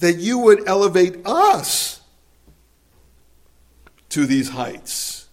that 0.00 0.16
you 0.16 0.38
would 0.38 0.66
elevate 0.66 1.24
us 1.24 2.00
to 4.08 4.26
these 4.26 4.50
heights? 4.50 5.27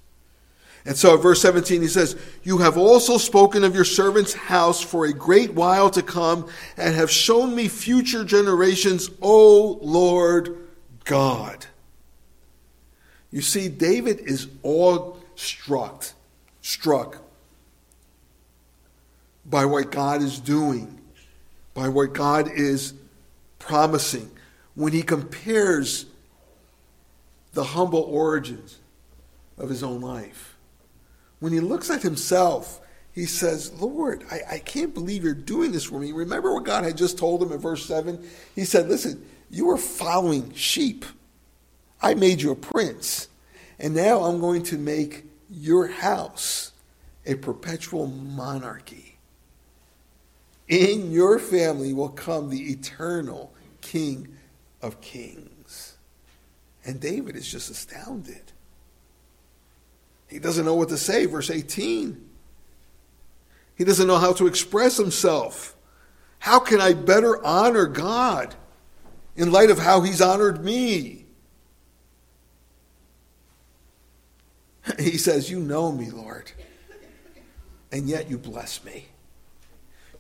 And 0.86 0.95
so, 0.95 1.15
at 1.15 1.24
verse 1.24 1.41
17, 1.41 1.82
he 1.82 1.88
says, 1.88 2.15
You 2.43 2.60
have 2.60 2.78
also 2.78 3.17
spoken 3.17 3.63
of 3.63 3.74
your 3.74 3.86
servant's 3.86 4.34
house 4.34 4.82
for 4.82 5.06
a 5.06 5.13
great 5.13 5.54
while 5.54 5.89
to 5.89 6.04
come, 6.04 6.48
and 6.78 6.93
have 6.93 7.10
shown 7.10 7.56
me 7.56 7.67
future 7.67 8.24
generations, 8.24 9.10
O 9.19 9.80
Lord 9.82 10.56
God. 11.04 11.65
You 13.32 13.41
see, 13.41 13.67
David 13.67 14.19
is 14.19 14.48
awe-struck, 14.62 16.06
struck 16.62 17.17
by 19.43 19.65
what 19.65 19.91
God 19.91 20.21
is 20.21 20.39
doing, 20.39 21.02
by 21.74 21.89
what 21.89 22.13
God 22.13 22.50
is 22.54 22.93
promising. 23.58 24.30
When 24.76 24.93
he 24.93 25.02
compares 25.02 26.06
the 27.54 27.63
humble 27.63 28.02
origins 28.02 28.78
of 29.58 29.69
his 29.69 29.82
own 29.82 30.02
life, 30.02 30.44
when 31.45 31.53
he 31.53 31.60
looks 31.60 31.91
at 31.91 32.01
himself, 32.01 32.81
he 33.12 33.27
says, 33.27 33.71
Lord, 33.79 34.25
I, 34.31 34.39
I 34.53 34.58
can't 34.58 34.95
believe 34.95 35.23
you're 35.23 35.36
doing 35.36 35.71
this 35.71 35.84
for 35.84 35.99
me. 35.99 36.12
Remember 36.12 36.51
what 36.51 36.63
God 36.63 36.84
had 36.84 36.97
just 36.97 37.19
told 37.19 37.43
him 37.43 37.51
in 37.51 37.60
verse 37.60 37.86
7? 37.86 38.27
He 38.55 38.65
said, 38.65 38.89
Listen, 38.89 39.23
you 39.51 39.67
were 39.67 39.77
following 39.77 40.55
sheep. 40.55 41.05
I 42.01 42.15
made 42.15 42.41
you 42.41 42.49
a 42.49 42.55
prince. 42.55 43.27
And 43.77 43.93
now 43.93 44.23
I'm 44.23 44.39
going 44.39 44.63
to 44.63 44.79
make 44.79 45.25
your 45.47 45.86
house 45.86 46.71
a 47.27 47.36
perpetual 47.36 48.08
monarchy. 48.08 49.19
In 50.67 51.12
your 51.12 51.38
family 51.38 51.93
will 51.93 52.10
come 52.10 52.49
the 52.49 52.71
eternal 52.71 53.53
King 53.81 54.36
of 54.81 54.99
Kings. 54.99 55.95
And 56.84 56.99
David 56.99 57.36
is 57.36 57.47
just 57.47 57.69
astounded. 57.69 58.51
He 60.27 60.39
doesn't 60.39 60.65
know 60.65 60.75
what 60.75 60.89
to 60.89 60.97
say. 60.97 61.25
Verse 61.25 61.49
18. 61.49 62.29
He 63.75 63.83
doesn't 63.83 64.07
know 64.07 64.17
how 64.17 64.33
to 64.33 64.47
express 64.47 64.97
himself. 64.97 65.75
How 66.39 66.59
can 66.59 66.79
I 66.79 66.93
better 66.93 67.43
honor 67.43 67.88
God 67.88 68.55
in 69.35 69.51
light 69.51 69.69
of 69.69 69.79
how 69.79 70.01
he's 70.01 70.21
honored 70.21 70.63
me? 70.63 71.25
He 74.99 75.17
says, 75.17 75.49
You 75.49 75.59
know 75.59 75.91
me, 75.91 76.11
Lord, 76.11 76.51
and 77.91 78.07
yet 78.07 78.29
you 78.29 78.38
bless 78.38 78.83
me. 78.83 79.07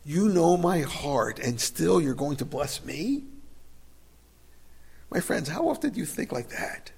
You 0.03 0.29
know 0.29 0.57
my 0.57 0.81
heart, 0.81 1.39
and 1.39 1.59
still 1.59 2.01
you're 2.01 2.13
going 2.13 2.37
to 2.37 2.45
bless 2.45 2.83
me? 2.83 3.23
My 5.09 5.19
friends, 5.19 5.49
how 5.49 5.69
often 5.69 5.91
do 5.91 5.99
you 5.99 6.05
think 6.05 6.31
like 6.31 6.49
that? 6.49 6.91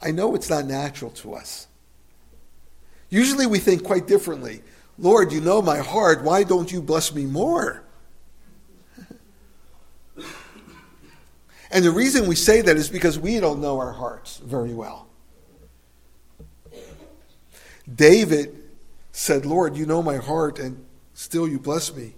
I 0.00 0.10
know 0.10 0.34
it's 0.34 0.50
not 0.50 0.66
natural 0.66 1.10
to 1.12 1.34
us. 1.34 1.68
Usually 3.08 3.46
we 3.46 3.58
think 3.58 3.84
quite 3.84 4.06
differently. 4.06 4.62
Lord, 4.98 5.32
you 5.32 5.40
know 5.40 5.62
my 5.62 5.78
heart. 5.78 6.22
Why 6.22 6.42
don't 6.42 6.70
you 6.70 6.82
bless 6.82 7.14
me 7.14 7.26
more? 7.26 7.82
and 11.70 11.84
the 11.84 11.90
reason 11.90 12.26
we 12.26 12.34
say 12.34 12.60
that 12.62 12.76
is 12.76 12.88
because 12.88 13.18
we 13.18 13.38
don't 13.40 13.60
know 13.60 13.78
our 13.78 13.92
hearts 13.92 14.38
very 14.38 14.72
well. 14.74 15.08
David 17.92 18.62
said, 19.12 19.46
Lord, 19.46 19.76
you 19.76 19.86
know 19.86 20.02
my 20.02 20.16
heart, 20.16 20.58
and 20.58 20.84
still 21.14 21.46
you 21.46 21.58
bless 21.58 21.94
me. 21.94 22.14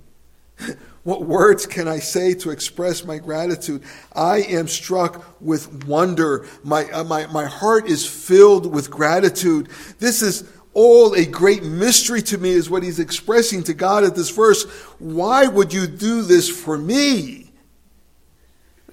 what 1.09 1.23
words 1.25 1.65
can 1.65 1.89
I 1.89 2.01
say 2.01 2.35
to 2.35 2.51
express 2.51 3.03
my 3.03 3.17
gratitude? 3.17 3.83
I 4.15 4.43
am 4.43 4.69
struck 4.69 5.41
with 5.41 5.87
wonder. 5.87 6.47
My, 6.63 6.85
uh, 6.91 7.03
my, 7.03 7.25
my 7.29 7.47
heart 7.47 7.89
is 7.89 8.07
filled 8.07 8.71
with 8.71 8.91
gratitude. 8.91 9.71
This 10.01 10.21
is 10.21 10.53
all 10.75 11.15
a 11.15 11.25
great 11.25 11.63
mystery 11.63 12.21
to 12.21 12.37
me, 12.37 12.51
is 12.51 12.69
what 12.69 12.83
he's 12.83 12.99
expressing 12.99 13.63
to 13.63 13.73
God 13.73 14.05
at 14.05 14.15
this 14.15 14.29
verse. 14.29 14.65
Why 14.99 15.47
would 15.47 15.73
you 15.73 15.87
do 15.87 16.21
this 16.21 16.47
for 16.47 16.77
me? 16.77 17.53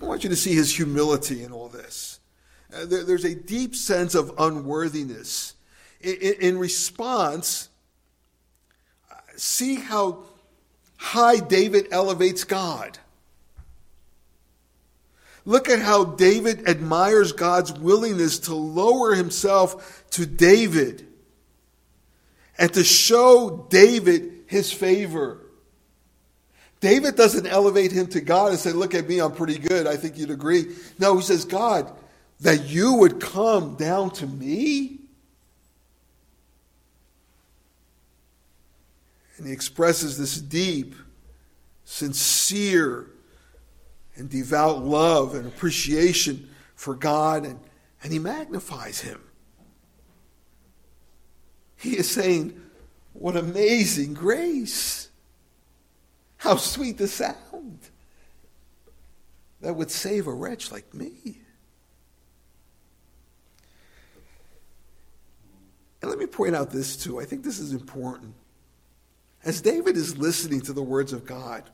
I 0.02 0.06
want 0.06 0.24
you 0.24 0.30
to 0.30 0.38
see 0.38 0.56
his 0.56 0.74
humility 0.74 1.44
in 1.44 1.52
all 1.52 1.68
this. 1.68 2.22
Uh, 2.74 2.86
there, 2.86 3.04
there's 3.04 3.26
a 3.26 3.36
deep 3.36 3.76
sense 3.76 4.16
of 4.16 4.34
unworthiness 4.38 5.56
in 6.00 6.58
response, 6.60 7.68
see 9.36 9.76
how 9.76 10.24
high 10.98 11.38
David 11.38 11.88
elevates 11.92 12.44
God. 12.44 12.98
Look 15.46 15.70
at 15.70 15.80
how 15.80 16.04
David 16.06 16.68
admires 16.68 17.32
God's 17.32 17.72
willingness 17.72 18.40
to 18.40 18.56
lower 18.56 19.14
himself 19.14 20.04
to 20.12 20.26
David 20.26 21.06
and 22.58 22.74
to 22.74 22.84
show 22.84 23.68
David 23.70 24.46
his 24.48 24.72
favor. 24.72 25.42
David 26.80 27.16
doesn't 27.16 27.46
elevate 27.46 27.92
him 27.92 28.08
to 28.08 28.22
God 28.22 28.52
and 28.52 28.60
say, 28.60 28.72
Look 28.72 28.96
at 28.96 29.08
me, 29.08 29.20
I'm 29.20 29.34
pretty 29.34 29.58
good. 29.58 29.88
I 29.88 29.98
think 29.98 30.18
you'd 30.18 30.32
agree. 30.32 30.76
No, 31.00 31.16
he 31.18 31.22
says, 31.22 31.46
God, 31.46 31.92
that 32.42 32.66
you 32.66 32.96
would 32.96 33.20
come 33.20 33.76
down 33.76 34.12
to 34.12 34.28
me? 34.28 35.00
And 39.38 39.48
he 39.48 39.54
expresses 39.54 40.18
this 40.18 40.40
deep, 40.40 40.96
sincere, 41.84 43.08
and 44.16 44.30
devout 44.30 44.84
love 44.84 45.36
and 45.36 45.46
appreciation 45.46 46.50
for 46.76 46.96
God, 46.96 47.46
and, 47.46 47.60
and 48.02 48.14
he 48.14 48.20
magnifies 48.20 49.02
him. 49.02 49.22
He 51.76 51.98
is 51.98 52.10
saying, 52.10 52.60
What 53.14 53.36
amazing 53.36 54.14
grace! 54.14 55.10
How 56.38 56.58
sweet 56.58 56.98
the 56.98 57.08
sound 57.08 57.80
that 59.62 59.76
would 59.76 59.90
save 59.90 60.28
a 60.28 60.34
wretch 60.34 60.72
like 60.72 60.94
me. 60.94 61.40
And 66.02 66.12
let 66.12 66.20
me 66.20 66.28
point 66.28 66.56
out 66.56 66.70
this 66.70 66.96
too. 66.96 67.20
I 67.20 67.26
think 67.26 67.44
this 67.44 67.58
is 67.58 67.74
important. 67.74 68.36
As 69.46 69.62
David 69.62 69.96
is 69.96 70.18
listening 70.18 70.62
to 70.62 70.74
the 70.74 70.82
words 70.82 71.14
of 71.14 71.26
God, 71.26 71.70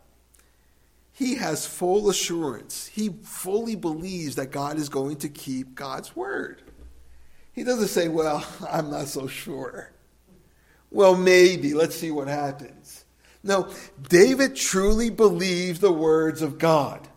he 1.14 1.36
has 1.36 1.66
full 1.66 2.10
assurance. 2.10 2.88
He 2.88 3.10
fully 3.24 3.76
believes 3.76 4.36
that 4.36 4.52
God 4.52 4.78
is 4.78 4.90
going 4.90 5.18
to 5.18 5.30
keep 5.30 5.74
God's 5.74 6.14
word. 6.14 6.62
He 7.54 7.64
doesn't 7.64 7.88
say, 7.88 8.10
Well, 8.10 8.46
I'm 8.70 8.92
not 8.92 9.08
so 9.08 9.28
sure. 9.28 9.92
Well, 10.90 11.16
maybe. 11.16 11.74
Let's 11.74 11.96
see 11.96 12.12
what 12.12 12.28
happens. 12.28 13.06
No, 13.44 13.70
David 14.10 14.56
truly 14.56 15.10
believes 15.10 15.80
the 15.80 15.92
words 15.92 16.42
of 16.42 16.60
God. 16.60 17.08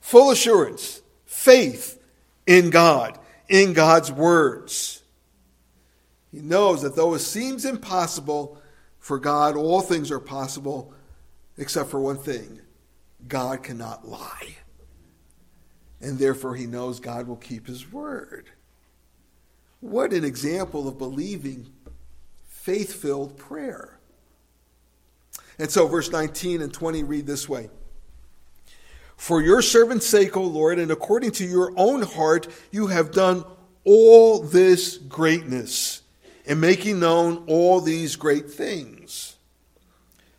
Full 0.00 0.30
assurance, 0.30 1.02
faith 1.26 2.00
in 2.46 2.70
God, 2.70 3.18
in 3.48 3.72
God's 3.72 4.10
words. 4.10 5.02
He 6.30 6.38
knows 6.38 6.82
that 6.82 6.96
though 6.96 7.14
it 7.14 7.18
seems 7.20 7.64
impossible, 7.64 8.60
for 9.06 9.20
God, 9.20 9.54
all 9.54 9.82
things 9.82 10.10
are 10.10 10.18
possible 10.18 10.92
except 11.58 11.90
for 11.90 12.00
one 12.00 12.16
thing 12.16 12.60
God 13.28 13.62
cannot 13.62 14.08
lie. 14.08 14.56
And 16.00 16.18
therefore, 16.18 16.56
he 16.56 16.66
knows 16.66 16.98
God 16.98 17.28
will 17.28 17.36
keep 17.36 17.68
his 17.68 17.92
word. 17.92 18.50
What 19.78 20.12
an 20.12 20.24
example 20.24 20.88
of 20.88 20.98
believing 20.98 21.72
faith 22.48 22.94
filled 22.94 23.36
prayer. 23.38 24.00
And 25.56 25.70
so, 25.70 25.86
verse 25.86 26.10
19 26.10 26.60
and 26.60 26.74
20 26.74 27.04
read 27.04 27.28
this 27.28 27.48
way 27.48 27.70
For 29.16 29.40
your 29.40 29.62
servant's 29.62 30.08
sake, 30.08 30.36
O 30.36 30.42
Lord, 30.42 30.80
and 30.80 30.90
according 30.90 31.30
to 31.30 31.44
your 31.44 31.72
own 31.76 32.02
heart, 32.02 32.48
you 32.72 32.88
have 32.88 33.12
done 33.12 33.44
all 33.84 34.42
this 34.42 34.96
greatness 34.96 36.02
in 36.46 36.60
making 36.60 37.00
known 37.00 37.44
all 37.46 37.80
these 37.80 38.16
great 38.16 38.48
things. 38.50 39.36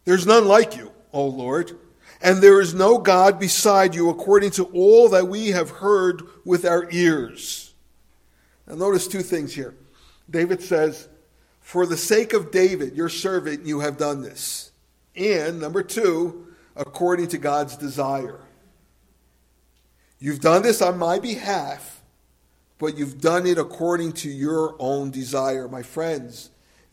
There's 0.06 0.26
none 0.26 0.48
like 0.48 0.76
you, 0.78 0.92
O 1.12 1.26
Lord, 1.26 1.78
And 2.20 2.42
there 2.42 2.60
is 2.60 2.74
no 2.74 2.98
God 2.98 3.40
beside 3.40 3.94
you, 3.94 4.10
according 4.10 4.50
to 4.52 4.64
all 4.74 5.10
that 5.10 5.28
we 5.28 5.50
have 5.50 5.70
heard 5.70 6.24
with 6.46 6.66
our 6.66 6.90
ears. 6.90 7.76
Now, 8.66 8.74
notice 8.74 9.08
two 9.08 9.22
things 9.22 9.54
here. 9.54 9.76
David 10.30 10.64
says, 10.64 11.10
For 11.62 11.86
the 11.86 11.96
sake 11.98 12.34
of 12.34 12.50
David, 12.50 12.96
your 12.96 13.10
servant, 13.10 13.68
you 13.68 13.82
have 13.82 13.98
done 13.98 14.24
this. 14.24 14.72
And, 15.16 15.60
number 15.60 15.84
two, 15.84 16.48
according 16.76 17.28
to 17.30 17.38
God's 17.38 17.78
desire. 17.78 18.40
You've 20.20 20.42
done 20.42 20.64
this 20.64 20.82
on 20.82 20.98
my 20.98 21.20
behalf, 21.20 21.97
but 22.80 22.98
you've 22.98 23.20
done 23.20 23.46
it 23.46 23.58
according 23.58 24.14
to 24.14 24.30
your 24.30 24.76
own 24.80 25.12
desire. 25.12 25.68
My 25.68 25.84
friends, 25.84 26.52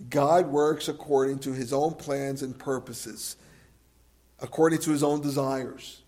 God 0.09 0.49
works 0.49 0.89
according 0.89 1.41
to 1.41 1.53
his 1.53 1.73
own 1.73 1.95
plans 1.95 2.43
and 2.43 2.59
purposes 2.59 3.37
according 4.41 4.81
to 4.81 4.91
his 4.91 5.03
own 5.03 5.21
desires. 5.21 6.03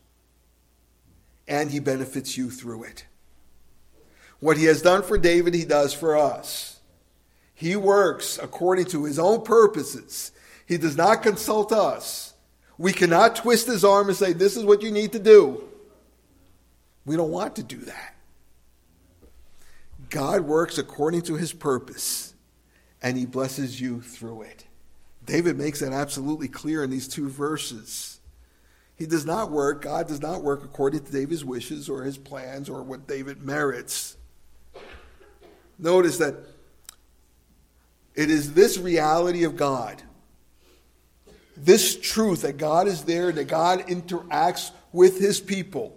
And 1.49 1.71
he 1.71 1.81
benefits 1.81 2.37
you 2.37 2.51
through 2.51 2.85
it. 2.85 3.07
What 4.41 4.59
he 4.59 4.65
has 4.65 4.83
done 4.83 5.03
for 5.03 5.17
David, 5.17 5.55
he 5.55 5.65
does 5.65 5.95
for 5.95 6.17
us. 6.17 6.81
He 7.55 7.77
works 7.77 8.39
according 8.41 8.87
to 8.87 9.05
his 9.05 9.19
own 9.19 9.43
purposes. 9.43 10.33
He 10.67 10.77
does 10.77 10.97
not 10.97 11.23
consult 11.23 11.73
us. 11.73 12.35
We 12.77 12.93
cannot 12.93 13.37
twist 13.37 13.67
his 13.67 13.85
arm 13.85 14.09
and 14.09 14.17
say, 14.17 14.35
This 14.35 14.57
is 14.57 14.65
what 14.65 14.83
you 14.83 14.91
need 14.91 15.13
to 15.13 15.19
do. 15.19 15.65
We 17.07 17.17
don't 17.17 17.31
want 17.31 17.57
to 17.57 17.63
do 17.63 17.79
that. 17.79 18.16
God 20.17 20.47
works 20.47 20.79
according 20.79 21.21
to 21.23 21.35
his 21.35 21.53
purpose, 21.53 22.33
and 23.03 23.19
he 23.19 23.27
blesses 23.27 23.79
you 23.83 24.01
through 24.01 24.43
it. 24.43 24.65
David 25.27 25.59
makes 25.59 25.81
that 25.81 25.93
absolutely 25.93 26.49
clear 26.49 26.83
in 26.83 26.89
these 26.89 27.07
two 27.07 27.29
verses. 27.29 28.19
He 28.97 29.05
does 29.05 29.27
not 29.27 29.51
work, 29.51 29.83
God 29.83 30.09
does 30.09 30.23
not 30.23 30.43
work 30.43 30.65
according 30.65 31.05
to 31.05 31.13
David's 31.13 31.45
wishes 31.45 31.91
or 31.91 32.03
his 32.03 32.17
plans 32.17 32.71
or 32.71 32.83
what 32.83 33.07
David 33.07 33.43
merits. 33.43 34.17
Notice 35.79 36.17
that 36.17 36.37
it 38.15 38.31
is 38.31 38.55
this 38.55 38.79
reality 38.79 39.45
of 39.45 39.55
God, 39.55 40.03
this 41.59 41.95
truth 41.95 42.41
that 42.41 42.57
God 42.57 42.89
is 42.89 43.05
there, 43.05 43.33
that 43.33 43.49
God 43.49 43.81
interacts 43.81 44.71
with 44.95 45.21
his 45.21 45.41
people. 45.41 45.95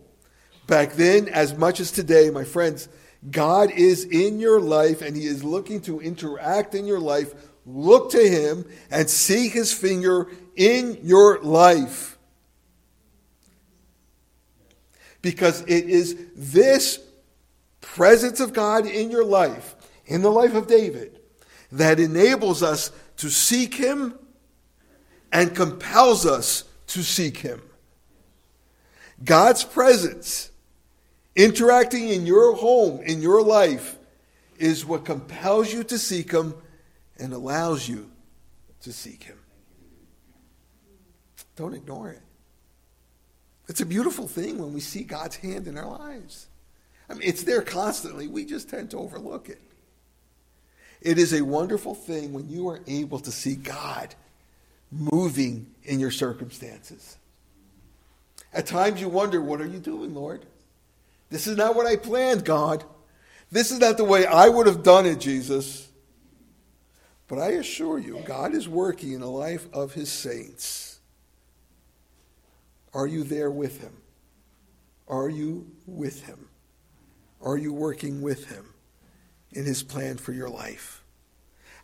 Back 0.68 0.92
then, 0.92 1.30
as 1.30 1.58
much 1.58 1.80
as 1.80 1.90
today, 1.90 2.30
my 2.30 2.44
friends, 2.44 2.90
God 3.30 3.72
is 3.72 4.06
in 4.06 4.40
your 4.40 4.62
life 4.62 5.02
and 5.02 5.16
he 5.16 5.26
is 5.26 5.44
looking 5.44 5.82
to 5.82 6.00
interact 6.00 6.76
in 6.76 6.86
your 6.86 7.00
life. 7.00 7.34
Look 7.66 8.12
to 8.12 8.30
him 8.30 8.66
and 8.90 9.10
see 9.10 9.50
his 9.50 9.74
finger 9.74 10.28
in 10.56 11.00
your 11.04 11.40
life. 11.42 12.18
because 15.22 15.62
it 15.62 15.86
is 15.90 16.16
this 16.36 17.00
presence 17.82 18.40
of 18.40 18.54
God 18.54 18.86
in 18.86 19.12
your 19.12 19.26
life, 19.26 19.76
in 20.06 20.22
the 20.22 20.32
life 20.32 20.54
of 20.54 20.68
David, 20.68 21.20
that 21.72 22.00
enables 22.00 22.64
us 22.64 22.92
to 23.18 23.30
seek 23.30 23.76
Him 23.76 24.18
and 25.32 25.56
compels 25.56 26.26
us 26.26 26.64
to 26.88 27.04
seek 27.04 27.38
Him. 27.38 27.62
God's 29.24 29.64
presence 29.64 30.49
interacting 31.36 32.10
in 32.10 32.26
your 32.26 32.56
home, 32.56 33.02
in 33.02 33.22
your 33.22 33.42
life, 33.42 33.98
is 34.58 34.86
what 34.86 35.06
compels 35.06 35.72
you 35.72 35.84
to 35.86 35.98
seek 35.98 36.32
Him 36.32 36.54
and 37.18 37.34
allows 37.34 37.88
you 37.88 38.12
to 38.82 38.92
seek 38.92 39.24
Him. 39.24 39.38
Don't 41.56 41.74
ignore 41.74 42.10
it. 42.10 42.22
It's 43.68 43.82
a 43.82 43.86
beautiful 43.86 44.28
thing 44.28 44.58
when 44.58 44.74
we 44.74 44.80
see 44.80 45.04
God's 45.04 45.36
hand 45.36 45.68
in 45.68 45.78
our 45.78 45.98
lives. 45.98 46.48
I 47.10 47.14
mean, 47.14 47.24
it's 47.24 47.44
there 47.44 47.62
constantly. 47.62 48.28
We 48.28 48.46
just 48.46 48.70
tend 48.70 48.92
to 48.92 48.98
overlook 48.98 49.50
it. 49.50 49.62
It 51.02 51.18
is 51.18 51.34
a 51.34 51.42
wonderful 51.42 51.96
thing 51.96 52.34
when 52.34 52.50
you 52.50 52.68
are 52.70 52.82
able 52.88 53.20
to 53.20 53.32
see 53.32 53.56
God 53.56 54.16
moving 54.92 55.68
in 55.84 56.00
your 56.00 56.12
circumstances. 56.12 57.18
At 58.52 58.66
times 58.66 59.00
you 59.00 59.08
wonder, 59.08 59.42
what 59.42 59.62
are 59.62 59.68
you 59.68 59.80
doing, 59.80 60.14
Lord? 60.14 60.46
This 61.30 61.48
is 61.48 61.56
not 61.58 61.76
what 61.76 61.86
I 61.86 61.96
planned, 61.96 62.46
God. 62.46 62.84
This 63.52 63.72
is 63.72 63.80
not 63.80 63.98
the 63.98 64.04
way 64.04 64.26
I 64.26 64.50
would 64.50 64.68
have 64.68 64.84
done 64.84 65.06
it, 65.06 65.20
Jesus. 65.20 65.90
But 67.28 67.40
I 67.40 67.50
assure 67.52 68.00
you, 68.00 68.22
God 68.26 68.54
is 68.54 68.68
working 68.68 69.14
in 69.14 69.22
the 69.22 69.28
life 69.28 69.68
of 69.74 69.94
his 69.94 70.12
saints. 70.12 71.00
Are 72.94 73.06
you 73.08 73.24
there 73.24 73.52
with 73.52 73.82
him? 73.82 73.94
Are 75.08 75.30
you 75.30 75.68
with 75.86 76.26
him? 76.26 76.48
Are 77.42 77.58
you 77.58 77.72
working 77.72 78.22
with 78.22 78.50
him 78.50 78.74
in 79.52 79.66
his 79.66 79.84
plan 79.84 80.18
for 80.18 80.34
your 80.34 80.50
life? 80.50 81.04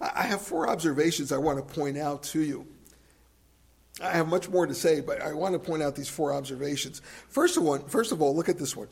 I 0.01 0.23
have 0.23 0.41
four 0.41 0.67
observations 0.69 1.31
I 1.31 1.37
want 1.37 1.57
to 1.57 1.73
point 1.73 1.97
out 1.97 2.23
to 2.23 2.41
you. 2.41 2.67
I 4.01 4.11
have 4.11 4.27
much 4.27 4.49
more 4.49 4.67
to 4.67 4.73
say, 4.73 4.99
but 4.99 5.21
I 5.21 5.33
want 5.33 5.53
to 5.53 5.59
point 5.59 5.81
out 5.81 5.95
these 5.95 6.09
four 6.09 6.33
observations. 6.33 7.01
First 7.29 7.55
of, 7.55 7.63
one, 7.63 7.85
first 7.87 8.11
of 8.11 8.21
all, 8.21 8.35
look 8.35 8.49
at 8.49 8.57
this 8.57 8.75
one. 8.75 8.89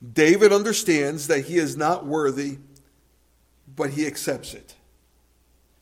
David 0.00 0.52
understands 0.52 1.26
that 1.26 1.46
he 1.46 1.58
is 1.58 1.76
not 1.76 2.06
worthy, 2.06 2.58
but 3.74 3.90
he 3.90 4.06
accepts 4.06 4.54
it 4.54 4.74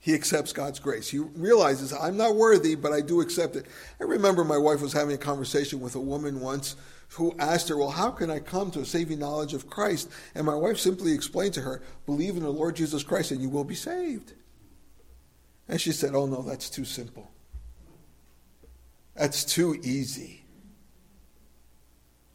he 0.09 0.15
accepts 0.15 0.53
God's 0.53 0.79
grace. 0.79 1.09
He 1.09 1.19
realizes, 1.19 1.93
I'm 1.93 2.17
not 2.17 2.37
worthy, 2.37 2.75
but 2.77 2.93
I 2.93 3.03
do 3.03 3.21
accept 3.21 3.57
it. 3.57 3.67
I 4.01 4.05
remember 4.05 4.43
my 4.43 4.57
wife 4.57 4.81
was 4.81 4.95
having 4.95 5.15
a 5.15 5.19
conversation 5.19 5.81
with 5.81 5.97
a 5.97 6.01
woman 6.01 6.41
once 6.41 6.77
who 7.11 7.35
asked 7.39 7.69
her, 7.69 7.77
Well, 7.77 7.91
how 7.91 8.11
can 8.11 8.31
I 8.31 8.39
come 8.39 8.71
to 8.71 8.81
a 8.81 8.87
saving 8.87 9.19
knowledge 9.19 9.55
of 9.55 9.69
Christ? 9.69 10.09
And 10.35 10.47
my 10.47 10.55
wife 10.55 10.79
simply 10.79 11.13
explained 11.13 11.53
to 11.55 11.61
her, 11.61 11.83
Believe 12.07 12.39
in 12.39 12.43
the 12.43 12.49
Lord 12.49 12.77
Jesus 12.77 13.03
Christ 13.03 13.33
and 13.33 13.43
you 13.43 13.51
will 13.51 13.65
be 13.65 13.75
saved. 13.75 14.33
And 15.69 15.79
she 15.79 15.93
said, 15.93 16.15
Oh, 16.15 16.25
no, 16.27 16.41
that's 16.43 16.71
too 16.71 16.87
simple. 16.87 17.31
That's 19.15 19.45
too 19.45 19.79
easy. 19.83 20.38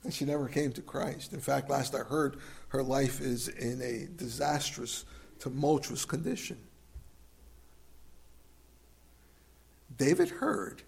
And 0.03 0.13
she 0.13 0.25
never 0.25 0.47
came 0.47 0.71
to 0.73 0.81
Christ. 0.81 1.33
In 1.33 1.39
fact, 1.39 1.69
last 1.69 1.95
I 1.95 1.99
heard, 1.99 2.37
her 2.69 2.83
life 2.83 3.21
is 3.21 3.47
in 3.47 3.81
a 3.81 4.07
disastrous, 4.17 5.05
tumultuous 5.39 6.05
condition. 6.05 6.57
David 9.97 10.29
heard 10.29 10.81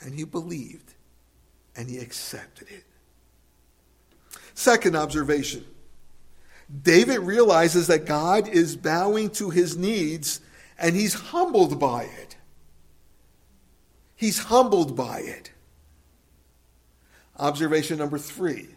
and 0.00 0.14
he 0.14 0.24
believed 0.24 0.94
and 1.76 1.88
he 1.88 1.98
accepted 1.98 2.68
it. 2.70 2.84
Second 4.54 4.96
observation 4.96 5.64
David 6.82 7.18
realizes 7.20 7.88
that 7.88 8.06
God 8.06 8.46
is 8.46 8.76
bowing 8.76 9.30
to 9.30 9.50
his 9.50 9.76
needs 9.76 10.40
and 10.78 10.94
he's 10.94 11.14
humbled 11.14 11.80
by 11.80 12.04
it. 12.04 12.36
He's 14.14 14.38
humbled 14.38 14.96
by 14.96 15.20
it. 15.20 15.50
Observation 17.40 17.98
number 17.98 18.18
three 18.18 18.68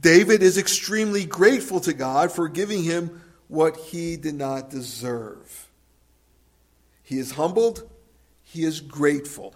David 0.00 0.42
is 0.42 0.56
extremely 0.56 1.26
grateful 1.26 1.80
to 1.80 1.92
God 1.92 2.32
for 2.32 2.48
giving 2.48 2.82
him 2.82 3.20
what 3.48 3.76
he 3.76 4.16
did 4.16 4.34
not 4.34 4.70
deserve. 4.70 5.68
He 7.02 7.18
is 7.18 7.32
humbled 7.32 7.88
he 8.48 8.64
is 8.64 8.80
grateful 8.80 9.54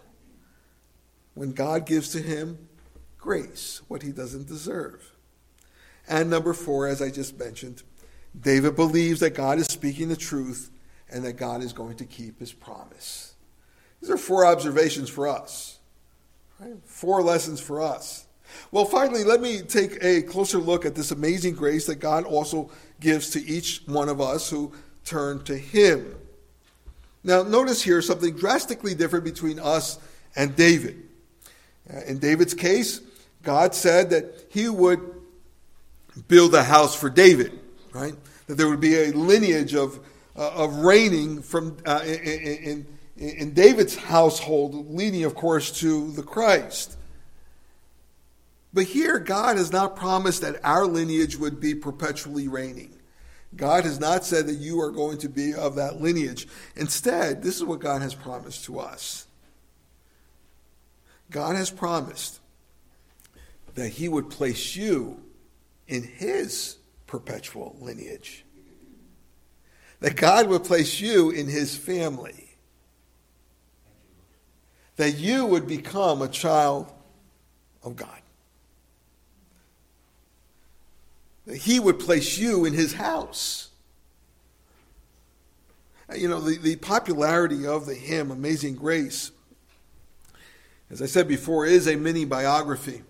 when 1.35 1.53
God 1.53 1.87
gives 1.87 2.11
to 2.11 2.21
him 2.21 2.69
grace, 3.19 3.81
what 3.89 4.03
he 4.03 4.11
doesn't 4.11 4.49
deserve. 4.49 5.13
And 6.09 6.29
number 6.29 6.53
four, 6.53 6.89
as 6.89 7.01
I 7.01 7.09
just 7.11 7.39
mentioned, 7.39 7.83
David 8.39 8.75
believes 8.77 9.21
that 9.21 9.35
God 9.35 9.59
is 9.59 9.67
speaking 9.67 10.09
the 10.09 10.17
truth 10.17 10.71
and 11.09 11.25
that 11.25 11.35
God 11.35 11.63
is 11.63 11.73
going 11.73 11.97
to 11.97 12.05
keep 12.05 12.41
his 12.41 12.53
promise. 12.53 13.35
These 14.01 14.11
are 14.11 14.19
four 14.19 14.45
observations 14.45 15.09
for 15.09 15.29
us, 15.29 15.79
four 16.85 17.23
lessons 17.23 17.61
for 17.61 17.81
us. 17.81 18.27
Well, 18.73 18.85
finally, 18.85 19.25
let 19.25 19.41
me 19.41 19.63
take 19.63 20.03
a 20.03 20.23
closer 20.23 20.59
look 20.59 20.85
at 20.85 20.95
this 20.95 21.11
amazing 21.11 21.55
grace 21.55 21.87
that 21.87 21.97
God 21.97 22.25
also 22.25 22.71
gives 23.01 23.31
to 23.31 23.45
each 23.45 23.83
one 23.87 24.09
of 24.09 24.21
us 24.21 24.51
who 24.51 24.73
turn 25.05 25.43
to 25.45 25.57
him. 25.57 26.15
Now, 27.23 27.43
notice 27.43 27.83
here 27.83 28.01
something 28.03 28.35
drastically 28.35 28.95
different 28.95 29.25
between 29.25 29.59
us 29.59 29.99
and 30.37 30.57
David. 30.57 31.03
Uh, 31.93 32.01
in 32.07 32.19
David's 32.19 32.55
case, 32.55 33.01
God 33.43 33.75
said 33.75 34.11
that 34.11 34.47
he 34.51 34.69
would 34.69 35.01
build 36.29 36.55
a 36.55 36.63
house 36.63 36.95
for 36.95 37.11
David, 37.11 37.59
right? 37.93 38.15
That 38.47 38.55
there 38.57 38.69
would 38.69 38.81
be 38.81 38.97
a 38.97 39.13
lineage 39.13 39.75
of, 39.75 40.01
uh, 40.37 40.51
of 40.51 40.77
reigning 40.77 41.43
from, 41.43 41.77
uh, 41.87 42.01
in, 42.05 42.15
in, 42.15 42.87
in 43.21 43.53
David's 43.53 43.95
household, 43.95 44.91
leading, 44.91 45.25
of 45.25 45.35
course, 45.35 45.71
to 45.81 46.11
the 46.13 46.23
Christ. 46.23 46.97
But 48.73 48.85
here, 48.85 49.19
God 49.19 49.59
has 49.59 49.71
not 49.71 49.95
promised 49.95 50.41
that 50.41 50.61
our 50.65 50.87
lineage 50.87 51.37
would 51.37 51.61
be 51.61 51.75
perpetually 51.75 52.49
reigning. 52.49 52.97
God 53.55 53.85
has 53.85 54.01
not 54.01 54.25
said 54.25 54.47
that 54.47 54.55
you 54.55 54.81
are 54.81 54.91
going 54.91 55.19
to 55.19 55.29
be 55.29 55.55
of 55.55 55.75
that 55.75 56.01
lineage. 56.01 56.47
Instead, 56.77 57.43
this 57.43 57.57
is 57.57 57.65
what 57.65 57.81
God 57.81 58.01
has 58.01 58.15
promised 58.15 58.65
to 58.65 58.79
us 58.79 59.27
God 61.31 61.57
has 61.57 61.71
promised 61.71 62.41
that 63.75 63.89
He 63.89 64.09
would 64.09 64.31
place 64.31 64.75
you 64.77 65.23
in 65.87 66.03
His 66.03 66.77
perpetual 67.07 67.77
lineage, 67.81 68.45
that 70.01 70.17
God 70.17 70.49
would 70.49 70.65
place 70.65 71.01
you 71.01 71.31
in 71.31 71.49
His 71.49 71.77
family, 71.77 72.50
that 75.01 75.17
you 75.17 75.47
would 75.47 75.67
become 75.67 76.21
a 76.21 76.29
child 76.29 76.93
of 77.83 77.97
God. 77.97 78.21
That 81.47 81.57
He 81.57 81.81
would 81.81 81.99
place 81.99 82.37
you 82.37 82.67
in 82.67 82.75
His 82.75 82.93
house. 82.93 83.71
You 86.15 86.29
know, 86.29 86.41
the, 86.41 86.59
the 86.59 86.77
popularity 86.77 87.67
of 87.67 87.87
the 87.87 87.95
hymn, 87.95 88.31
Amazing 88.31 88.75
Grace, 88.75 89.31
as 90.91 91.01
I 91.01 91.07
said 91.07 91.27
before, 91.27 91.65
is 91.65 91.89
a 91.89 91.97
mini 91.97 92.27
biography. 92.27 93.01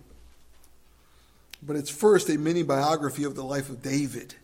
But 1.60 1.74
it's 1.74 1.90
first 1.90 2.28
a 2.28 2.38
mini 2.38 2.62
biography 2.62 3.24
of 3.24 3.34
the 3.34 3.42
life 3.42 3.68
of 3.68 3.82
David. 3.82 4.36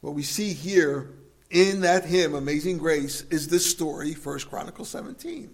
What 0.00 0.14
we 0.14 0.22
see 0.22 0.52
here 0.52 1.10
in 1.50 1.80
that 1.80 2.04
hymn, 2.04 2.36
Amazing 2.36 2.78
Grace, 2.78 3.22
is 3.30 3.48
this 3.48 3.68
story, 3.68 4.12
1 4.12 4.38
Chronicles 4.42 4.90
17. 4.90 5.50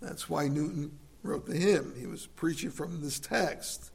That's 0.00 0.28
why 0.28 0.48
Newton 0.48 0.98
wrote 1.22 1.46
the 1.46 1.56
hymn. 1.56 1.94
He 1.98 2.06
was 2.06 2.26
preaching 2.26 2.70
from 2.70 3.02
this 3.02 3.18
text. 3.18 3.90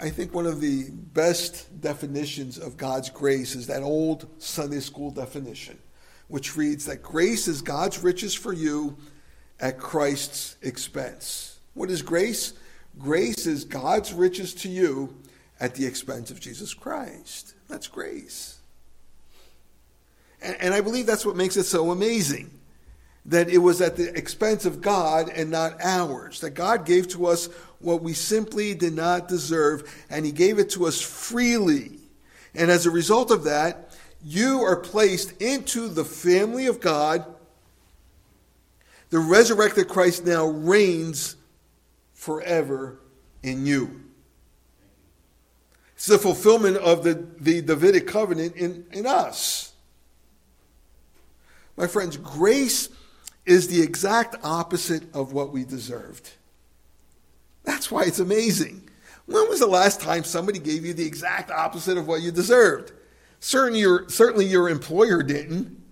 I 0.00 0.08
think 0.10 0.32
one 0.34 0.46
of 0.46 0.60
the 0.60 0.90
best 0.90 1.80
definitions 1.80 2.58
of 2.58 2.76
God's 2.76 3.10
grace 3.10 3.54
is 3.54 3.66
that 3.66 3.82
old 3.82 4.26
Sunday 4.38 4.80
school 4.80 5.10
definition, 5.10 5.78
which 6.28 6.56
reads 6.56 6.86
that 6.86 7.02
grace 7.02 7.48
is 7.48 7.60
God's 7.60 8.02
riches 8.02 8.34
for 8.34 8.52
you 8.52 8.96
at 9.60 9.78
Christ's 9.78 10.56
expense. 10.62 11.58
What 11.74 11.90
is 11.90 12.02
grace? 12.02 12.54
Grace 12.98 13.46
is 13.46 13.64
God's 13.64 14.12
riches 14.12 14.54
to 14.54 14.68
you 14.68 15.16
at 15.60 15.74
the 15.74 15.86
expense 15.86 16.30
of 16.30 16.40
Jesus 16.40 16.72
Christ. 16.72 17.54
That's 17.68 17.88
grace. 17.88 18.58
And, 20.44 20.74
I 20.74 20.80
believe 20.82 21.06
that's 21.06 21.24
what 21.24 21.36
makes 21.36 21.56
it 21.56 21.64
so 21.64 21.90
amazing 21.90 22.50
that 23.26 23.48
it 23.48 23.58
was 23.58 23.80
at 23.80 23.96
the 23.96 24.14
expense 24.14 24.66
of 24.66 24.82
God 24.82 25.30
and 25.30 25.50
not 25.50 25.80
ours. 25.82 26.40
That 26.40 26.50
God 26.50 26.84
gave 26.84 27.08
to 27.08 27.26
us 27.26 27.46
what 27.78 28.02
we 28.02 28.12
simply 28.12 28.74
did 28.74 28.92
not 28.92 29.28
deserve, 29.28 29.90
and 30.10 30.26
He 30.26 30.32
gave 30.32 30.58
it 30.58 30.70
to 30.70 30.86
us 30.86 31.00
freely. 31.00 31.98
And 32.54 32.70
as 32.70 32.84
a 32.84 32.90
result 32.90 33.30
of 33.30 33.44
that, 33.44 33.90
you 34.22 34.60
are 34.60 34.76
placed 34.76 35.40
into 35.40 35.88
the 35.88 36.04
family 36.04 36.66
of 36.66 36.80
God. 36.80 37.24
The 39.10 39.18
resurrected 39.18 39.88
Christ 39.88 40.26
now 40.26 40.46
reigns 40.46 41.36
forever 42.12 42.98
in 43.42 43.66
you. 43.66 44.02
It's 45.94 46.06
the 46.06 46.18
fulfillment 46.18 46.76
of 46.78 47.04
the, 47.04 47.26
the 47.38 47.62
Davidic 47.62 48.06
covenant 48.06 48.56
in, 48.56 48.86
in 48.92 49.06
us. 49.06 49.73
My 51.76 51.86
friends, 51.86 52.16
grace 52.16 52.88
is 53.46 53.68
the 53.68 53.82
exact 53.82 54.36
opposite 54.42 55.14
of 55.14 55.32
what 55.32 55.52
we 55.52 55.64
deserved. 55.64 56.30
That's 57.64 57.90
why 57.90 58.04
it's 58.04 58.20
amazing. 58.20 58.88
When 59.26 59.48
was 59.48 59.60
the 59.60 59.66
last 59.66 60.00
time 60.00 60.24
somebody 60.24 60.58
gave 60.58 60.84
you 60.84 60.94
the 60.94 61.06
exact 61.06 61.50
opposite 61.50 61.96
of 61.96 62.06
what 62.06 62.20
you 62.20 62.30
deserved? 62.30 62.92
Certainly 63.40 63.80
your, 63.80 64.08
certainly 64.08 64.46
your 64.46 64.68
employer 64.68 65.22
didn't. 65.22 65.82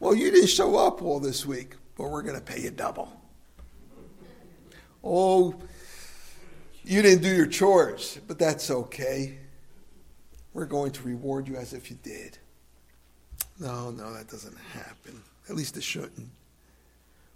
Well, 0.00 0.14
you 0.14 0.30
didn't 0.30 0.48
show 0.48 0.76
up 0.76 1.02
all 1.02 1.20
this 1.20 1.46
week, 1.46 1.76
but 1.96 2.10
we're 2.10 2.22
going 2.22 2.34
to 2.36 2.42
pay 2.42 2.60
you 2.60 2.70
double. 2.70 3.12
Oh, 5.02 5.54
you 6.84 7.02
didn't 7.02 7.22
do 7.22 7.34
your 7.34 7.46
chores, 7.46 8.18
but 8.26 8.38
that's 8.38 8.70
okay. 8.70 9.38
We're 10.52 10.66
going 10.66 10.92
to 10.92 11.02
reward 11.02 11.48
you 11.48 11.56
as 11.56 11.72
if 11.72 11.90
you 11.90 11.98
did. 12.02 12.38
No, 13.58 13.90
no, 13.90 14.12
that 14.14 14.28
doesn't 14.28 14.56
happen. 14.74 15.22
At 15.48 15.56
least 15.56 15.76
it 15.76 15.82
shouldn't. 15.82 16.28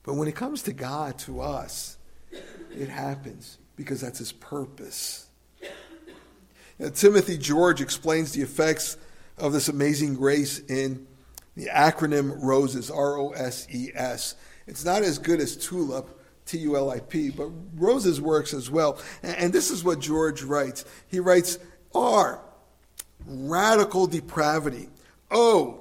But 0.03 0.15
when 0.15 0.29
it 0.29 0.35
comes 0.35 0.63
to 0.65 0.73
God, 0.73 1.19
to 1.21 1.41
us, 1.41 1.97
it 2.77 2.89
happens 2.89 3.59
because 3.77 4.01
that's 4.01 4.19
his 4.19 4.33
purpose. 4.33 5.29
Now, 6.79 6.89
Timothy 6.89 7.37
George 7.37 7.81
explains 7.81 8.33
the 8.33 8.43
effects 8.43 8.97
of 9.37 9.53
this 9.53 9.69
amazing 9.69 10.15
grace 10.15 10.59
in 10.59 11.07
the 11.57 11.67
acronym 11.67 12.39
ROSES, 12.41 12.91
R 12.91 13.19
O 13.19 13.31
S 13.31 13.67
E 13.71 13.91
S. 13.95 14.35
It's 14.67 14.85
not 14.85 15.03
as 15.03 15.19
good 15.19 15.41
as 15.41 15.57
TULIP, 15.57 16.09
T 16.47 16.59
U 16.59 16.77
L 16.77 16.91
I 16.91 17.01
P, 17.01 17.31
but 17.31 17.51
ROSES 17.75 18.21
works 18.21 18.55
as 18.55 18.71
well. 18.71 18.99
And 19.23 19.53
this 19.53 19.71
is 19.71 19.85
what 19.85 19.99
George 19.99 20.43
writes. 20.43 20.85
He 21.09 21.21
writes 21.21 21.59
R, 21.95 22.41
radical 23.27 24.07
depravity. 24.07 24.89
O, 25.31 25.80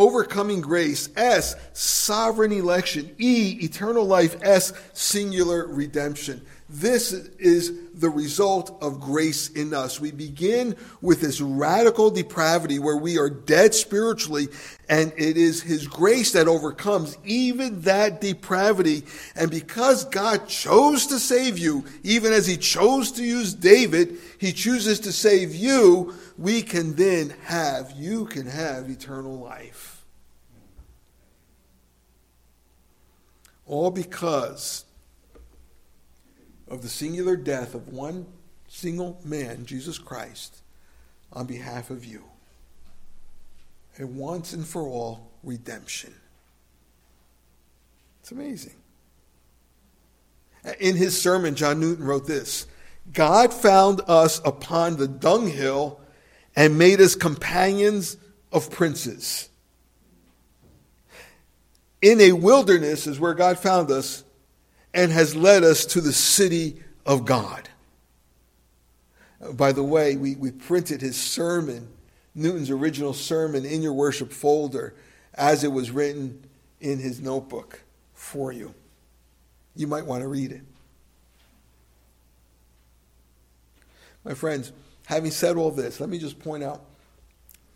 overcoming 0.00 0.62
grace. 0.62 1.10
S, 1.14 1.54
sovereign 1.74 2.52
election. 2.52 3.14
E, 3.18 3.58
eternal 3.62 4.04
life. 4.04 4.36
S, 4.42 4.72
singular 4.94 5.66
redemption. 5.66 6.40
This 6.72 7.12
is 7.12 7.72
the 7.94 8.08
result 8.08 8.80
of 8.80 9.00
grace 9.00 9.50
in 9.50 9.74
us. 9.74 10.00
We 10.00 10.12
begin 10.12 10.76
with 11.02 11.20
this 11.20 11.40
radical 11.40 12.10
depravity 12.10 12.78
where 12.78 12.96
we 12.96 13.18
are 13.18 13.28
dead 13.28 13.74
spiritually, 13.74 14.46
and 14.88 15.12
it 15.16 15.36
is 15.36 15.62
His 15.62 15.88
grace 15.88 16.30
that 16.30 16.46
overcomes 16.46 17.18
even 17.24 17.80
that 17.80 18.20
depravity. 18.20 19.02
And 19.34 19.50
because 19.50 20.04
God 20.04 20.46
chose 20.46 21.08
to 21.08 21.18
save 21.18 21.58
you, 21.58 21.84
even 22.04 22.32
as 22.32 22.46
He 22.46 22.56
chose 22.56 23.10
to 23.12 23.24
use 23.24 23.52
David, 23.52 24.18
He 24.38 24.52
chooses 24.52 25.00
to 25.00 25.12
save 25.12 25.52
you, 25.52 26.14
we 26.38 26.62
can 26.62 26.94
then 26.94 27.34
have, 27.46 27.90
you 27.96 28.26
can 28.26 28.46
have 28.46 28.88
eternal 28.88 29.40
life. 29.40 30.04
All 33.66 33.90
because 33.90 34.84
of 36.70 36.82
the 36.82 36.88
singular 36.88 37.36
death 37.36 37.74
of 37.74 37.88
one 37.88 38.26
single 38.68 39.20
man, 39.24 39.66
Jesus 39.66 39.98
Christ, 39.98 40.62
on 41.32 41.46
behalf 41.46 41.90
of 41.90 42.04
you. 42.04 42.24
A 43.98 44.06
once 44.06 44.52
and 44.54 44.66
for 44.66 44.82
all 44.82 45.30
redemption. 45.42 46.14
It's 48.20 48.30
amazing. 48.30 48.74
In 50.78 50.96
his 50.96 51.20
sermon, 51.20 51.54
John 51.54 51.80
Newton 51.80 52.04
wrote 52.04 52.26
this 52.26 52.66
God 53.12 53.52
found 53.52 54.00
us 54.06 54.40
upon 54.44 54.96
the 54.96 55.08
dunghill 55.08 56.00
and 56.54 56.78
made 56.78 57.00
us 57.00 57.14
companions 57.14 58.16
of 58.52 58.70
princes. 58.70 59.48
In 62.00 62.20
a 62.20 62.32
wilderness 62.32 63.06
is 63.06 63.20
where 63.20 63.34
God 63.34 63.58
found 63.58 63.90
us 63.90 64.24
and 64.92 65.12
has 65.12 65.36
led 65.36 65.64
us 65.64 65.84
to 65.86 66.00
the 66.00 66.12
city 66.12 66.82
of 67.06 67.24
God. 67.24 67.68
By 69.52 69.72
the 69.72 69.84
way, 69.84 70.16
we, 70.16 70.34
we 70.36 70.50
printed 70.50 71.00
his 71.00 71.16
sermon, 71.16 71.88
Newton's 72.34 72.70
original 72.70 73.14
sermon, 73.14 73.64
in 73.64 73.82
your 73.82 73.92
worship 73.92 74.32
folder 74.32 74.94
as 75.34 75.64
it 75.64 75.72
was 75.72 75.90
written 75.90 76.44
in 76.80 76.98
his 76.98 77.20
notebook 77.20 77.80
for 78.12 78.52
you. 78.52 78.74
You 79.74 79.86
might 79.86 80.04
want 80.04 80.22
to 80.22 80.28
read 80.28 80.52
it. 80.52 80.62
My 84.24 84.34
friends, 84.34 84.72
having 85.06 85.30
said 85.30 85.56
all 85.56 85.70
this, 85.70 86.00
let 86.00 86.10
me 86.10 86.18
just 86.18 86.38
point 86.38 86.62
out 86.62 86.84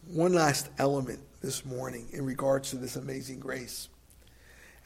one 0.06 0.34
last 0.34 0.68
element 0.78 1.20
this 1.40 1.64
morning 1.64 2.06
in 2.12 2.26
regards 2.26 2.70
to 2.70 2.76
this 2.76 2.96
amazing 2.96 3.40
grace. 3.40 3.88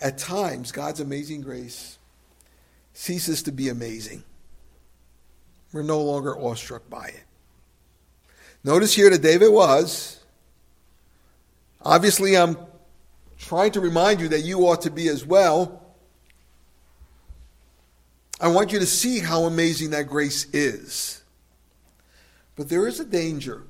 At 0.01 0.18
times, 0.18 0.70
God's 0.70 1.01
amazing 1.01 1.41
grace 1.41 1.97
ceases 2.99 3.44
to 3.44 3.53
be 3.53 3.68
amazing. 3.68 4.24
We're 5.72 5.84
no 5.84 6.03
longer 6.03 6.36
awestruck 6.36 6.90
by 6.90 7.07
it. 7.07 7.22
Notice 8.64 8.92
here 8.92 9.09
that 9.09 9.22
David 9.22 9.53
was. 9.53 10.20
Obviously, 11.80 12.36
I'm 12.36 12.57
trying 13.38 13.70
to 13.72 13.80
remind 13.80 14.20
you 14.20 14.26
that 14.30 14.40
you 14.40 14.66
ought 14.66 14.82
to 14.82 14.90
be 14.90 15.07
as 15.07 15.24
well. 15.24 15.80
I 18.40 18.49
want 18.49 18.72
you 18.72 18.80
to 18.80 18.86
see 18.86 19.20
how 19.20 19.44
amazing 19.44 19.90
that 19.90 20.09
grace 20.09 20.46
is. 20.53 21.22
But 22.57 22.68
there 22.68 22.88
is 22.88 22.99
a 22.99 23.05
danger 23.05 23.62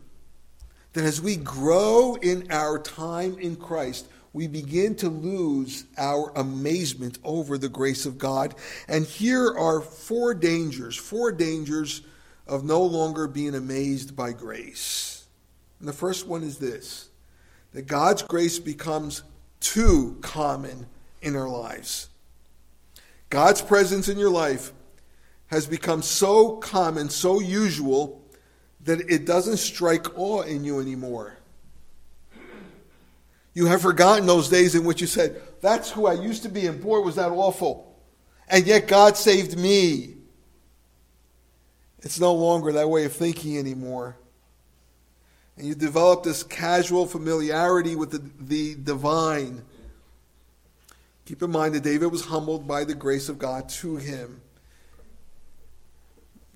that 0.95 1.05
as 1.05 1.20
we 1.20 1.37
grow 1.37 2.14
in 2.14 2.51
our 2.51 2.79
time 2.79 3.39
in 3.39 3.57
Christ, 3.57 4.09
we 4.39 4.47
begin 4.47 4.95
to 4.95 5.09
lose 5.09 5.84
our 5.97 6.30
amazement 6.36 7.18
over 7.24 7.59
the 7.59 7.68
grace 7.68 8.07
of 8.07 8.18
God. 8.18 8.55
And 8.86 9.05
here 9.05 9.53
are 9.59 9.80
four 9.80 10.32
dangers, 10.32 10.95
four 10.95 11.32
dangers 11.32 12.03
of 12.47 12.62
no 12.62 12.80
longer 12.80 13.26
being 13.26 13.57
amazed 13.57 14.14
by 14.14 14.30
grace. 14.30 15.26
And 15.80 15.89
the 15.89 15.93
first 15.93 16.28
one 16.28 16.45
is 16.45 16.57
this 16.59 17.09
that 17.72 17.89
God's 17.89 18.22
grace 18.22 18.61
becomes 18.61 19.24
too 19.59 20.16
common 20.20 20.86
in 21.20 21.34
our 21.34 21.49
lives. 21.49 22.09
God's 23.30 23.61
presence 23.61 24.09
in 24.09 24.18
your 24.18 24.30
life 24.30 24.72
has 25.49 25.66
become 25.66 26.01
so 26.01 26.59
common, 26.59 27.09
so 27.09 27.41
usual, 27.41 28.22
that 28.84 29.01
it 29.11 29.26
doesn't 29.26 29.57
strike 29.57 30.16
awe 30.16 30.43
in 30.43 30.62
you 30.62 30.78
anymore. 30.78 31.38
You 33.59 33.67
have 33.67 33.83
forgotten 33.83 34.25
those 34.25 34.49
days 34.49 34.77
in 34.77 34.85
which 34.85 35.01
you 35.01 35.09
said, 35.09 35.43
That's 35.61 35.91
who 35.91 36.07
I 36.07 36.13
used 36.13 36.45
to 36.45 36.49
be, 36.49 36.67
and 36.69 36.81
boy, 36.81 37.01
was 37.01 37.17
that 37.17 37.33
awful. 37.33 37.93
And 38.47 38.65
yet 38.65 38.87
God 38.87 39.17
saved 39.17 39.59
me. 39.59 40.15
It's 41.99 42.21
no 42.21 42.35
longer 42.35 42.71
that 42.71 42.89
way 42.89 43.05
of 43.05 43.13
thinking 43.15 43.59
anymore. 43.59 44.17
And 45.57 45.67
you 45.67 45.75
develop 45.75 46.23
this 46.23 46.45
casual 46.45 47.05
familiarity 47.05 47.97
with 47.97 48.13
the, 48.13 48.23
the 48.39 48.77
divine. 48.77 49.65
Keep 51.25 51.43
in 51.43 51.51
mind 51.51 51.75
that 51.75 51.83
David 51.83 52.13
was 52.13 52.27
humbled 52.27 52.69
by 52.69 52.85
the 52.85 52.95
grace 52.95 53.29
of 53.29 53.41
God 53.41 53.69
to 53.71 53.97
him. 53.97 54.41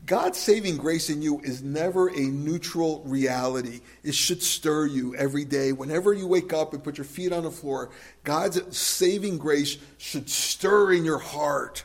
God's 0.04 0.38
saving 0.38 0.78
grace 0.78 1.10
in 1.10 1.22
you 1.22 1.40
is 1.40 1.62
never 1.62 2.08
a 2.08 2.20
neutral 2.20 3.02
reality. 3.04 3.80
It 4.02 4.14
should 4.14 4.42
stir 4.42 4.86
you 4.86 5.14
every 5.14 5.44
day. 5.44 5.72
Whenever 5.72 6.12
you 6.12 6.26
wake 6.26 6.52
up 6.52 6.72
and 6.72 6.82
put 6.82 6.98
your 6.98 7.04
feet 7.04 7.32
on 7.32 7.44
the 7.44 7.52
floor, 7.52 7.90
God's 8.24 8.76
saving 8.76 9.38
grace 9.38 9.78
should 9.98 10.28
stir 10.28 10.92
in 10.92 11.04
your 11.04 11.18
heart. 11.18 11.84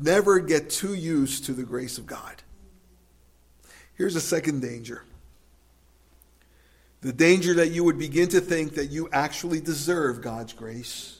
Never 0.00 0.40
get 0.40 0.70
too 0.70 0.94
used 0.94 1.44
to 1.44 1.52
the 1.52 1.62
grace 1.62 1.98
of 1.98 2.06
God. 2.06 2.42
Here's 3.94 4.16
a 4.16 4.20
second 4.20 4.60
danger 4.62 5.02
the 7.02 7.12
danger 7.12 7.54
that 7.54 7.68
you 7.68 7.84
would 7.84 7.98
begin 7.98 8.28
to 8.28 8.40
think 8.40 8.74
that 8.74 8.86
you 8.86 9.08
actually 9.12 9.60
deserve 9.60 10.20
God's 10.20 10.52
grace. 10.52 11.19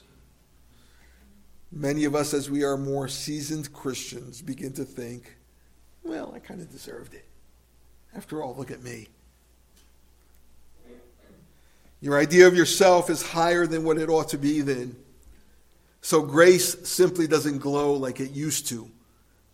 Many 1.71 2.03
of 2.03 2.15
us, 2.15 2.33
as 2.33 2.49
we 2.49 2.63
are 2.63 2.75
more 2.75 3.07
seasoned 3.07 3.71
Christians, 3.71 4.41
begin 4.41 4.73
to 4.73 4.83
think, 4.83 5.37
well, 6.03 6.33
I 6.35 6.39
kind 6.39 6.61
of 6.61 6.69
deserved 6.69 7.13
it. 7.13 7.25
After 8.13 8.43
all, 8.43 8.55
look 8.55 8.71
at 8.71 8.83
me. 8.83 9.07
Your 12.01 12.19
idea 12.19 12.47
of 12.47 12.55
yourself 12.55 13.09
is 13.09 13.21
higher 13.21 13.65
than 13.65 13.83
what 13.83 13.97
it 13.97 14.09
ought 14.09 14.29
to 14.29 14.37
be 14.37 14.61
then. 14.61 14.95
So 16.01 16.23
grace 16.23 16.75
simply 16.89 17.27
doesn't 17.27 17.59
glow 17.59 17.93
like 17.93 18.19
it 18.19 18.31
used 18.31 18.67
to 18.69 18.89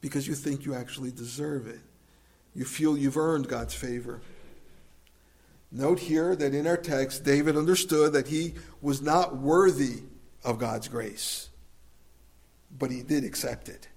because 0.01 0.27
you 0.27 0.33
think 0.33 0.65
you 0.65 0.73
actually 0.73 1.11
deserve 1.11 1.67
it. 1.67 1.81
You 2.55 2.63
feel 2.65 2.97
you've 2.97 3.17
earned 3.17 3.47
God's 3.47 3.75
favor. 3.75 4.21
Note 5.71 5.99
here 5.99 6.35
that 6.35 6.55
in 6.55 6.65
our 6.65 6.77
text, 6.77 7.25
David 7.25 7.57
understood 7.57 8.13
that 8.13 8.29
he 8.29 8.55
was 8.81 9.01
not 9.01 9.37
worthy 9.37 9.99
of 10.43 10.57
God's 10.57 10.87
grace 10.87 11.49
but 12.77 12.91
he 12.91 13.01
did 13.01 13.23
accept 13.23 13.69
it. 13.69 13.87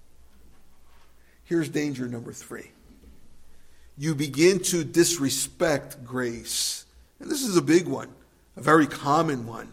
Here's 1.43 1.69
danger 1.69 2.07
number 2.07 2.31
three 2.31 2.71
you 3.97 4.15
begin 4.15 4.59
to 4.59 4.83
disrespect 4.83 6.03
grace. 6.03 6.85
And 7.19 7.29
this 7.29 7.43
is 7.43 7.55
a 7.55 7.61
big 7.61 7.87
one, 7.87 8.09
a 8.57 8.61
very 8.61 8.87
common 8.87 9.45
one. 9.45 9.71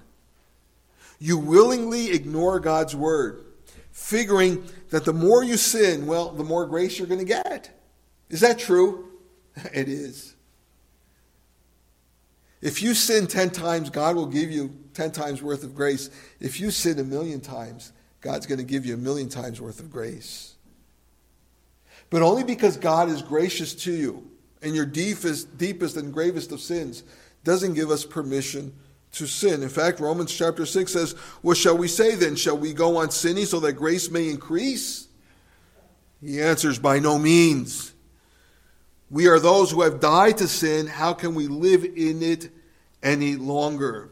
You 1.19 1.39
willingly 1.39 2.11
ignore 2.11 2.61
God's 2.61 2.95
word, 2.95 3.45
figuring 3.91 4.65
that 4.91 5.05
the 5.05 5.13
more 5.13 5.43
you 5.43 5.57
sin, 5.57 6.07
well, 6.07 6.31
the 6.31 6.45
more 6.45 6.67
grace 6.67 6.99
you're 6.99 7.09
going 7.09 7.21
to 7.21 7.25
get. 7.25 7.71
Is 8.29 8.41
that 8.41 8.59
true? 8.59 9.05
It 9.75 9.89
is. 9.89 10.37
If 12.61 12.83
you 12.83 12.95
sin 12.95 13.27
10 13.27 13.51
times, 13.51 13.91
God 13.91 14.15
will 14.15 14.27
give 14.27 14.51
you 14.51 14.75
10 14.95 15.13
times 15.13 15.43
worth 15.43 15.65
of 15.65 15.75
grace. 15.75 16.11
If 16.41 16.61
you 16.61 16.71
sin 16.71 16.99
a 16.99 17.05
million 17.05 17.41
times, 17.41 17.93
God's 18.21 18.47
going 18.47 18.59
to 18.59 18.65
give 18.65 18.85
you 18.85 18.95
a 18.95 18.99
million 18.99 19.29
times 19.29 19.61
worth 19.61 19.81
of 19.81 19.91
grace. 19.91 20.55
But 22.11 22.23
only 22.23 22.45
because 22.45 22.77
God 22.77 23.09
is 23.09 23.23
gracious 23.23 23.75
to 23.85 23.93
you 23.93 24.31
and 24.63 24.75
your 24.75 24.87
deepest, 24.87 25.57
deepest 25.59 25.97
and 25.97 26.13
gravest 26.13 26.53
of 26.53 26.61
sins 26.61 27.05
doesn't 27.45 27.75
give 27.75 27.91
us 27.91 28.05
permission 28.05 28.75
to 29.13 29.27
sin. 29.27 29.63
In 29.63 29.69
fact, 29.69 30.01
Romans 30.01 30.33
chapter 30.33 30.67
6 30.67 30.93
says, 30.93 31.13
What 31.43 31.57
shall 31.57 31.77
we 31.77 31.89
say 31.89 32.15
then? 32.15 32.37
Shall 32.37 32.59
we 32.59 32.73
go 32.73 32.97
on 32.97 33.11
sinning 33.11 33.47
so 33.47 33.61
that 33.61 33.75
grace 33.75 34.11
may 34.11 34.29
increase? 34.29 35.09
He 36.21 36.41
answers, 36.41 36.79
By 36.79 36.99
no 36.99 37.19
means. 37.19 37.93
We 39.11 39.27
are 39.29 39.39
those 39.39 39.71
who 39.71 39.83
have 39.83 40.01
died 40.01 40.39
to 40.39 40.49
sin. 40.49 40.87
How 40.87 41.15
can 41.15 41.35
we 41.35 41.47
live 41.47 41.85
in 41.85 42.23
it 42.23 42.51
any 43.03 43.37
longer? 43.37 44.11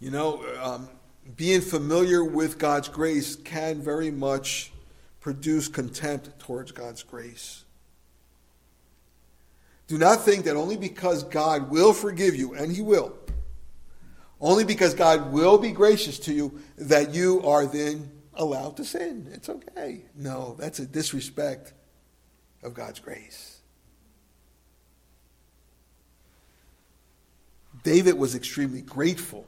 You 0.00 0.10
know, 0.10 0.44
um, 0.60 0.88
being 1.34 1.60
familiar 1.60 2.22
with 2.22 2.58
God's 2.58 2.88
grace 2.88 3.36
can 3.36 3.80
very 3.82 4.10
much 4.10 4.72
produce 5.20 5.66
contempt 5.66 6.38
towards 6.38 6.70
God's 6.70 7.02
grace. 7.02 7.64
Do 9.88 9.98
not 9.98 10.22
think 10.22 10.44
that 10.44 10.56
only 10.56 10.76
because 10.76 11.22
God 11.24 11.70
will 11.70 11.92
forgive 11.92 12.36
you, 12.36 12.54
and 12.54 12.70
He 12.70 12.82
will, 12.82 13.16
only 14.40 14.64
because 14.64 14.94
God 14.94 15.32
will 15.32 15.58
be 15.58 15.72
gracious 15.72 16.18
to 16.20 16.32
you, 16.32 16.60
that 16.76 17.14
you 17.14 17.42
are 17.42 17.66
then 17.66 18.10
allowed 18.34 18.76
to 18.76 18.84
sin. 18.84 19.28
It's 19.32 19.48
okay. 19.48 20.02
No, 20.14 20.56
that's 20.58 20.78
a 20.78 20.86
disrespect 20.86 21.72
of 22.62 22.74
God's 22.74 23.00
grace. 23.00 23.60
David 27.82 28.18
was 28.18 28.34
extremely 28.34 28.82
grateful 28.82 29.46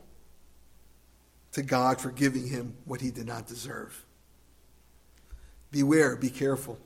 to 1.53 1.63
God 1.63 2.01
for 2.01 2.11
giving 2.11 2.47
him 2.47 2.75
what 2.85 3.01
he 3.01 3.11
did 3.11 3.27
not 3.27 3.47
deserve. 3.47 4.05
Beware, 5.71 6.17
be 6.17 6.31
careful 6.31 6.79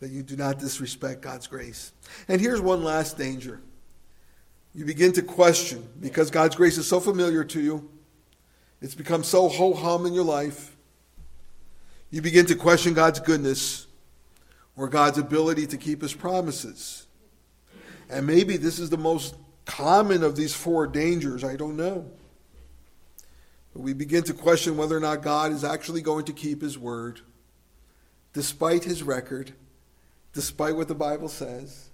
that 0.00 0.10
you 0.10 0.22
do 0.22 0.36
not 0.36 0.58
disrespect 0.58 1.22
God's 1.22 1.46
grace. 1.46 1.92
And 2.26 2.40
here's 2.40 2.60
one 2.60 2.82
last 2.82 3.16
danger. 3.16 3.60
You 4.74 4.84
begin 4.84 5.12
to 5.12 5.22
question 5.22 5.86
because 6.00 6.30
God's 6.30 6.56
grace 6.56 6.78
is 6.78 6.86
so 6.86 6.98
familiar 6.98 7.44
to 7.44 7.60
you, 7.60 7.88
it's 8.80 8.94
become 8.96 9.22
so 9.22 9.48
ho 9.48 9.74
hum 9.74 10.06
in 10.06 10.12
your 10.12 10.24
life. 10.24 10.76
You 12.10 12.20
begin 12.20 12.46
to 12.46 12.56
question 12.56 12.94
God's 12.94 13.20
goodness 13.20 13.86
or 14.76 14.88
God's 14.88 15.18
ability 15.18 15.66
to 15.68 15.76
keep 15.76 16.02
his 16.02 16.14
promises. 16.14 17.06
And 18.10 18.26
maybe 18.26 18.56
this 18.56 18.78
is 18.78 18.90
the 18.90 18.98
most 18.98 19.36
common 19.64 20.22
of 20.24 20.36
these 20.36 20.52
four 20.52 20.86
dangers. 20.86 21.44
I 21.44 21.56
don't 21.56 21.76
know. 21.76 22.10
We 23.74 23.94
begin 23.94 24.22
to 24.24 24.34
question 24.34 24.76
whether 24.76 24.96
or 24.96 25.00
not 25.00 25.22
God 25.22 25.52
is 25.52 25.64
actually 25.64 26.02
going 26.02 26.26
to 26.26 26.32
keep 26.32 26.60
his 26.60 26.78
word, 26.78 27.20
despite 28.32 28.84
his 28.84 29.02
record, 29.02 29.52
despite 30.34 30.76
what 30.76 30.88
the 30.88 30.94
Bible 30.94 31.28
says, 31.28 31.88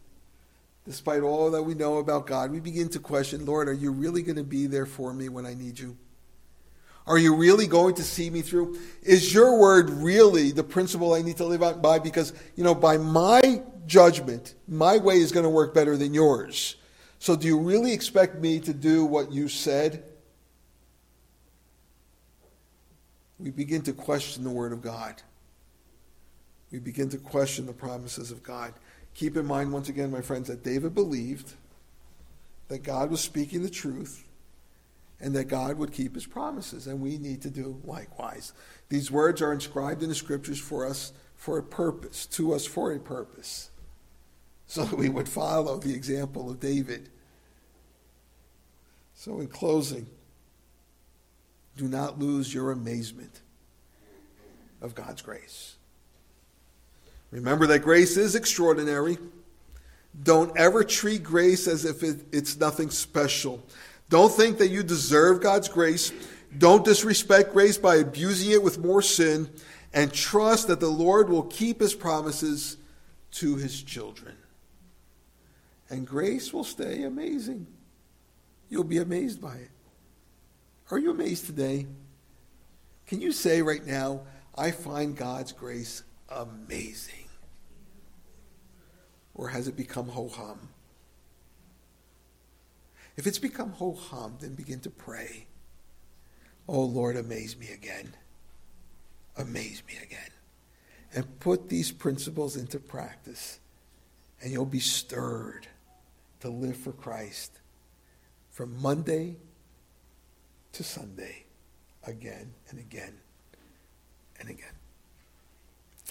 despite 0.84 1.22
all 1.22 1.50
that 1.52 1.62
we 1.62 1.74
know 1.74 1.98
about 1.98 2.26
God. 2.26 2.50
We 2.50 2.60
begin 2.60 2.88
to 2.90 2.98
question, 2.98 3.44
Lord, 3.44 3.68
are 3.68 3.74
you 3.74 3.92
really 3.92 4.22
going 4.22 4.36
to 4.36 4.44
be 4.44 4.66
there 4.66 4.86
for 4.86 5.12
me 5.12 5.28
when 5.28 5.46
I 5.46 5.54
need 5.54 5.78
you? 5.78 5.96
Are 7.06 7.18
you 7.18 7.36
really 7.36 7.66
going 7.66 7.94
to 7.94 8.02
see 8.02 8.28
me 8.28 8.42
through? 8.42 8.78
Is 9.02 9.32
your 9.32 9.58
word 9.58 9.88
really 9.88 10.50
the 10.50 10.64
principle 10.64 11.14
I 11.14 11.22
need 11.22 11.38
to 11.38 11.44
live 11.44 11.80
by? 11.80 11.98
Because, 11.98 12.32
you 12.54 12.64
know, 12.64 12.74
by 12.74 12.98
my 12.98 13.62
judgment, 13.86 14.54
my 14.66 14.98
way 14.98 15.16
is 15.16 15.32
going 15.32 15.44
to 15.44 15.50
work 15.50 15.72
better 15.72 15.96
than 15.96 16.12
yours. 16.12 16.76
So 17.18 17.34
do 17.34 17.46
you 17.46 17.58
really 17.58 17.92
expect 17.92 18.36
me 18.36 18.60
to 18.60 18.74
do 18.74 19.04
what 19.04 19.32
you 19.32 19.48
said? 19.48 20.04
We 23.38 23.50
begin 23.50 23.82
to 23.82 23.92
question 23.92 24.44
the 24.44 24.50
Word 24.50 24.72
of 24.72 24.82
God. 24.82 25.22
We 26.70 26.78
begin 26.78 27.08
to 27.10 27.18
question 27.18 27.66
the 27.66 27.72
promises 27.72 28.30
of 28.30 28.42
God. 28.42 28.74
Keep 29.14 29.36
in 29.36 29.46
mind, 29.46 29.72
once 29.72 29.88
again, 29.88 30.10
my 30.10 30.20
friends, 30.20 30.48
that 30.48 30.62
David 30.62 30.94
believed 30.94 31.54
that 32.68 32.82
God 32.82 33.10
was 33.10 33.20
speaking 33.20 33.62
the 33.62 33.70
truth 33.70 34.24
and 35.20 35.34
that 35.34 35.44
God 35.44 35.78
would 35.78 35.92
keep 35.92 36.14
his 36.14 36.26
promises, 36.26 36.86
and 36.86 37.00
we 37.00 37.18
need 37.18 37.42
to 37.42 37.50
do 37.50 37.80
likewise. 37.84 38.52
These 38.88 39.10
words 39.10 39.42
are 39.42 39.52
inscribed 39.52 40.02
in 40.02 40.08
the 40.08 40.14
scriptures 40.14 40.60
for 40.60 40.86
us 40.86 41.12
for 41.34 41.58
a 41.58 41.62
purpose, 41.62 42.26
to 42.26 42.52
us 42.52 42.66
for 42.66 42.92
a 42.92 43.00
purpose, 43.00 43.70
so 44.66 44.84
that 44.84 44.96
we 44.96 45.08
would 45.08 45.28
follow 45.28 45.78
the 45.78 45.94
example 45.94 46.50
of 46.50 46.60
David. 46.60 47.08
So, 49.14 49.40
in 49.40 49.48
closing, 49.48 50.06
do 51.78 51.86
not 51.88 52.18
lose 52.18 52.52
your 52.52 52.72
amazement 52.72 53.40
of 54.82 54.94
God's 54.94 55.22
grace. 55.22 55.76
Remember 57.30 57.66
that 57.68 57.80
grace 57.80 58.16
is 58.16 58.34
extraordinary. 58.34 59.16
Don't 60.22 60.56
ever 60.58 60.82
treat 60.82 61.22
grace 61.22 61.68
as 61.68 61.84
if 61.84 62.02
it, 62.02 62.26
it's 62.32 62.58
nothing 62.58 62.90
special. 62.90 63.62
Don't 64.08 64.32
think 64.32 64.58
that 64.58 64.68
you 64.68 64.82
deserve 64.82 65.40
God's 65.40 65.68
grace. 65.68 66.12
Don't 66.56 66.84
disrespect 66.84 67.52
grace 67.52 67.78
by 67.78 67.96
abusing 67.96 68.50
it 68.50 68.62
with 68.62 68.78
more 68.78 69.02
sin. 69.02 69.48
And 69.94 70.12
trust 70.12 70.68
that 70.68 70.80
the 70.80 70.88
Lord 70.88 71.28
will 71.28 71.44
keep 71.44 71.80
his 71.80 71.94
promises 71.94 72.76
to 73.32 73.56
his 73.56 73.82
children. 73.82 74.34
And 75.90 76.06
grace 76.06 76.52
will 76.52 76.64
stay 76.64 77.04
amazing. 77.04 77.66
you'll 78.68 78.84
be 78.84 78.98
amazed 78.98 79.40
by 79.40 79.54
it. 79.54 79.70
Are 80.90 80.98
you 80.98 81.10
amazed 81.10 81.46
today? 81.46 81.86
Can 83.06 83.20
you 83.20 83.32
say 83.32 83.60
right 83.60 83.84
now, 83.84 84.22
I 84.56 84.70
find 84.70 85.16
God's 85.16 85.52
grace 85.52 86.02
amazing? 86.30 87.28
Or 89.34 89.48
has 89.48 89.68
it 89.68 89.76
become 89.76 90.08
ho 90.08 90.28
hum? 90.28 90.70
If 93.16 93.26
it's 93.26 93.38
become 93.38 93.72
ho 93.72 93.92
hum, 93.92 94.36
then 94.40 94.54
begin 94.54 94.80
to 94.80 94.90
pray. 94.90 95.46
Oh 96.66 96.82
Lord, 96.82 97.16
amaze 97.16 97.56
me 97.56 97.68
again. 97.70 98.14
Amaze 99.36 99.82
me 99.86 99.94
again. 100.02 100.30
And 101.14 101.40
put 101.40 101.68
these 101.68 101.92
principles 101.92 102.56
into 102.56 102.78
practice, 102.78 103.60
and 104.40 104.52
you'll 104.52 104.66
be 104.66 104.80
stirred 104.80 105.66
to 106.40 106.48
live 106.48 106.76
for 106.76 106.92
Christ 106.92 107.60
from 108.50 108.80
Monday 108.80 109.36
to 110.72 110.84
Sunday 110.84 111.44
again 112.06 112.52
and 112.70 112.78
again 112.78 113.14
and 114.40 114.48
again. 114.48 114.72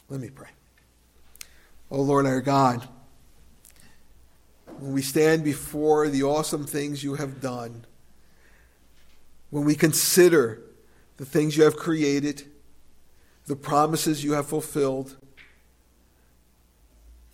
Let 0.09 0.19
me 0.19 0.29
pray. 0.29 0.49
Oh 1.89 2.01
Lord 2.01 2.25
our 2.25 2.41
God, 2.41 2.87
when 4.79 4.93
we 4.93 5.01
stand 5.01 5.43
before 5.43 6.09
the 6.09 6.23
awesome 6.23 6.65
things 6.65 7.03
you 7.03 7.15
have 7.15 7.41
done, 7.41 7.85
when 9.49 9.63
we 9.63 9.75
consider 9.75 10.61
the 11.17 11.25
things 11.25 11.55
you 11.55 11.63
have 11.63 11.77
created, 11.77 12.43
the 13.45 13.55
promises 13.55 14.23
you 14.23 14.33
have 14.33 14.47
fulfilled, 14.47 15.15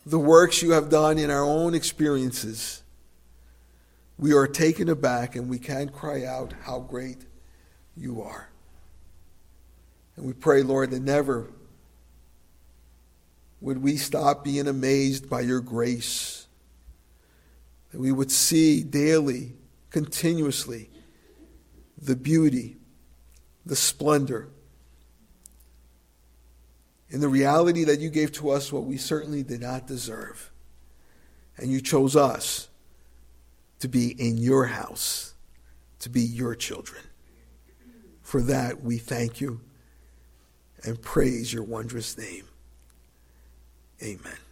the 0.05 0.19
works 0.19 0.61
you 0.61 0.71
have 0.71 0.89
done 0.89 1.17
in 1.17 1.31
our 1.31 1.43
own 1.43 1.73
experiences, 1.73 2.82
we 4.23 4.31
are 4.31 4.47
taken 4.47 4.87
aback 4.87 5.35
and 5.35 5.49
we 5.49 5.59
can 5.59 5.89
cry 5.89 6.23
out 6.23 6.53
how 6.61 6.79
great 6.79 7.25
you 7.97 8.21
are. 8.21 8.47
And 10.15 10.25
we 10.25 10.31
pray, 10.31 10.63
Lord, 10.63 10.91
that 10.91 11.01
never 11.01 11.51
would 13.59 13.83
we 13.83 13.97
stop 13.97 14.41
being 14.41 14.65
amazed 14.69 15.29
by 15.29 15.41
your 15.41 15.59
grace, 15.59 16.47
that 17.91 17.99
we 17.99 18.13
would 18.13 18.31
see 18.31 18.81
daily, 18.81 19.51
continuously, 19.89 20.89
the 22.01 22.15
beauty, 22.15 22.77
the 23.65 23.75
splendor, 23.75 24.47
in 27.09 27.19
the 27.19 27.27
reality 27.27 27.83
that 27.83 27.99
you 27.99 28.09
gave 28.09 28.31
to 28.31 28.51
us 28.51 28.71
what 28.71 28.85
we 28.85 28.95
certainly 28.95 29.43
did 29.43 29.59
not 29.59 29.85
deserve. 29.85 30.49
And 31.57 31.69
you 31.69 31.81
chose 31.81 32.15
us 32.15 32.69
to 33.83 33.89
be 33.89 34.11
in 34.11 34.37
your 34.37 34.67
house, 34.67 35.33
to 35.99 36.09
be 36.09 36.21
your 36.21 36.55
children. 36.55 37.01
For 38.21 38.41
that, 38.43 38.81
we 38.81 38.97
thank 38.97 39.41
you 39.41 39.59
and 40.85 41.01
praise 41.01 41.51
your 41.51 41.63
wondrous 41.63 42.17
name. 42.17 42.45
Amen. 44.01 44.42